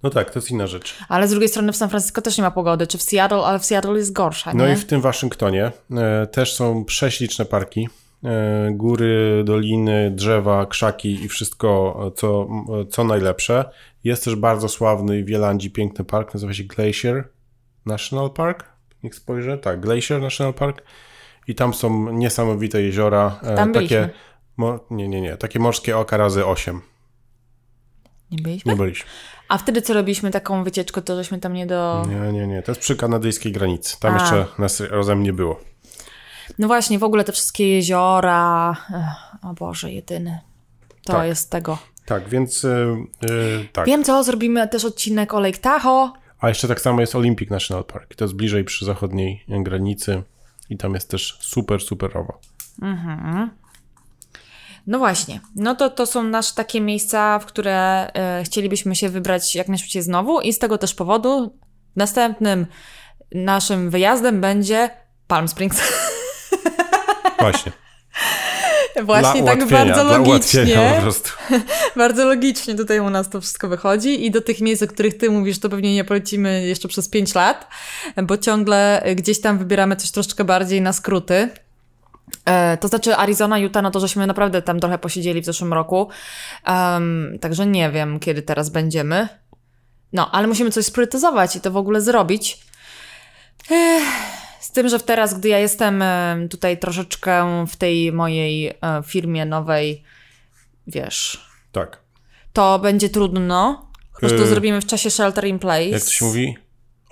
No 0.03 0.11
tak, 0.11 0.31
to 0.31 0.39
jest 0.39 0.51
inna 0.51 0.67
rzecz. 0.67 0.95
Ale 1.09 1.29
z 1.29 1.31
drugiej 1.31 1.49
strony 1.49 1.73
w 1.73 1.77
San 1.77 1.89
Francisco 1.91 2.23
też 2.23 2.39
nie 2.39 2.43
ma 2.45 2.51
pogody, 2.51 2.87
czy 2.87 2.99
w 2.99 3.03
Seattle, 3.03 3.39
ale 3.45 3.59
w 3.59 3.65
Seattle 3.65 3.97
jest 3.97 4.13
gorsza, 4.13 4.53
No 4.55 4.67
nie? 4.67 4.73
i 4.73 4.77
w 4.77 4.85
tym 4.87 5.01
Waszyngtonie 5.01 5.73
e, 5.97 6.27
też 6.27 6.55
są 6.55 6.85
prześliczne 6.85 7.45
parki. 7.45 7.89
E, 8.25 8.71
góry, 8.73 9.43
doliny, 9.47 10.11
drzewa, 10.15 10.67
krzaki 10.67 11.25
i 11.25 11.29
wszystko, 11.29 12.01
e, 12.07 12.11
co, 12.17 12.49
m, 12.51 12.65
co 12.91 13.05
najlepsze. 13.05 13.65
Jest 14.05 14.25
też 14.25 14.37
bardzo 14.37 14.69
sławny 14.69 15.23
w 15.23 15.27
Wielandii 15.27 15.71
piękny 15.71 16.05
park, 16.05 16.35
nazywa 16.35 16.55
się 16.55 16.65
Glacier 16.65 17.29
National 17.87 18.31
Park. 18.31 18.65
Niech 19.03 19.15
spojrzę. 19.15 19.59
Tak, 19.59 19.81
Glacier 19.81 20.21
National 20.21 20.55
Park. 20.55 20.83
I 21.49 21.55
tam 21.55 21.75
są 21.75 22.13
niesamowite 22.13 22.83
jeziora. 22.83 23.41
e, 23.43 23.55
Tam 23.57 23.73
byliśmy. 23.73 23.97
takie, 24.01 24.13
mo, 24.57 24.79
nie, 24.91 25.09
nie, 25.09 25.21
nie. 25.21 25.37
Takie 25.37 25.59
morskie 25.59 25.99
oka 25.99 26.17
razy 26.17 26.47
8. 26.47 26.81
Nie 28.31 28.39
byliśmy? 28.43 28.73
Nie 28.73 28.77
byliśmy. 28.79 29.07
A 29.49 29.59
wtedy 29.59 29.83
co 29.83 29.95
robiliśmy 29.95 30.31
taką 30.31 30.65
wycieczkę, 30.65 31.03
to 31.03 31.17
żeśmy 31.17 31.39
tam 31.39 31.53
nie 31.53 31.67
do... 31.67 32.07
Nie, 32.09 32.33
nie, 32.33 32.47
nie. 32.47 32.63
To 32.63 32.71
jest 32.71 32.81
przy 32.81 32.97
kanadyjskiej 32.97 33.53
granicy. 33.53 34.01
Tam 34.01 34.15
A. 34.15 34.19
jeszcze 34.21 34.47
nas 34.59 34.81
razem 34.81 35.23
nie 35.23 35.33
było. 35.33 35.61
No 36.59 36.67
właśnie, 36.67 36.99
w 36.99 37.05
ogóle 37.05 37.25
te 37.25 37.33
wszystkie 37.33 37.69
jeziora... 37.69 38.71
Ech, 38.95 39.45
o 39.51 39.55
Boże, 39.55 39.93
jedyny. 39.93 40.39
To 41.05 41.13
Tak. 41.13 41.27
jest 41.27 41.51
tego. 41.51 41.79
Tak, 42.05 42.29
więc 42.29 42.65
e, 42.65 42.97
tak. 43.73 43.87
Wiem 43.87 44.05
co, 44.05 44.25
zrobimy 44.25 44.69
też 44.69 44.85
odcinek 44.85 45.35
o 45.35 45.41
Lake 45.41 45.59
Tahoe. 45.59 46.13
A 46.41 46.49
jeszcze 46.49 46.69
tak 46.69 46.81
samo 46.81 47.01
jest 47.01 47.15
Olympic 47.15 47.51
National 47.51 47.85
Park. 47.85 48.15
To 48.15 48.25
jest 48.25 48.35
bliżej 48.35 48.65
przy 48.65 48.85
zachodniej 48.85 49.45
granicy 49.49 50.23
i 50.71 50.77
tam 50.77 50.95
jest 50.95 51.11
też 51.11 51.39
super, 51.41 51.81
superowo. 51.81 52.39
No 54.87 54.99
właśnie. 54.99 55.41
No 55.57 55.75
to, 55.75 55.91
to 55.91 56.07
są 56.07 56.23
nasze 56.23 56.55
takie 56.55 56.81
miejsca, 56.81 57.39
w 57.39 57.47
które 57.47 58.11
e, 58.13 58.45
chcielibyśmy 58.45 58.97
się 58.97 59.09
wybrać 59.09 59.55
jak 59.55 59.69
najszybciej 59.69 60.03
znowu 60.03 60.41
i 60.41 60.53
z 60.53 60.59
tego 60.59 60.79
też 60.79 60.95
powodu 60.95 61.59
następnym 61.97 62.67
naszym 63.33 63.91
wyjazdem 63.91 64.41
będzie 64.41 64.91
Palm 65.27 65.49
Springs. 65.49 65.83
Właśnie. 67.41 67.73
Właśnie 69.03 69.43
Dla 69.43 69.57
tak 69.57 69.69
bardzo 69.69 70.05
logicznie. 70.05 70.99
prostu. 71.03 71.31
Bardzo 71.97 72.25
logicznie 72.25 72.75
tutaj 72.75 73.01
u 73.01 73.11
nas 73.11 73.29
to 73.29 73.41
wszystko 73.41 73.69
wychodzi 73.69 74.27
i 74.27 74.31
do 74.31 74.41
tych 74.41 74.61
miejsc, 74.61 74.83
o 74.83 74.87
których 74.87 75.17
ty 75.17 75.31
mówisz, 75.31 75.59
to 75.59 75.69
pewnie 75.69 75.95
nie 75.95 76.05
polecimy 76.05 76.67
jeszcze 76.67 76.89
przez 76.89 77.09
5 77.09 77.35
lat, 77.35 77.69
bo 78.23 78.39
ciągle 78.39 79.03
gdzieś 79.17 79.41
tam 79.41 79.59
wybieramy 79.59 79.97
coś 79.97 80.11
troszeczkę 80.11 80.45
bardziej 80.45 80.83
na 80.83 80.93
skróty. 80.93 81.49
E, 82.45 82.77
To 82.77 82.89
znaczy 82.89 83.17
Arizona, 83.17 83.59
Utah, 83.59 83.83
no 83.83 83.91
to 83.91 84.01
żeśmy 84.01 84.27
naprawdę 84.27 84.63
tam 84.63 84.81
trochę 84.81 84.99
posiedzieli 84.99 85.43
w 85.43 85.45
zeszłym 85.45 85.73
roku, 85.73 86.09
um, 86.67 87.39
także 87.41 87.67
nie 87.67 87.91
wiem, 87.91 88.21
kiedy 88.21 88.43
teraz 88.43 88.71
będziemy. 88.71 89.29
No, 90.13 90.31
ale 90.31 90.47
musimy 90.47 90.71
coś 90.71 90.85
sprytyzować 90.85 91.57
i 91.57 91.61
to 91.61 91.71
w 91.71 91.77
ogóle 91.77 92.01
zrobić. 92.01 92.59
Ech, 93.71 94.03
tym, 94.75 94.89
że 94.89 95.01
teraz, 95.01 95.39
gdy 95.39 95.49
ja 95.49 95.59
jestem 95.59 96.03
em, 96.03 96.49
tutaj 96.49 96.79
troszeczkę 96.79 97.65
w 97.69 97.77
tej 97.77 98.13
mojej 98.13 98.67
e, 98.69 98.75
firmie 99.07 99.45
nowej, 99.47 100.03
wiesz, 100.87 101.47
Tak. 101.73 101.99
to 102.53 102.79
będzie 102.79 103.09
trudno. 103.09 103.91
Chyba, 104.15 104.29
że 104.29 104.37
to 104.37 104.43
Yy, 104.43 104.49
zrobimy 104.49 104.81
w 104.81 104.87
czasie 104.87 105.11
shelter 105.11 105.45
in 105.47 105.59
place. 105.59 105.85
Jak 105.89 106.03
się 106.09 106.25
mówi? 106.25 106.57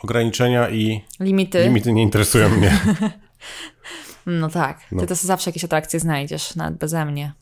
Ograniczenia 0.02 0.70
i 0.70 1.04
Limity. 1.20 1.64
limity 1.64 1.92
nie 1.92 2.02
interesują 2.02 2.48
mnie. 2.48 2.78
No 4.26 4.48
tak. 4.48 4.78
Ty 4.80 4.86
No. 4.94 5.06
to 5.06 5.14
zawsze 5.14 5.50
jakieś 5.50 5.64
atrakcje 5.64 6.00
znajdziesz, 6.00 6.56
nawet 6.56 6.74
beze 6.78 7.04
mnie. 7.04 7.32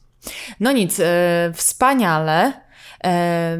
No 0.60 0.72
nic, 0.72 1.00
e, 1.00 1.52
wspaniale. 1.54 2.52
E, 3.04 3.58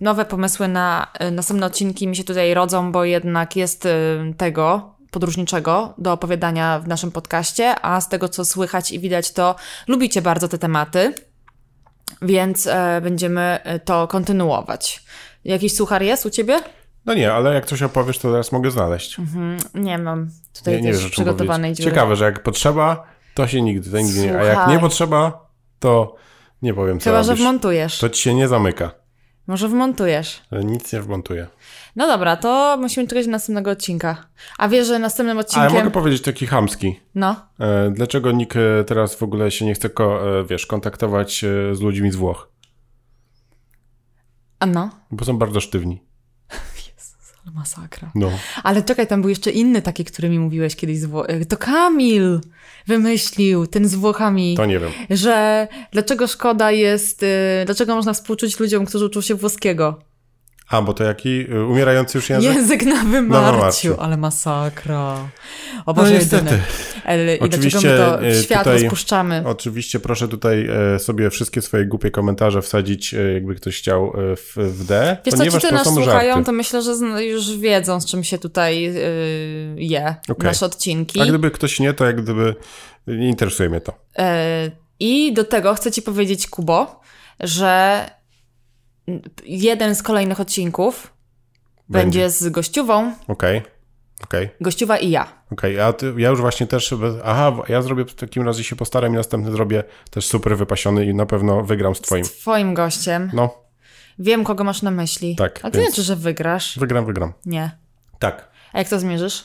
nowe 0.00 0.24
pomysły 0.24 0.68
na 0.68 1.06
e, 1.18 1.30
następne 1.30 1.66
odcinki 1.66 2.08
mi 2.08 2.16
się 2.16 2.24
tutaj 2.24 2.54
rodzą, 2.54 2.92
bo 2.92 3.04
jednak 3.04 3.56
jest 3.56 3.86
e, 3.86 3.90
tego 4.36 4.91
podróżniczego 5.12 5.94
do 5.98 6.12
opowiadania 6.12 6.78
w 6.78 6.88
naszym 6.88 7.10
podcaście, 7.10 7.74
a 7.82 8.00
z 8.00 8.08
tego 8.08 8.28
co 8.28 8.44
słychać 8.44 8.90
i 8.90 9.00
widać, 9.00 9.32
to 9.32 9.54
lubicie 9.88 10.22
bardzo 10.22 10.48
te 10.48 10.58
tematy, 10.58 11.14
więc 12.22 12.66
e, 12.66 13.00
będziemy 13.02 13.58
e, 13.64 13.78
to 13.78 14.08
kontynuować. 14.08 15.02
Jakiś 15.44 15.76
suchar 15.76 16.02
jest 16.02 16.26
u 16.26 16.30
ciebie? 16.30 16.60
No 17.06 17.14
nie, 17.14 17.32
ale 17.32 17.54
jak 17.54 17.66
coś 17.66 17.82
opowiesz, 17.82 18.18
to 18.18 18.30
teraz 18.30 18.52
mogę 18.52 18.70
znaleźć. 18.70 19.16
Nie 19.74 19.98
mam 19.98 20.30
tutaj 20.54 20.74
Nie, 20.74 20.80
nie 20.80 20.92
też 20.92 21.10
przygotowanej 21.10 21.74
dziury. 21.74 21.90
Ciekawe, 21.90 22.16
że 22.16 22.24
jak 22.24 22.42
potrzeba, 22.42 23.06
to 23.34 23.46
się 23.46 23.62
nigdy, 23.62 23.90
to 23.90 23.98
nigdy 23.98 24.20
nie. 24.20 24.38
A 24.38 24.44
jak 24.44 24.68
nie 24.68 24.78
potrzeba, 24.78 25.48
to 25.78 26.14
nie 26.62 26.74
powiem 26.74 27.00
co 27.00 27.04
Chyba, 27.04 27.22
że 27.22 27.28
robisz. 27.28 27.42
wmontujesz. 27.42 27.98
To 27.98 28.08
ci 28.08 28.22
się 28.22 28.34
nie 28.34 28.48
zamyka. 28.48 29.01
Może 29.46 29.68
wmontujesz. 29.68 30.42
Nic 30.64 30.92
nie 30.92 31.00
wmontuję. 31.00 31.46
No 31.96 32.06
dobra, 32.06 32.36
to 32.36 32.76
musimy 32.80 33.06
czekać 33.08 33.24
do 33.24 33.30
następnego 33.32 33.70
odcinka. 33.70 34.26
A 34.58 34.68
wiesz, 34.68 34.86
że 34.86 34.98
następnym 34.98 35.36
Ale 35.36 35.46
odcinkiem... 35.46 35.72
mogę 35.72 35.90
powiedzieć 35.90 36.22
taki 36.22 36.46
chamski. 36.46 37.00
No, 37.14 37.36
E, 37.60 37.90
dlaczego 37.90 38.32
nikt 38.32 38.56
e, 38.56 38.84
teraz 38.84 39.14
w 39.14 39.22
ogóle 39.22 39.50
się 39.50 39.64
nie 39.64 39.74
chce, 39.74 39.88
e, 39.88 40.44
wiesz, 40.44 40.66
kontaktować 40.66 41.44
e, 41.44 41.74
z 41.74 41.80
ludźmi 41.80 42.10
z 42.10 42.16
Włoch? 42.16 42.52
a 44.62 44.66
no. 44.66 44.90
Bo 45.10 45.24
są 45.24 45.38
bardzo 45.38 45.60
sztywni. 45.60 46.02
Ale 47.46 47.54
Masakra. 47.54 48.10
No. 48.14 48.30
Ale 48.62 48.82
czekaj, 48.82 49.06
tam 49.06 49.20
był 49.20 49.30
jeszcze 49.30 49.50
inny 49.50 49.82
taki, 49.82 50.04
który 50.04 50.28
mi 50.28 50.38
mówiłeś 50.38 50.76
kiedyś 50.76 50.98
z 50.98 51.06
Wło- 51.06 51.24
e, 51.28 51.44
To 51.44 51.56
Kamil 51.56 52.40
wymyślił, 52.86 53.66
ten 53.66 53.88
z 53.88 53.94
Włochami. 53.94 54.54
To 54.56 54.66
nie 54.66 54.78
wiem. 54.78 54.90
Że 55.10 55.68
dlaczego 55.92 56.26
szkoda 56.26 56.70
jest, 56.70 57.22
y, 57.22 57.26
dlaczego 57.66 57.94
można 57.96 58.12
współczuć 58.12 58.60
ludziom, 58.60 58.86
którzy 58.86 59.04
uczą 59.06 59.20
się 59.20 59.34
włoskiego? 59.34 59.98
A, 60.72 60.82
bo 60.82 60.94
to 60.94 61.04
jaki? 61.04 61.46
E, 61.52 61.64
Umierający 61.66 62.18
już 62.18 62.30
język? 62.30 62.54
Język 62.54 62.82
na 62.82 63.04
wymarciu, 63.04 63.52
wymarciu. 63.56 63.96
ale 64.00 64.16
masakra. 64.16 65.12
O 65.12 65.28
No 65.86 65.94
Boże, 65.94 66.12
niestety. 66.12 66.44
jedyny. 67.08 67.36
I 67.36 67.40
Oczywiście, 67.40 67.80
dlaczego 67.80 68.18
my 68.22 68.32
to 68.32 68.38
y, 68.38 68.42
świat 68.42 68.58
tutaj- 68.64 68.80
rozpuszczamy? 68.82 69.42
Oczywiście 69.46 70.00
proszę 70.00 70.28
tutaj 70.28 70.68
e, 70.94 70.98
sobie 70.98 71.30
wszystkie 71.30 71.62
swoje 71.62 71.86
głupie 71.86 72.10
komentarze 72.10 72.62
wsadzić, 72.62 73.14
e, 73.14 73.32
jakby 73.32 73.54
ktoś 73.54 73.78
chciał 73.78 74.06
e, 74.32 74.36
w, 74.36 74.54
w 74.56 74.86
D, 74.86 75.16
Wiesz 75.26 75.34
co, 75.34 75.38
ci, 75.44 75.50
ponieważ 75.50 75.62
co 75.62 75.68
to 75.68 75.74
nas 75.74 75.86
są 75.86 75.94
słuchają, 75.94 76.34
żarty. 76.34 76.46
to 76.46 76.52
myślę, 76.52 76.82
że 76.82 76.92
już 77.24 77.56
wiedzą, 77.56 78.00
z 78.00 78.06
czym 78.06 78.24
się 78.24 78.38
tutaj 78.38 78.82
yy, 78.82 78.92
je 79.76 80.14
Okej. 80.28 80.44
nasze 80.46 80.66
odcinki. 80.66 81.20
A 81.20 81.26
gdyby 81.26 81.50
ktoś 81.50 81.80
nie, 81.80 81.92
to 81.94 82.04
jak 82.04 82.22
gdyby 82.22 82.54
nie 83.06 83.28
interesuje 83.28 83.68
mnie 83.68 83.80
to. 83.80 83.92
I 85.00 85.32
do 85.32 85.44
tego 85.44 85.74
chcę 85.74 85.92
ci 85.92 86.02
powiedzieć, 86.02 86.46
Kubo, 86.46 87.00
że 87.40 88.00
jeden 89.44 89.94
z 89.94 90.02
kolejnych 90.02 90.40
odcinków 90.40 91.12
będzie, 91.88 92.20
Będzie. 92.20 92.30
z 92.30 92.48
gościową, 92.48 93.12
Okej, 93.28 93.62
okej, 94.24 94.48
gościowa 94.60 94.98
i 94.98 95.10
ja. 95.10 95.32
okej. 95.50 95.80
A 95.80 95.92
ty, 95.92 96.14
ja 96.16 96.28
już 96.28 96.40
właśnie 96.40 96.66
też, 96.66 96.94
aha, 97.24 97.52
ja 97.68 97.82
zrobię 97.82 98.04
w 98.04 98.14
takim 98.14 98.42
razie 98.46 98.64
się 98.64 98.76
postaram 98.76 99.12
i 99.12 99.16
następny 99.16 99.52
zrobię 99.52 99.84
też 100.10 100.26
super 100.26 100.56
wypasiony 100.56 101.04
i 101.06 101.14
na 101.14 101.26
pewno 101.26 101.62
wygram 101.62 101.94
z 101.94 102.00
twoim. 102.00 102.24
Z 102.24 102.32
twoim 102.32 102.74
gościem. 102.74 103.30
No, 103.34 103.62
Wiem, 104.18 104.44
kogo 104.44 104.64
masz 104.64 104.82
na 104.82 104.90
myśli. 104.90 105.36
Tak, 105.36 105.58
to 105.60 105.68
nie 105.68 105.72
więc- 105.72 105.86
znaczy, 105.86 106.02
że 106.02 106.16
wygrasz. 106.16 106.78
wygram, 106.78 107.06
wygram. 107.06 107.32
Nie. 107.46 107.70
Tak. 108.18 108.50
A 108.72 108.78
jak 108.78 108.88
to 108.88 108.98
zmierzysz? 109.00 109.44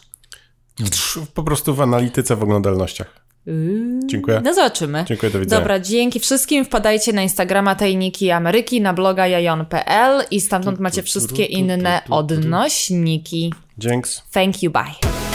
Po 1.34 1.44
prostu 1.44 1.76
w 1.76 1.82
analityce, 1.82 2.36
w 2.36 2.44
oglądalnościach. 2.44 3.27
Yy. 3.48 4.00
Dziękuję. 4.06 4.42
No 4.44 4.54
zobaczymy. 4.54 5.06
Dziękuję, 5.08 5.32
do 5.32 5.40
widzenia. 5.40 5.60
Dobra, 5.60 5.80
dzięki 5.80 6.20
wszystkim. 6.20 6.66
Wpadajcie 6.66 7.14
na 7.14 7.22
Instagrama 7.22 7.76
Tajniki 7.76 8.32
Ameryki, 8.32 8.82
na 8.82 8.94
bloga 8.94 9.28
jajon.pl 9.28 10.24
i 10.32 10.42
stamtąd 10.42 10.80
macie 10.80 11.04
wszystkie 11.04 11.46
inne 11.46 12.02
odnośniki. 12.10 13.54
Dzięks. 13.78 14.24
Thank 14.32 14.64
you, 14.64 14.72
bye. 14.72 15.27